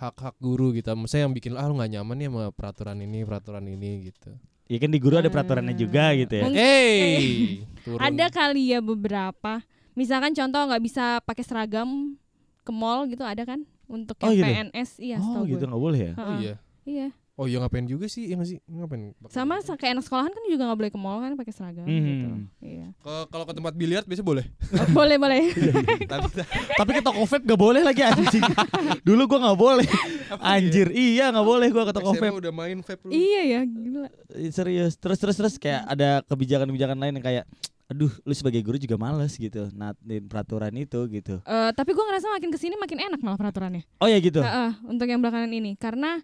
hak-hak 0.00 0.34
guru 0.38 0.72
gitu? 0.72 0.88
Misalnya 0.94 1.28
yang 1.28 1.34
bikin 1.34 1.52
ah 1.54 1.64
lu 1.64 1.76
gak 1.76 1.90
nyaman 1.90 2.16
nih 2.16 2.26
sama 2.26 2.44
peraturan 2.50 2.98
ini, 2.98 3.20
peraturan 3.20 3.62
ini 3.62 4.08
gitu. 4.08 4.32
Ya 4.66 4.78
kan 4.78 4.88
di 4.88 4.96
guru 4.96 5.14
ada 5.14 5.28
peraturannya 5.28 5.74
juga 5.74 6.14
gitu 6.14 6.32
ya. 6.32 6.42
Mungkin- 6.42 6.56
Hey, 6.56 7.20
turun. 7.84 8.00
ada 8.00 8.26
kali 8.28 8.70
ya 8.70 8.80
beberapa 8.80 9.60
misalkan 9.92 10.32
contoh 10.32 10.60
nggak 10.64 10.80
bisa 10.80 11.04
pakai 11.20 11.42
seragam 11.42 12.14
ke 12.60 12.70
mall 12.70 13.04
gitu 13.04 13.20
ada 13.20 13.42
kan 13.42 13.60
untuk 13.84 14.14
Oh, 14.18 14.30
yang 14.30 14.38
gitu? 14.38 14.46
PNS 14.70 14.90
iya 14.98 15.16
oh 15.18 15.42
gitu 15.42 15.58
gue. 15.58 15.68
nggak 15.68 15.82
boleh 15.82 16.00
ya? 16.00 16.12
Oh 16.16 16.34
iya. 16.38 16.54
iya 16.86 17.08
Oh 17.40 17.48
iya 17.48 17.56
ngapain 17.56 17.82
juga 17.84 18.04
sih? 18.04 18.28
Iya 18.28 18.36
gak 18.36 18.46
sih? 18.46 18.58
Ngapain? 18.62 19.16
sama 19.26 19.56
sa- 19.58 19.72
kayak 19.72 19.96
anak 19.96 20.04
sekolahan 20.04 20.28
kan 20.28 20.42
juga 20.44 20.62
nggak 20.62 20.76
boleh 20.76 20.92
ke 20.92 20.98
mall 20.98 21.18
kan 21.18 21.32
pakai 21.34 21.50
seragam 21.50 21.82
Hmm. 21.82 22.04
gitu 22.04 22.26
iya 22.60 22.92
Ke- 22.94 23.26
Kalau 23.26 23.44
ke 23.44 23.52
tempat 23.54 23.72
biliar 23.72 24.04
biasa 24.04 24.20
boleh. 24.20 24.44
boleh 24.90 25.16
boleh 25.16 25.40
Tapi 26.12 26.28
Tapi 26.80 26.90
ke 26.92 27.00
toko 27.00 27.24
vape 27.24 27.40
gak 27.42 27.56
boleh 27.58 27.80
lagi 27.80 28.02
anjing. 28.02 28.44
Dulu 29.08 29.22
gua 29.26 29.38
nggak 29.42 29.56
boleh. 29.58 29.88
Anjir, 30.36 30.92
iya 30.92 31.28
nggak 31.30 31.46
boleh 31.46 31.68
gua 31.68 31.84
ke 31.86 31.94
toko 31.94 32.12
vape. 32.12 32.28
udah 32.30 32.52
main 32.52 32.76
vape 32.78 33.02
lu. 33.02 33.10
iya 33.10 33.40
ya 33.48 33.60
gila 33.64 34.08
Serius. 34.50 34.94
Terus 34.94 35.16
terus 35.16 35.34
terus 35.34 35.54
kayak 35.56 35.88
ada 35.88 36.20
kebijakan-kebijakan 36.22 36.98
lain 36.98 37.16
yang 37.16 37.24
kayak 37.24 37.44
aduh 37.86 38.12
lu 38.20 38.30
sebagai 38.32 38.60
guru 38.60 38.76
juga 38.76 38.94
males 38.94 39.34
gitu 39.34 39.66
natin 39.72 40.22
peraturan 40.24 40.70
itu 40.74 41.08
gitu. 41.08 41.40
Eh, 41.40 41.70
tapi 41.72 41.90
gue 41.90 42.04
ngerasa 42.04 42.28
makin 42.28 42.48
ke 42.48 42.58
sini 42.58 42.76
makin 42.76 43.00
enak 43.00 43.18
malah 43.18 43.34
peraturannya 43.36 43.82
Oh 43.96 44.06
ya 44.06 44.18
gitu. 44.18 44.38
Heeh, 44.38 44.76
untuk 44.84 45.04
yang 45.04 45.18
belakangan 45.18 45.48
ini 45.48 45.74
karena 45.74 46.20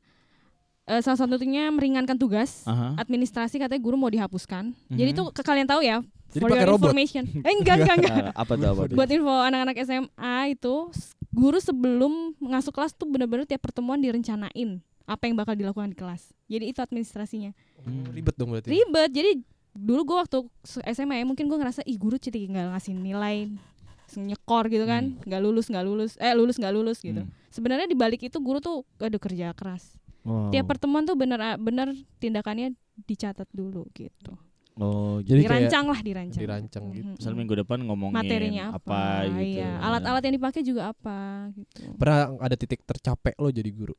eh, 0.87 1.01
salah 1.01 1.19
satunya 1.19 1.67
meringankan 1.69 2.15
tugas 2.15 2.63
Aha. 2.63 2.95
administrasi 2.97 3.57
katanya 3.57 3.79
guru 3.79 3.95
mau 3.95 4.07
dihapuskan 4.07 4.71
jadi 4.89 5.11
Mhm. 5.11 5.17
tuh 5.17 5.27
ke 5.31 5.43
kalian 5.43 5.67
tahu 5.67 5.81
ya 5.81 5.99
Jadi 6.29 6.41
for 6.41 6.49
pakai 6.49 6.59
your 6.61 6.71
robot? 6.73 6.87
information 6.87 7.23
eh 7.37 7.53
enggak 7.53 7.77
enggak 7.81 7.97
enggak 7.99 8.17
apa 8.37 8.53
tuh 8.53 8.69
apa 8.69 8.83
tuh? 8.85 8.95
buat 8.95 9.09
info 9.09 9.35
anak-anak 9.37 9.77
SMA 9.81 10.37
itu 10.53 10.75
guru 11.31 11.59
sebelum 11.59 12.13
masuk 12.37 12.73
kelas 12.73 12.93
tuh 12.93 13.05
bener-bener 13.05 13.45
tiap 13.45 13.61
pertemuan 13.61 13.99
direncanain 13.99 14.79
apa 15.05 15.23
yang 15.23 15.35
bakal 15.35 15.53
dilakukan 15.53 15.91
di 15.91 15.97
kelas 15.97 16.31
jadi 16.47 16.67
itu 16.67 16.79
administrasinya 16.79 17.51
Oh, 17.79 18.11
ribet 18.11 18.35
dong 18.35 18.51
berarti. 18.51 18.67
ribet 18.69 19.11
jadi 19.13 19.31
dulu 19.73 20.03
gue 20.05 20.17
waktu 20.19 20.39
s- 20.61 20.83
SMA 20.89 21.15
ya 21.17 21.25
mungkin 21.25 21.47
gue 21.47 21.55
ngerasa 21.55 21.83
ih 21.83 21.95
guru 21.95 22.17
jadi 22.17 22.43
tinggal 22.43 22.71
ngasih 22.71 22.93
nilai 22.93 23.47
nyekor 24.17 24.67
gitu 24.67 24.83
kan 24.85 25.19
nggak 25.21 25.41
lulus 25.41 25.67
nggak 25.67 25.83
lulus 25.83 26.13
eh 26.17 26.33
lulus 26.33 26.57
nggak 26.57 26.73
lulus 26.73 26.99
gitu 27.01 27.21
Hmm. 27.21 27.31
sebenarnya 27.49 27.85
di 27.85 27.95
balik 27.95 28.23
itu 28.23 28.39
guru 28.39 28.59
tuh 28.59 28.83
aduh 28.97 29.19
kerja 29.19 29.51
keras 29.53 29.99
Wow. 30.27 30.51
tiap 30.51 30.67
pertemuan 30.67 31.07
tuh 31.07 31.15
bener 31.15 31.39
bener 31.57 31.95
tindakannya 32.19 32.75
dicatat 33.07 33.47
dulu 33.55 33.87
gitu 33.95 34.35
Oh, 34.77 35.25
jadi 35.25 35.41
dirancang 35.41 35.89
lah 35.89 36.05
dirancang 36.05 36.37
dirancang 36.37 36.85
gitu. 36.93 37.09
Misal 37.17 37.33
minggu 37.33 37.65
depan 37.65 37.81
ngomongin 37.81 38.13
materinya 38.13 38.77
apa, 38.77 39.25
gitu. 39.25 39.57
iya 39.57 39.81
alat-alat 39.81 40.21
yang 40.21 40.37
dipakai 40.37 40.61
juga 40.61 40.93
apa 40.93 41.49
gitu 41.57 41.97
Pernah 41.97 42.37
ada 42.37 42.57
titik 42.61 42.85
tercapek 42.85 43.41
lo 43.41 43.49
jadi 43.49 43.73
guru? 43.73 43.97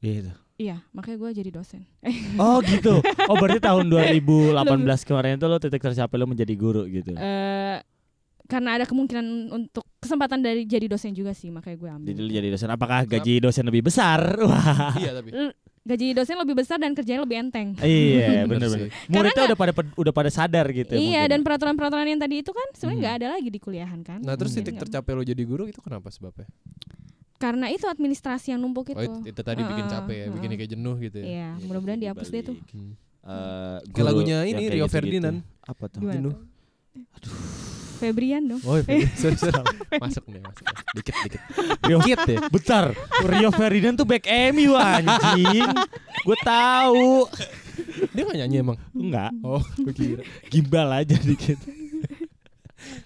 Gitu. 0.00 0.32
iya 0.56 0.80
makanya 0.96 1.20
gue 1.20 1.30
jadi 1.36 1.50
dosen 1.52 1.84
Oh 2.40 2.64
gitu. 2.64 3.04
Oh 3.28 3.36
berarti 3.36 3.60
tahun 3.60 3.90
2018 3.92 4.56
kemarin 5.04 5.36
itu 5.36 5.44
lo 5.44 5.60
titik 5.60 5.84
tercapai 5.84 6.16
lo 6.16 6.24
menjadi 6.24 6.54
guru 6.56 6.88
gitu. 6.88 7.12
eh, 7.12 7.84
karena 8.46 8.70
ada 8.72 8.84
kemungkinan 8.84 9.26
untuk 9.50 9.84
kesempatan 9.98 10.38
dari 10.38 10.62
jadi 10.62 10.86
dosen 10.86 11.10
juga 11.10 11.30
sih 11.30 11.50
makanya 11.50 11.76
gue 11.76 11.90
ambil 11.92 12.08
Jadi 12.08 12.22
jadi 12.32 12.48
dosen. 12.48 12.68
Apakah 12.68 13.02
gaji 13.04 13.38
dosen 13.38 13.64
lebih 13.64 13.82
besar? 13.82 14.22
Wah. 14.46 14.94
iya 14.96 15.10
tapi. 15.12 15.30
Gaji 15.82 16.06
dosen 16.12 16.34
lebih 16.36 16.54
besar 16.54 16.78
dan 16.78 16.90
kerjanya 16.92 17.22
lebih 17.22 17.38
enteng 17.38 17.78
iya, 17.78 18.42
sih. 18.74 18.90
Muridnya 19.06 19.46
udah 19.46 19.54
pada 19.56 19.72
udah 19.94 20.12
pada 20.12 20.30
sadar 20.30 20.66
gitu. 20.70 20.90
ya 20.90 20.98
iya 20.98 21.06
mungkin. 21.20 21.30
dan 21.30 21.40
peraturan-peraturan 21.42 22.06
yang 22.08 22.18
tadi 22.18 22.42
itu 22.42 22.50
kan 22.50 22.66
sebenarnya 22.72 22.90
Hmm. 22.90 23.02
nggak 23.02 23.14
ada 23.16 23.26
lagi 23.34 23.48
di 23.48 23.60
kuliahan 23.60 24.00
kan 24.02 24.18
Nah 24.18 24.34
terus 24.34 24.50
Hmm. 24.50 24.66
titik 24.66 24.78
tercapai 24.80 25.12
lo 25.12 25.22
jadi 25.22 25.42
guru 25.42 25.66
itu 25.66 25.78
kenapa 25.78 26.10
sebabnya? 26.10 26.46
karena 27.36 27.68
itu 27.68 27.84
administrasi 27.84 28.50
yang 28.50 28.58
numpuk 28.58 28.90
itu 28.90 28.96
Oh 28.96 29.04
itu, 29.20 29.28
itu 29.28 29.40
tadi 29.44 29.60
bikin 29.60 29.84
Heeh, 29.84 29.92
capek 29.92 30.16
ya, 30.16 30.26
bikin 30.32 30.48
heeh. 30.48 30.56
kayak 30.56 30.70
jenuh 30.72 30.96
gitu 30.98 31.16
ya. 31.20 31.26
iya 31.28 31.48
mudah-mudahan 31.60 32.00
dihapus 32.00 32.28
deh 32.30 32.42
tuh 32.42 32.56
Hmm. 32.72 32.92
Eh, 33.26 33.78
lagunya 34.00 34.42
ini, 34.42 34.70
Rio. 34.70 34.86
Ferdinand. 34.86 35.42
Apa 35.60 35.90
tuh? 35.90 35.98
Jenuh. 36.00 36.30
tuh? 36.32 37.65
Febrian 37.96 38.42
dong 38.44 38.60
Oh 38.62 38.76
iya, 38.78 39.08
sorry, 39.20 39.34
sorry. 39.34 39.64
masuk 39.96 40.24
nih, 40.28 40.40
masuk. 40.40 40.64
Dikit, 40.92 41.14
dikit. 41.24 41.40
Rio 41.82 41.98
Dikit 41.98 42.20
ya. 42.22 42.38
Bentar, 42.46 42.84
Rio 43.24 43.50
Ferdinand 43.50 43.96
tuh 43.96 44.04
back 44.04 44.24
MU 44.52 44.72
anjing. 44.72 45.66
Gue 46.22 46.38
tahu. 46.40 47.26
Dia 48.12 48.22
gak 48.22 48.38
nyanyi 48.38 48.56
emang. 48.60 48.76
Enggak, 48.92 49.30
Oh, 49.40 49.60
gue 49.76 49.92
kira. 49.92 50.22
gimbal 50.48 50.88
aja 50.90 51.16
dikit. 51.16 51.56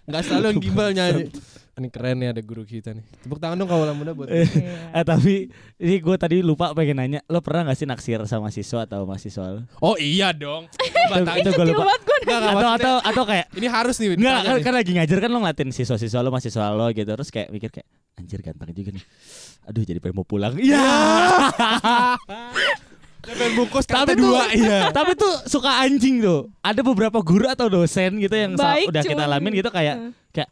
Enggak 0.05 0.23
selalu 0.25 0.45
yang 0.49 0.61
gimbal 0.61 0.89
nyanyi. 0.91 1.31
Ini 1.81 1.89
keren 1.89 2.21
ya 2.21 2.29
ada 2.31 2.45
guru 2.45 2.61
kita 2.61 2.93
nih. 2.93 3.01
Tepuk 3.25 3.41
tangan 3.41 3.57
dong 3.57 3.65
kawalan 3.65 3.97
muda 3.97 4.13
buat. 4.13 4.29
Eh, 4.29 4.45
Iya. 4.45 4.93
eh 4.93 5.01
tapi 5.03 5.49
ini 5.81 5.97
gue 5.97 6.13
tadi 6.15 6.45
lupa 6.45 6.71
pengen 6.71 7.01
nanya, 7.01 7.25
lo 7.25 7.41
pernah 7.41 7.65
gak 7.65 7.75
sih 7.75 7.89
naksir 7.89 8.21
sama 8.25 8.53
siswa 8.53 8.85
atau 8.85 9.03
mahasiswa 9.03 9.41
lo? 9.49 9.61
Oh 9.81 9.97
iya 9.97 10.29
dong. 10.31 10.69
Itu, 10.69 11.25
itu 11.41 11.51
gue 11.51 11.67
lupa. 11.67 11.89
Atau 12.29 12.69
atau 12.71 12.95
atau 13.01 13.23
kayak 13.25 13.49
ini 13.55 13.65
harus 13.65 13.97
nih. 13.97 14.13
Ditanya 14.13 14.45
kan, 14.45 14.55
nih. 14.55 14.63
kan 14.63 14.75
lagi 14.75 14.91
ngajar 14.93 15.19
kan 15.19 15.31
lo 15.31 15.41
ngeliatin 15.41 15.71
siswa-siswa 15.71 16.21
lo, 16.21 16.29
mahasiswa 16.29 16.69
lo 16.69 16.85
gitu 16.91 17.09
Terus 17.11 17.33
kayak 17.33 17.49
mikir 17.49 17.73
kayak 17.73 17.89
Anjir 18.15 18.45
ganteng 18.45 18.69
juga 18.71 18.93
nih 18.93 19.05
Aduh 19.65 19.81
jadi 19.81 19.97
pengen 19.97 20.15
mau 20.15 20.29
pulang 20.29 20.53
Iya 20.55 20.77
Dia 23.21 23.35
pengen 23.35 23.53
bungkus 23.55 23.85
Tapi 23.85 23.97
kata 24.03 24.13
tuh 24.13 24.21
dua 24.23 24.45
iya. 24.53 24.79
Tapi 24.91 25.13
tuh 25.15 25.33
suka 25.47 25.81
anjing 25.81 26.21
tuh 26.21 26.49
Ada 26.61 26.81
beberapa 26.83 27.21
guru 27.21 27.47
atau 27.47 27.69
dosen 27.69 28.17
gitu 28.17 28.33
Yang 28.33 28.57
Baik, 28.57 28.87
udah 28.89 29.03
kita 29.03 29.15
cuman- 29.17 29.29
alamin 29.31 29.53
gitu 29.55 29.71
kayak. 29.71 29.97
Kayak 30.31 30.49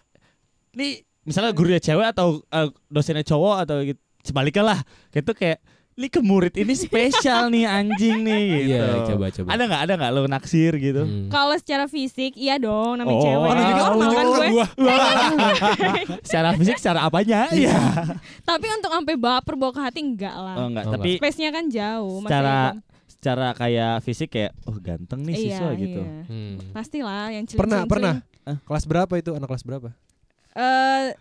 Nih 0.72 1.04
misalnya 1.28 1.52
gurunya 1.52 1.76
cewek 1.78 2.08
atau 2.08 2.40
eh, 2.42 2.68
dosennya 2.86 3.22
cowok 3.22 3.56
atau 3.62 3.76
gitu 3.84 4.00
Sebaliknya 4.20 4.64
lah 4.66 4.78
Gitu 5.08 5.30
kayak 5.30 5.60
Nih 5.94 6.06
ke 6.06 6.20
murid 6.20 6.54
ini 6.54 6.70
spesial 6.72 7.50
nih 7.50 7.66
anjing 7.66 8.22
nih 8.22 8.44
gitu 8.62 8.70
Iya, 8.70 9.02
coba 9.04 9.26
coba. 9.28 9.48
Ada 9.50 9.62
gak 9.66 9.80
ada 9.82 9.92
gak 9.96 10.10
lo 10.12 10.22
naksir 10.24 10.72
gitu 10.76 11.02
Hmm. 11.02 11.26
Kalau 11.26 11.54
secara 11.54 11.84
fisik 11.84 12.32
iya 12.34 12.54
dong 12.54 12.96
namanya 12.96 13.14
Oh, 13.14 13.22
cewek. 13.24 13.48
ada 13.48 13.62
juga 13.64 13.82
orang 13.82 13.98
nunjuk 13.98 14.22
gue. 14.22 14.46
gua. 14.48 14.66
Secara 16.22 16.48
fisik 16.54 16.76
secara 16.76 17.00
apanya 17.02 17.50
Iya 17.50 17.78
Tapi 18.42 18.66
untuk 18.70 18.90
sampai 18.90 19.14
baper 19.16 19.54
bawa 19.54 19.72
ke 19.72 19.82
hati 19.82 20.00
enggak 20.00 20.34
lah. 20.34 20.54
Oh 20.56 20.66
enggak 20.68 20.84
Oh, 20.86 20.92
Tapi 20.94 21.10
Space-nya 21.18 21.50
kan 21.50 21.64
jauh. 21.66 22.22
masih 22.22 22.30
secara 22.30 22.56
secara 23.08 23.48
kayak 23.50 23.92
fisik 24.00 24.28
kayak 24.30 24.54
oh 24.62 24.78
ganteng 24.78 25.26
nih 25.26 25.34
iya, 25.34 25.58
siswa 25.58 25.68
gitu. 25.74 25.98
iya. 25.98 26.22
Hmm. 26.24 26.54
Pastilah 26.70 27.24
yang 27.28 27.44
cilik 27.44 27.58
Pernah, 27.58 27.80
pernah. 27.84 28.14
Kelas 28.62 28.84
berapa 28.86 29.12
itu? 29.18 29.34
Anak 29.34 29.50
kelas 29.50 29.66
berapa? 29.66 29.90
Eh 30.54 31.12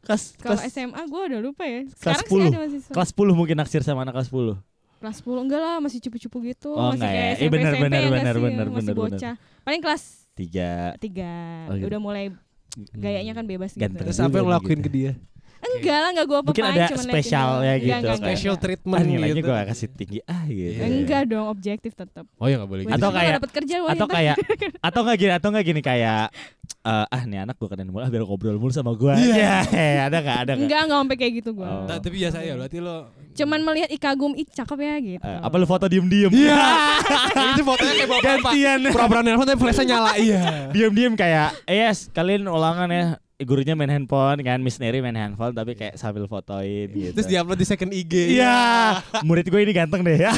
Kelas 0.00 0.32
kalau 0.40 0.56
kelas, 0.56 0.72
SMA 0.72 1.02
gue 1.04 1.22
udah 1.28 1.40
lupa 1.44 1.62
ya. 1.68 1.84
Sekarang 1.92 2.24
sih 2.24 2.40
10. 2.40 2.48
ada 2.48 2.58
masih 2.64 2.80
kelas 2.88 3.10
10 3.12 3.36
mungkin 3.36 3.56
naksir 3.56 3.82
sama 3.84 4.00
anak 4.00 4.16
kelas 4.16 4.28
10. 4.28 4.56
kelas 5.00 5.16
10 5.20 5.44
enggak 5.44 5.60
lah 5.60 5.76
masih 5.78 5.98
cupu-cupu 6.00 6.36
gitu 6.46 6.72
Oh, 6.72 6.92
masih 6.92 7.00
enggak 7.00 7.12
kayak 7.12 7.20
ya? 7.20 7.28
Eh, 7.28 7.36
SMP, 7.36 7.52
bener, 7.52 7.72
SMP 7.72 7.82
bener, 7.82 8.00
ya 8.00 8.08
bener, 8.10 8.34
sih? 8.34 8.42
bener, 8.42 8.66
masih 8.66 8.76
bener, 8.76 8.94
bener. 8.94 9.12
bocah 9.16 9.34
paling 9.60 9.80
kelas 9.80 10.02
3 10.34 11.00
tiga 11.00 11.32
Oh, 11.68 11.74
gitu. 11.74 11.86
udah 11.88 12.00
mulai 12.00 12.24
gayanya 12.94 13.32
kan 13.32 13.44
bebas 13.44 13.70
gitu. 13.72 13.92
Terus 13.92 14.18
apa 14.18 14.34
yang 14.34 14.46
ngelakuin 14.46 14.78
gitu. 14.78 14.86
ke 14.86 14.90
dia? 14.90 15.12
Enggak 15.60 15.98
lah 15.98 16.08
enggak 16.10 16.26
gue 16.26 16.38
apa 16.38 16.48
Mungkin 16.48 16.64
ada 16.66 16.86
spesialnya 16.94 17.74
gitu, 17.76 17.92
kayak- 18.02 18.18
Special 18.18 18.54
ah, 18.54 18.60
treatment 18.60 19.02
nilainya 19.02 19.34
gitu. 19.36 19.46
gue 19.46 19.54
gak 19.54 19.68
kasih 19.68 19.86
tinggi 19.90 20.18
ah 20.24 20.42
gitu. 20.44 20.72
Iya. 20.72 20.86
enggak 20.86 21.22
dong 21.26 21.46
objektif 21.46 21.92
tetap 21.92 22.24
Oh 22.34 22.46
ya 22.46 22.56
nggak 22.56 22.70
boleh 22.70 22.82
gitu. 22.82 22.96
Atau 22.96 23.10
kayak- 23.10 23.34
dapat 23.36 23.50
kerja 23.52 23.74
Atau 23.84 24.06
kayak 24.06 24.36
atau 24.88 25.00
enggak 25.02 25.16
gini 25.16 25.32
atau 25.32 25.48
enggak 25.50 25.64
gini 25.66 25.80
kayak 25.80 26.22
eh, 26.80 27.06
ah 27.06 27.22
nih 27.22 27.38
anak 27.40 27.54
gue 27.54 27.66
keren 27.66 27.86
mulu 27.86 28.00
ah, 28.00 28.08
biar 28.08 28.22
ngobrol 28.22 28.56
mulu 28.56 28.72
sama 28.72 28.92
gue. 28.92 29.12
Iya, 29.12 29.60
ada 30.06 30.16
enggak 30.18 30.38
ada 30.38 30.52
enggak? 30.52 30.64
enggak 30.64 30.80
enggak 30.82 30.98
sampai 30.98 31.16
kayak 31.16 31.32
gitu 31.38 31.50
gue 31.52 31.66
Oh. 31.66 31.84
Tapi 31.86 32.08
biasa 32.16 32.36
ya 32.40 32.52
berarti 32.54 32.78
lo 32.78 32.96
cuman 33.30 33.60
melihat 33.62 33.90
ikagum 33.90 34.32
ih 34.34 34.42
cakep 34.44 34.78
ya 34.80 34.94
gitu 34.98 35.22
Eh, 35.22 35.38
apa 35.38 35.54
lu 35.54 35.64
foto 35.64 35.86
diem-diem? 35.86 36.30
Iya. 36.30 36.66
itu 37.52 37.62
fotonya 37.62 37.92
kayak 37.94 38.10
bapak 38.10 38.24
Gantian. 38.24 38.78
Pura-pura 38.90 39.20
nelfon 39.20 39.46
tapi 39.46 39.58
flashnya 39.60 39.84
nyala 39.88 40.12
iya. 40.16 40.42
Diem-diem 40.70 41.14
kayak, 41.14 41.54
eh 41.64 41.78
yes, 41.80 42.10
kalian 42.10 42.42
ulangan 42.44 42.88
ya. 42.88 43.04
Gurunya 43.40 43.72
main 43.72 43.88
handphone 43.88 44.40
kan, 44.40 44.60
Miss 44.60 44.76
Neri 44.76 45.00
main 45.00 45.16
handphone 45.16 45.50
tapi 45.50 45.72
kayak 45.72 45.96
sambil 45.96 46.24
fotoin 46.24 46.88
gitu. 46.88 47.16
Terus 47.16 47.24
diupload 47.26 47.56
di 47.56 47.64
second 47.64 47.88
IG. 47.90 48.36
Iya, 48.36 49.00
murid 49.22 49.44
gue 49.44 49.60
ini 49.60 49.72
ganteng 49.72 50.04
deh. 50.04 50.20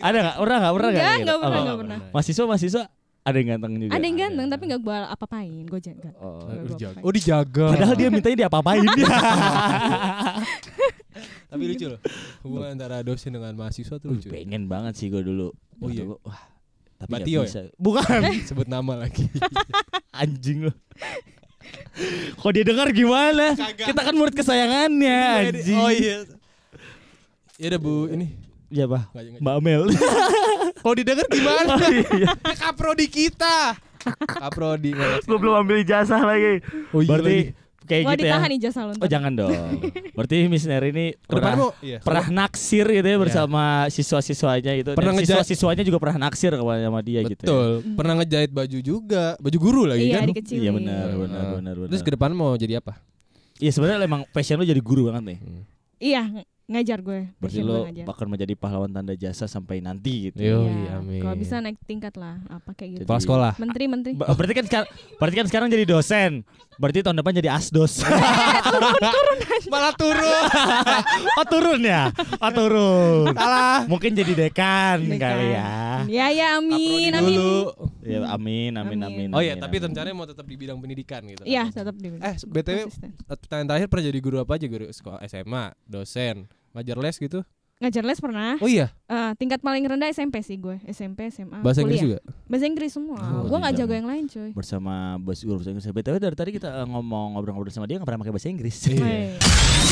ada 0.00 0.16
nggak? 0.18 0.36
Pernah 0.38 0.56
nggak? 0.58 0.72
Pernah 0.72 0.88
enggak 0.88 1.02
nggak? 1.02 1.12
enggak 1.12 1.18
gitu? 1.20 1.34
pernah 1.36 1.52
Oh, 1.52 1.62
enggak 1.62 1.78
pernah 1.78 1.98
Mahasiswa 2.10 2.44
mahasiswa 2.46 2.82
ada 3.22 3.38
yang 3.38 3.54
ganteng 3.54 3.72
juga. 3.78 3.92
ada 3.94 4.02
yang 4.02 4.18
ganteng 4.18 4.46
tapi 4.50 4.62
enggak 4.66 4.82
gue 4.82 4.98
apa-apain 5.06 5.62
gue 5.62 5.80
jaga 5.80 6.10
Oh. 6.18 6.42
Nggak 6.42 6.50
Oh, 6.50 6.58
gua 6.58 6.66
dijaga. 6.66 6.98
Oh 6.98 7.12
dijaga. 7.12 7.66
Padahal 7.70 7.94
dia 7.94 8.08
mintanya 8.10 8.36
dia 8.36 8.48
apa-apain 8.50 8.82
dia. 8.82 9.06
Tapi 11.52 11.62
lucu 11.68 11.84
loh. 11.86 12.00
Hubungan 12.40 12.72
antara 12.74 13.04
dosen 13.04 13.30
dengan 13.30 13.52
mahasiswa 13.54 14.00
tuh 14.00 14.08
lucu. 14.10 14.26
Pengen 14.26 14.66
banget 14.66 14.96
sih 14.96 15.06
gue 15.06 15.20
dulu. 15.20 15.52
Oh 15.78 15.86
iya. 15.86 16.02
Wah, 16.08 16.40
tapi 17.02 17.18
Batio 17.18 17.42
ya? 17.42 17.66
Bukan 17.74 18.20
Sebut 18.48 18.70
nama 18.70 18.94
lagi. 18.94 19.26
anjing 20.22 20.70
lo. 20.70 20.72
Kok 22.38 22.50
dia 22.54 22.64
dengar 22.64 22.88
gimana? 22.94 23.58
Kagak. 23.58 23.90
Kita 23.90 24.00
kan 24.06 24.14
murid 24.14 24.34
kesayangannya 24.38 25.50
anjing. 25.50 25.78
Oh 25.82 25.90
iya. 25.90 26.22
Ya 27.58 27.66
udah 27.74 27.80
Bu, 27.82 28.06
ini. 28.10 28.38
Iya, 28.72 28.88
Pak. 28.88 29.12
Mbak 29.42 29.56
Mel. 29.60 29.84
Kalau 30.80 30.94
didengar 31.00 31.26
gimana? 31.28 31.76
Oh, 31.76 31.90
iya. 31.92 32.08
Ya, 32.32 32.54
Kaprodi 32.56 33.06
kita. 33.10 33.76
Kaprodi 34.26 34.96
nggak 34.96 35.28
Gue 35.28 35.38
belum 35.38 35.62
ambil 35.62 35.84
ijazah 35.84 36.22
lagi. 36.24 36.64
Oh 36.90 37.04
iya 37.04 37.10
Berarti 37.12 37.36
lagi. 37.52 37.61
Kayak 37.84 38.02
Wah 38.04 38.12
gitu 38.14 38.24
ya. 38.24 38.30
ditahan 38.34 38.50
ijazah 38.54 38.82
lu 38.86 38.92
Oh 38.96 39.08
jangan 39.08 39.32
dong. 39.34 39.50
Berarti 40.16 40.36
Miss 40.46 40.64
Neri 40.64 40.88
ini 40.90 41.06
pernah, 41.24 41.72
iya. 41.80 41.98
pernah 41.98 42.26
naksir 42.28 42.86
gitu 42.86 43.06
ya 43.06 43.18
bersama 43.18 43.86
siswa-siswanya 43.88 44.72
itu. 44.74 44.90
Pernah 44.94 45.14
siswa-siswanya 45.18 45.82
juga 45.82 45.98
pernah 45.98 46.28
naksir 46.28 46.52
kepada 46.52 46.80
sama 46.80 47.00
dia 47.00 47.20
gitu. 47.24 47.42
ya. 47.42 47.48
Betul. 47.48 47.70
Pernah 47.96 48.14
ngejahit 48.22 48.50
baju 48.50 48.78
juga. 48.78 49.24
Baju 49.38 49.58
guru 49.58 49.82
lagi 49.88 50.06
iya 50.06 50.20
kan. 50.20 50.28
dikecilin 50.28 50.62
Iya 50.62 50.70
benar, 50.70 51.06
benar, 51.16 51.40
Heeh. 51.40 51.54
benar, 51.58 51.74
benar. 51.80 51.90
Terus 51.90 52.02
ke 52.04 52.10
depan 52.12 52.30
mau 52.32 52.54
jadi 52.54 52.78
apa? 52.78 53.00
Iya 53.58 53.70
sebenarnya 53.72 54.02
emang 54.02 54.22
passion 54.30 54.58
lu 54.58 54.66
jadi 54.66 54.82
guru 54.82 55.08
banget 55.10 55.34
nih. 55.34 55.38
iya 56.02 56.22
ng- 56.26 56.46
ngajar 56.64 56.98
gue 56.98 57.20
Berarti 57.36 57.58
gue 57.58 57.80
ngajar. 57.84 58.04
akan 58.06 58.26
menjadi 58.28 58.54
pahlawan 58.54 58.88
tanda 58.88 59.12
jasa 59.12 59.44
sampai 59.44 59.78
nanti 59.78 60.28
gitu. 60.28 60.38
Yo, 60.38 60.64
iya, 60.64 60.98
amin. 60.98 61.20
kalau 61.20 61.34
bisa 61.34 61.58
naik 61.58 61.76
tingkat 61.82 62.14
lah 62.14 62.38
apa 62.46 62.70
kayak 62.72 62.90
gitu 62.94 63.02
Kepala 63.02 63.20
sekolah. 63.20 63.52
menteri 63.56 63.84
menteri 63.86 64.12
Ba- 64.14 64.30
berarti 64.30 64.54
kan 64.54 64.64
sekarang 64.64 64.88
berarti 65.16 65.36
kan 65.36 65.46
sekarang 65.46 65.68
jadi 65.68 65.84
dosen. 65.84 66.32
Berarti 66.74 66.98
tahun 67.00 67.18
depan 67.18 67.32
jadi 67.34 67.50
asdos. 67.52 68.00
Malah 69.72 69.92
turun. 69.94 70.44
oh 71.34 71.46
turun 71.46 71.80
ya? 71.82 72.08
Oh 72.38 72.50
turun. 72.50 73.24
Salah. 73.32 73.84
Mungkin 73.86 74.10
jadi 74.12 74.32
dekan, 74.32 75.04
Dekan. 75.04 75.18
kali 75.18 75.46
ya. 75.52 75.72
ya 76.08 76.26
ya 76.30 76.46
amin 76.56 77.10
amin 77.12 77.36
dulu. 77.36 77.91
Ya 78.02 78.18
amin, 78.26 78.74
amin, 78.74 78.98
Amin. 78.98 79.00
amin. 79.00 79.28
Oh 79.30 79.38
iya, 79.38 79.54
amin, 79.54 79.62
tapi 79.62 79.78
amin. 79.78 79.86
rencananya 79.94 80.16
mau 80.18 80.26
tetap 80.26 80.42
di 80.42 80.58
bidang 80.58 80.78
pendidikan 80.78 81.22
gitu. 81.22 81.46
iya 81.46 81.70
tetap 81.70 81.94
di 81.94 82.10
Eh, 82.18 82.34
BTW 82.42 82.90
pertanyaan 83.30 83.68
terakhir 83.70 83.86
pernah 83.86 84.04
jadi 84.10 84.18
guru 84.18 84.36
apa 84.42 84.52
aja? 84.58 84.66
Guru 84.66 84.86
sekolah 84.90 85.22
SMA, 85.22 85.64
dosen, 85.86 86.50
ngajar 86.74 86.96
les 86.98 87.16
gitu? 87.16 87.46
Ngajar 87.82 88.02
les 88.02 88.16
pernah 88.16 88.54
Oh 88.56 88.66
iya, 88.66 88.94
Eh, 89.04 89.32
tingkat 89.34 89.58
paling 89.58 89.82
rendah 89.82 90.06
SMP 90.08 90.38
sih 90.38 90.54
gue 90.54 90.78
SMP 90.86 91.28
SMA 91.28 91.60
bahasa 91.60 91.82
Inggris 91.82 91.98
kuliah. 91.98 92.16
juga. 92.16 92.18
bahasa 92.46 92.64
Inggris 92.64 92.90
semua 92.90 93.18
Oh, 93.18 93.44
gue 93.44 93.58
nggak 93.58 93.74
tidak. 93.74 93.82
jago 93.82 93.92
yang 93.92 94.06
lain 94.06 94.24
coy 94.26 94.50
bersama 94.52 94.92
bos 95.18 95.38
guru 95.38 95.58
bahasa 95.58 95.70
Inggris. 95.70 95.86
BTW 95.88 96.16
dari 96.16 96.32
tadi 96.32 96.50
kita 96.52 96.68
eh, 96.72 96.86
ngomong 96.86 97.34
ngobrol-ngobrol 97.34 97.68
sama 97.68 97.84
dia 97.84 97.98
nggak 97.98 98.06
pernah 98.06 98.22
pakai 98.22 98.32
bahasa 98.32 98.48
Inggris. 98.48 98.76
Iya. 98.86 99.34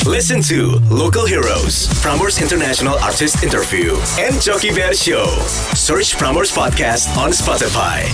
Listen 0.03 0.39
to 0.41 0.79
Local 0.87 1.23
Heroes, 1.23 1.85
Prambors 1.99 2.37
International 2.37 2.95
Artist 2.97 3.39
Interview, 3.39 3.93
and 4.17 4.33
Jockey 4.37 4.71
Bear 4.71 4.91
Show. 4.91 5.27
Search 5.73 6.15
Prambors 6.15 6.49
Podcast 6.49 7.11
on 7.15 7.29
Spotify. 7.29 8.07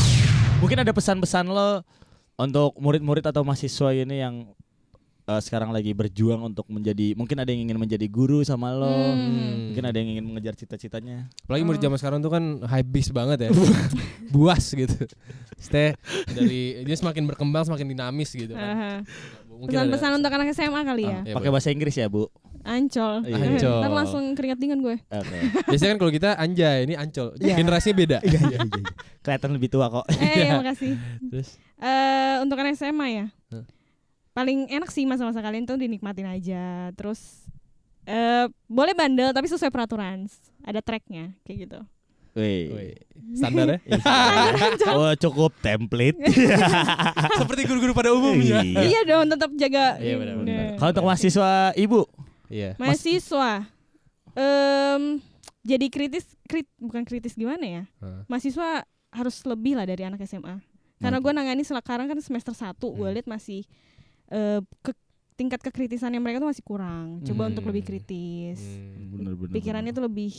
Mungkin 0.57 0.81
ada 0.81 0.89
pesan-pesan 0.89 1.45
lo 1.45 1.85
untuk 2.35 2.73
murid-murid 2.75 3.23
atau 3.23 3.41
mahasiswa 3.41 3.93
ini 3.93 4.19
yang 4.19 4.49
eh, 5.27 5.41
sekarang 5.41 5.69
lagi 5.69 5.91
berjuang 5.91 6.39
untuk 6.41 6.63
menjadi 6.67 7.11
mungkin 7.13 7.37
ada 7.37 7.49
yang 7.49 7.67
ingin 7.67 7.77
menjadi 7.77 8.07
guru 8.07 8.41
sama 8.41 8.71
lo. 8.71 8.87
Hmm. 8.87 9.69
Mungkin 9.69 9.83
ada 9.83 9.97
yang 9.97 10.09
ingin 10.09 10.25
mengejar 10.25 10.53
cita-citanya. 10.53 11.27
Apalagi 11.43 11.63
murid 11.63 11.77
Oh. 11.77 11.85
zaman 11.85 11.97
sekarang 11.97 12.19
tuh 12.19 12.31
kan 12.31 12.43
high 12.63 12.81
beast 12.81 13.11
banget 13.11 13.45
ya. 13.45 13.49
Buas 14.33 14.63
gitu. 14.69 15.03
Stay 15.57 15.93
dari 16.27 16.81
dia 16.81 16.95
semakin 16.95 17.23
berkembang 17.25 17.63
semakin 17.63 17.87
dinamis 17.87 18.31
gitu 18.31 18.51
kan. 18.51 19.03
Pesan-pesan 19.57 20.11
untuk 20.15 20.29
anak 20.29 20.53
SMA 20.53 20.81
kali 20.81 21.03
ya 21.03 21.19
Ya, 21.23 21.33
pakai 21.33 21.49
bahasa 21.49 21.69
Inggris 21.69 21.93
ya, 21.93 22.05
Bu. 22.05 22.29
ancol 22.61 23.23
Iya. 23.23 23.39
Ancol. 23.39 23.79
ntar 23.79 23.91
langsung 23.95 24.23
keringat 24.35 24.59
dingin 24.59 24.83
gue 24.83 24.99
Oke. 25.01 25.37
Biasanya 25.71 25.95
kan 25.95 25.99
kalau 25.99 26.11
kita 26.11 26.29
anjay, 26.35 26.83
ini 26.83 26.93
ancol. 26.93 27.31
Iya. 27.37 27.55
Generasinya 27.55 27.95
beda. 27.95 28.17
Iya, 28.21 28.39
iya, 28.43 28.59
iya. 28.61 28.83
Kelihatan 29.19 29.49
lebih 29.55 29.67
tua 29.67 29.87
kok. 29.87 30.05
eh 30.13 30.45
ya 30.45 30.59
makasih 30.59 30.93
Terus 31.25 31.57
Eh 31.77 32.35
untuk 32.39 32.53
anak 32.55 32.75
SMA 32.75 33.07
ya. 33.09 33.25
Paling 34.37 34.69
enak 34.69 34.93
sih 34.93 35.09
masa-masa 35.09 35.41
kalian 35.41 35.65
tuh 35.65 35.81
dinikmatin 35.81 36.29
aja 36.29 36.93
terus 36.93 37.49
eh 38.05 38.45
boleh 38.69 38.93
bandel 38.93 39.33
tapi 39.33 39.49
sesuai 39.49 39.73
peraturan 39.73 40.29
ada 40.61 40.77
tracknya 40.79 41.33
kayak 41.41 41.57
gitu 41.65 41.79
Wih. 42.37 42.93
Standar 43.33 43.65
ya. 43.65 43.77
Oh 44.93 45.09
cukup 45.17 45.57
template. 45.57 46.13
Seperti 47.41 47.65
guru-guru 47.65 47.97
pada 47.97 48.13
umumnya. 48.13 48.61
Iya. 48.61 48.81
iya 48.85 49.01
dong 49.09 49.25
tetap 49.25 49.49
jaga 49.57 49.97
Iya, 49.97 50.21
benar-benar. 50.21 50.77
Kalau 50.77 50.89
untuk 50.93 51.05
mahasiswa 51.09 51.73
ibu, 51.73 52.05
Iya. 52.45 52.77
mahasiswa 52.77 53.65
em 54.37 55.17
jadi 55.65 55.89
kritis 55.89 56.29
krit, 56.45 56.69
bukan 56.77 57.01
kritis 57.03 57.33
gimana 57.33 57.65
ya 57.65 57.83
mahasiswa 58.29 58.85
harus 59.09 59.41
lebih 59.41 59.73
lah 59.73 59.89
dari 59.89 60.05
anak 60.05 60.21
SMA 60.23 60.61
karena 60.97 61.17
gue 61.17 61.31
nangani 61.33 61.65
sekarang 61.65 62.05
kan 62.05 62.21
semester 62.21 62.53
1 62.53 62.77
gue 62.77 63.01
Hmm. 63.01 63.15
lihat 63.17 63.25
masih 63.25 63.65
eh, 64.29 64.59
ke, 64.81 64.91
tingkat 65.33 65.61
kekritisannya 65.61 66.17
mereka 66.17 66.39
tuh 66.39 66.49
masih 66.49 66.61
kurang 66.61 67.21
coba 67.21 67.41
Hmm. 67.43 67.51
untuk 67.51 67.65
lebih 67.65 67.83
kritis 67.83 68.57
Hmm. 68.57 69.13
bener-bener. 69.13 69.53
pikirannya 69.53 69.91
tuh 69.91 70.03
lebih 70.03 70.33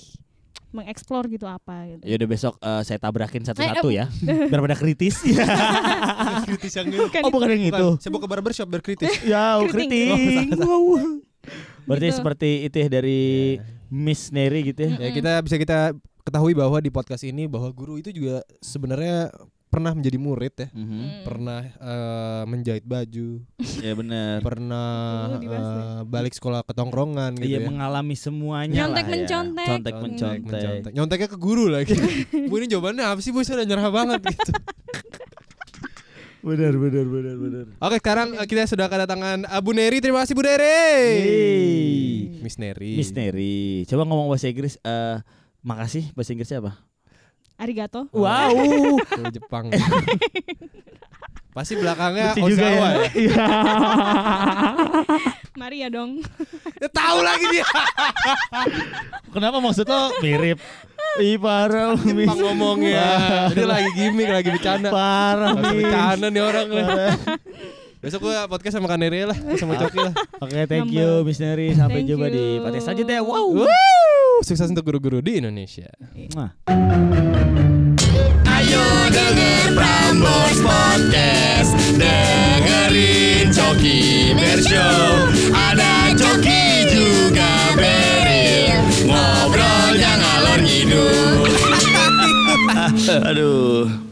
mengeksplor 0.69 1.25
gitu 1.29 1.49
apa 1.49 1.89
gitu. 1.89 2.03
Ya 2.05 2.15
udah 2.15 2.29
besok 2.29 2.55
eh, 2.59 2.83
saya 2.83 2.99
tabrakin 2.99 3.41
Eh, 3.41 3.47
satu-satu 3.47 3.89
ya. 3.89 4.05
Biar 4.53 4.61
pada 4.61 4.77
kritis. 4.77 5.17
kritis 6.45 6.73
yang 6.75 6.87
Bukan 6.91 7.21
oh 7.25 7.31
bukan 7.33 7.49
yang 7.51 7.65
itu. 7.67 7.87
Saya 7.99 8.11
mau 8.11 8.21
ke 8.21 8.29
barbershop 8.29 8.69
biar 8.69 8.83
kritis. 8.83 9.09
Ya, 9.25 9.57
kriting. 9.65 10.53
Wow. 10.55 11.25
Berarti 11.85 12.07
Gitu. 12.07 12.17
seperti 12.17 12.51
itu 12.69 12.77
ya 12.77 12.89
dari 12.91 13.21
Miss 13.89 14.29
Neri 14.29 14.61
gitu 14.67 14.85
ya. 14.85 14.93
Ya 14.99 15.11
kita 15.11 15.33
bisa 15.41 15.57
kita 15.57 15.79
ketahui 16.21 16.53
bahwa 16.53 16.77
di 16.77 16.93
podcast 16.93 17.25
ini 17.25 17.49
bahwa 17.49 17.73
guru 17.73 17.97
itu 17.97 18.13
juga 18.13 18.45
sebenarnya 18.61 19.33
pernah 19.79 19.93
menjadi 19.93 20.19
murid 20.19 20.55
ya. 20.55 20.69
Mhm. 20.69 20.83
Hmm. 20.83 21.09
Pernah 21.23 21.61
eh, 21.65 22.43
menjahit 22.45 22.83
baju, 22.83 23.31
Ya 23.79 23.93
benar. 23.95 24.43
pernah 24.43 24.91
ya. 25.39 25.49
eh, 25.49 26.01
balik 26.05 26.35
sekolah 26.35 26.61
ke 26.61 26.73
tongkrongan 26.73 27.39
gitu 27.39 27.47
Iya 27.49 27.63
ya. 27.63 27.67
mengalami 27.67 28.13
semuanya 28.13 28.75
Nyontek 28.77 28.99
lah 29.01 29.09
ya. 29.09 29.15
mencontek. 29.15 29.65
Contek 29.65 29.93
Nyontek, 29.93 29.95
mencontek. 30.03 30.43
mencontek. 30.45 30.93
Nyonteknya 30.93 31.29
ke 31.29 31.39
guru 31.39 31.65
lagi. 31.67 31.95
Bu 32.51 32.55
ini 32.57 32.67
jawabannya 32.67 33.05
apa 33.05 33.21
sih? 33.21 33.31
Bu 33.31 33.41
saya 33.41 33.63
udah 33.63 33.69
nyerah 33.69 33.89
banget 33.89 34.21
gitu. 34.27 34.53
Benar 36.39 36.71
benar 36.73 37.03
benar 37.05 37.37
benar. 37.37 37.65
Oke, 37.77 37.99
sekarang 37.99 38.29
eh, 38.33 38.47
kita 38.47 38.65
sudah 38.65 38.87
kedatangan 38.87 39.43
Abu 39.45 39.75
Neri. 39.75 39.99
Terima 39.99 40.23
kasih 40.23 40.33
Bu 40.33 40.43
Neri. 40.43 40.79
Miss 42.41 42.57
Neri. 42.57 42.95
Miss 42.95 43.11
Neri. 43.11 43.83
Coba 43.85 44.03
ngomong 44.03 44.27
bahasa 44.29 44.47
Inggris 44.47 44.79
eh 44.81 45.19
makasih 45.61 46.15
bahasa 46.15 46.31
Inggrisnya 46.31 46.59
apa? 46.61 46.79
Arigato. 47.59 48.07
Wow. 48.15 48.55
Kalau 49.03 49.31
Jepang. 49.35 49.65
Pasti 51.59 51.75
belakangnya 51.75 52.39
Lucu 52.39 52.55
juga 52.55 52.67
ya. 52.71 52.79
ya. 52.79 53.11
Iya. 53.19 53.47
Mari 55.61 55.83
ya 55.83 55.89
dong. 55.91 56.23
Ya, 56.79 56.87
tahu 56.87 57.19
lagi 57.19 57.51
dia. 57.51 57.67
Kenapa 59.35 59.59
maksud 59.59 59.91
lo 59.91 60.15
mirip? 60.23 60.63
Ih 61.25 61.35
parah. 61.35 61.99
Jepang 61.99 62.39
ngomongnya. 62.39 63.51
Dia 63.51 63.67
lagi 63.67 63.91
gimmick, 63.99 64.31
lagi 64.31 64.55
bercanda. 64.55 64.95
Parah 64.95 65.59
Miss. 65.59 65.83
bercanda 65.83 66.27
nih 66.31 66.43
orang. 66.47 66.67
Besok 67.99 68.31
gua 68.31 68.47
podcast 68.47 68.79
sama 68.79 68.87
Kaneri 68.87 69.27
lah, 69.27 69.35
sama 69.59 69.75
Coki 69.75 69.99
lah. 69.99 70.15
Oke, 70.39 70.63
thank 70.71 70.95
you 70.95 71.27
Miss 71.27 71.43
Neri. 71.43 71.75
Sampai 71.75 72.07
Thank 72.07 72.15
jumpa 72.15 72.31
di 72.31 72.39
you. 72.39 72.63
podcast 72.63 72.85
selanjutnya. 72.87 73.19
Wow. 73.27 73.67
Woo! 73.67 73.67
Sukses 74.47 74.71
untuk 74.71 74.87
guru-guru 74.87 75.19
di 75.19 75.43
Indonesia. 75.43 75.91
Mwah. 76.15 76.55
Denger 79.09 79.73
Prambors 79.77 80.59
Podcast. 80.61 81.73
Dengerin 81.99 83.49
Coki 83.51 84.33
Bershow 84.37 85.29
Ada 85.53 86.13
Coki 86.15 86.89
juga 86.93 87.53
Beril. 87.77 88.77
Ngobrolnya 89.09 90.13
ngalor 90.21 90.59
ngidul. 90.65 91.49
Aduh 93.29 94.08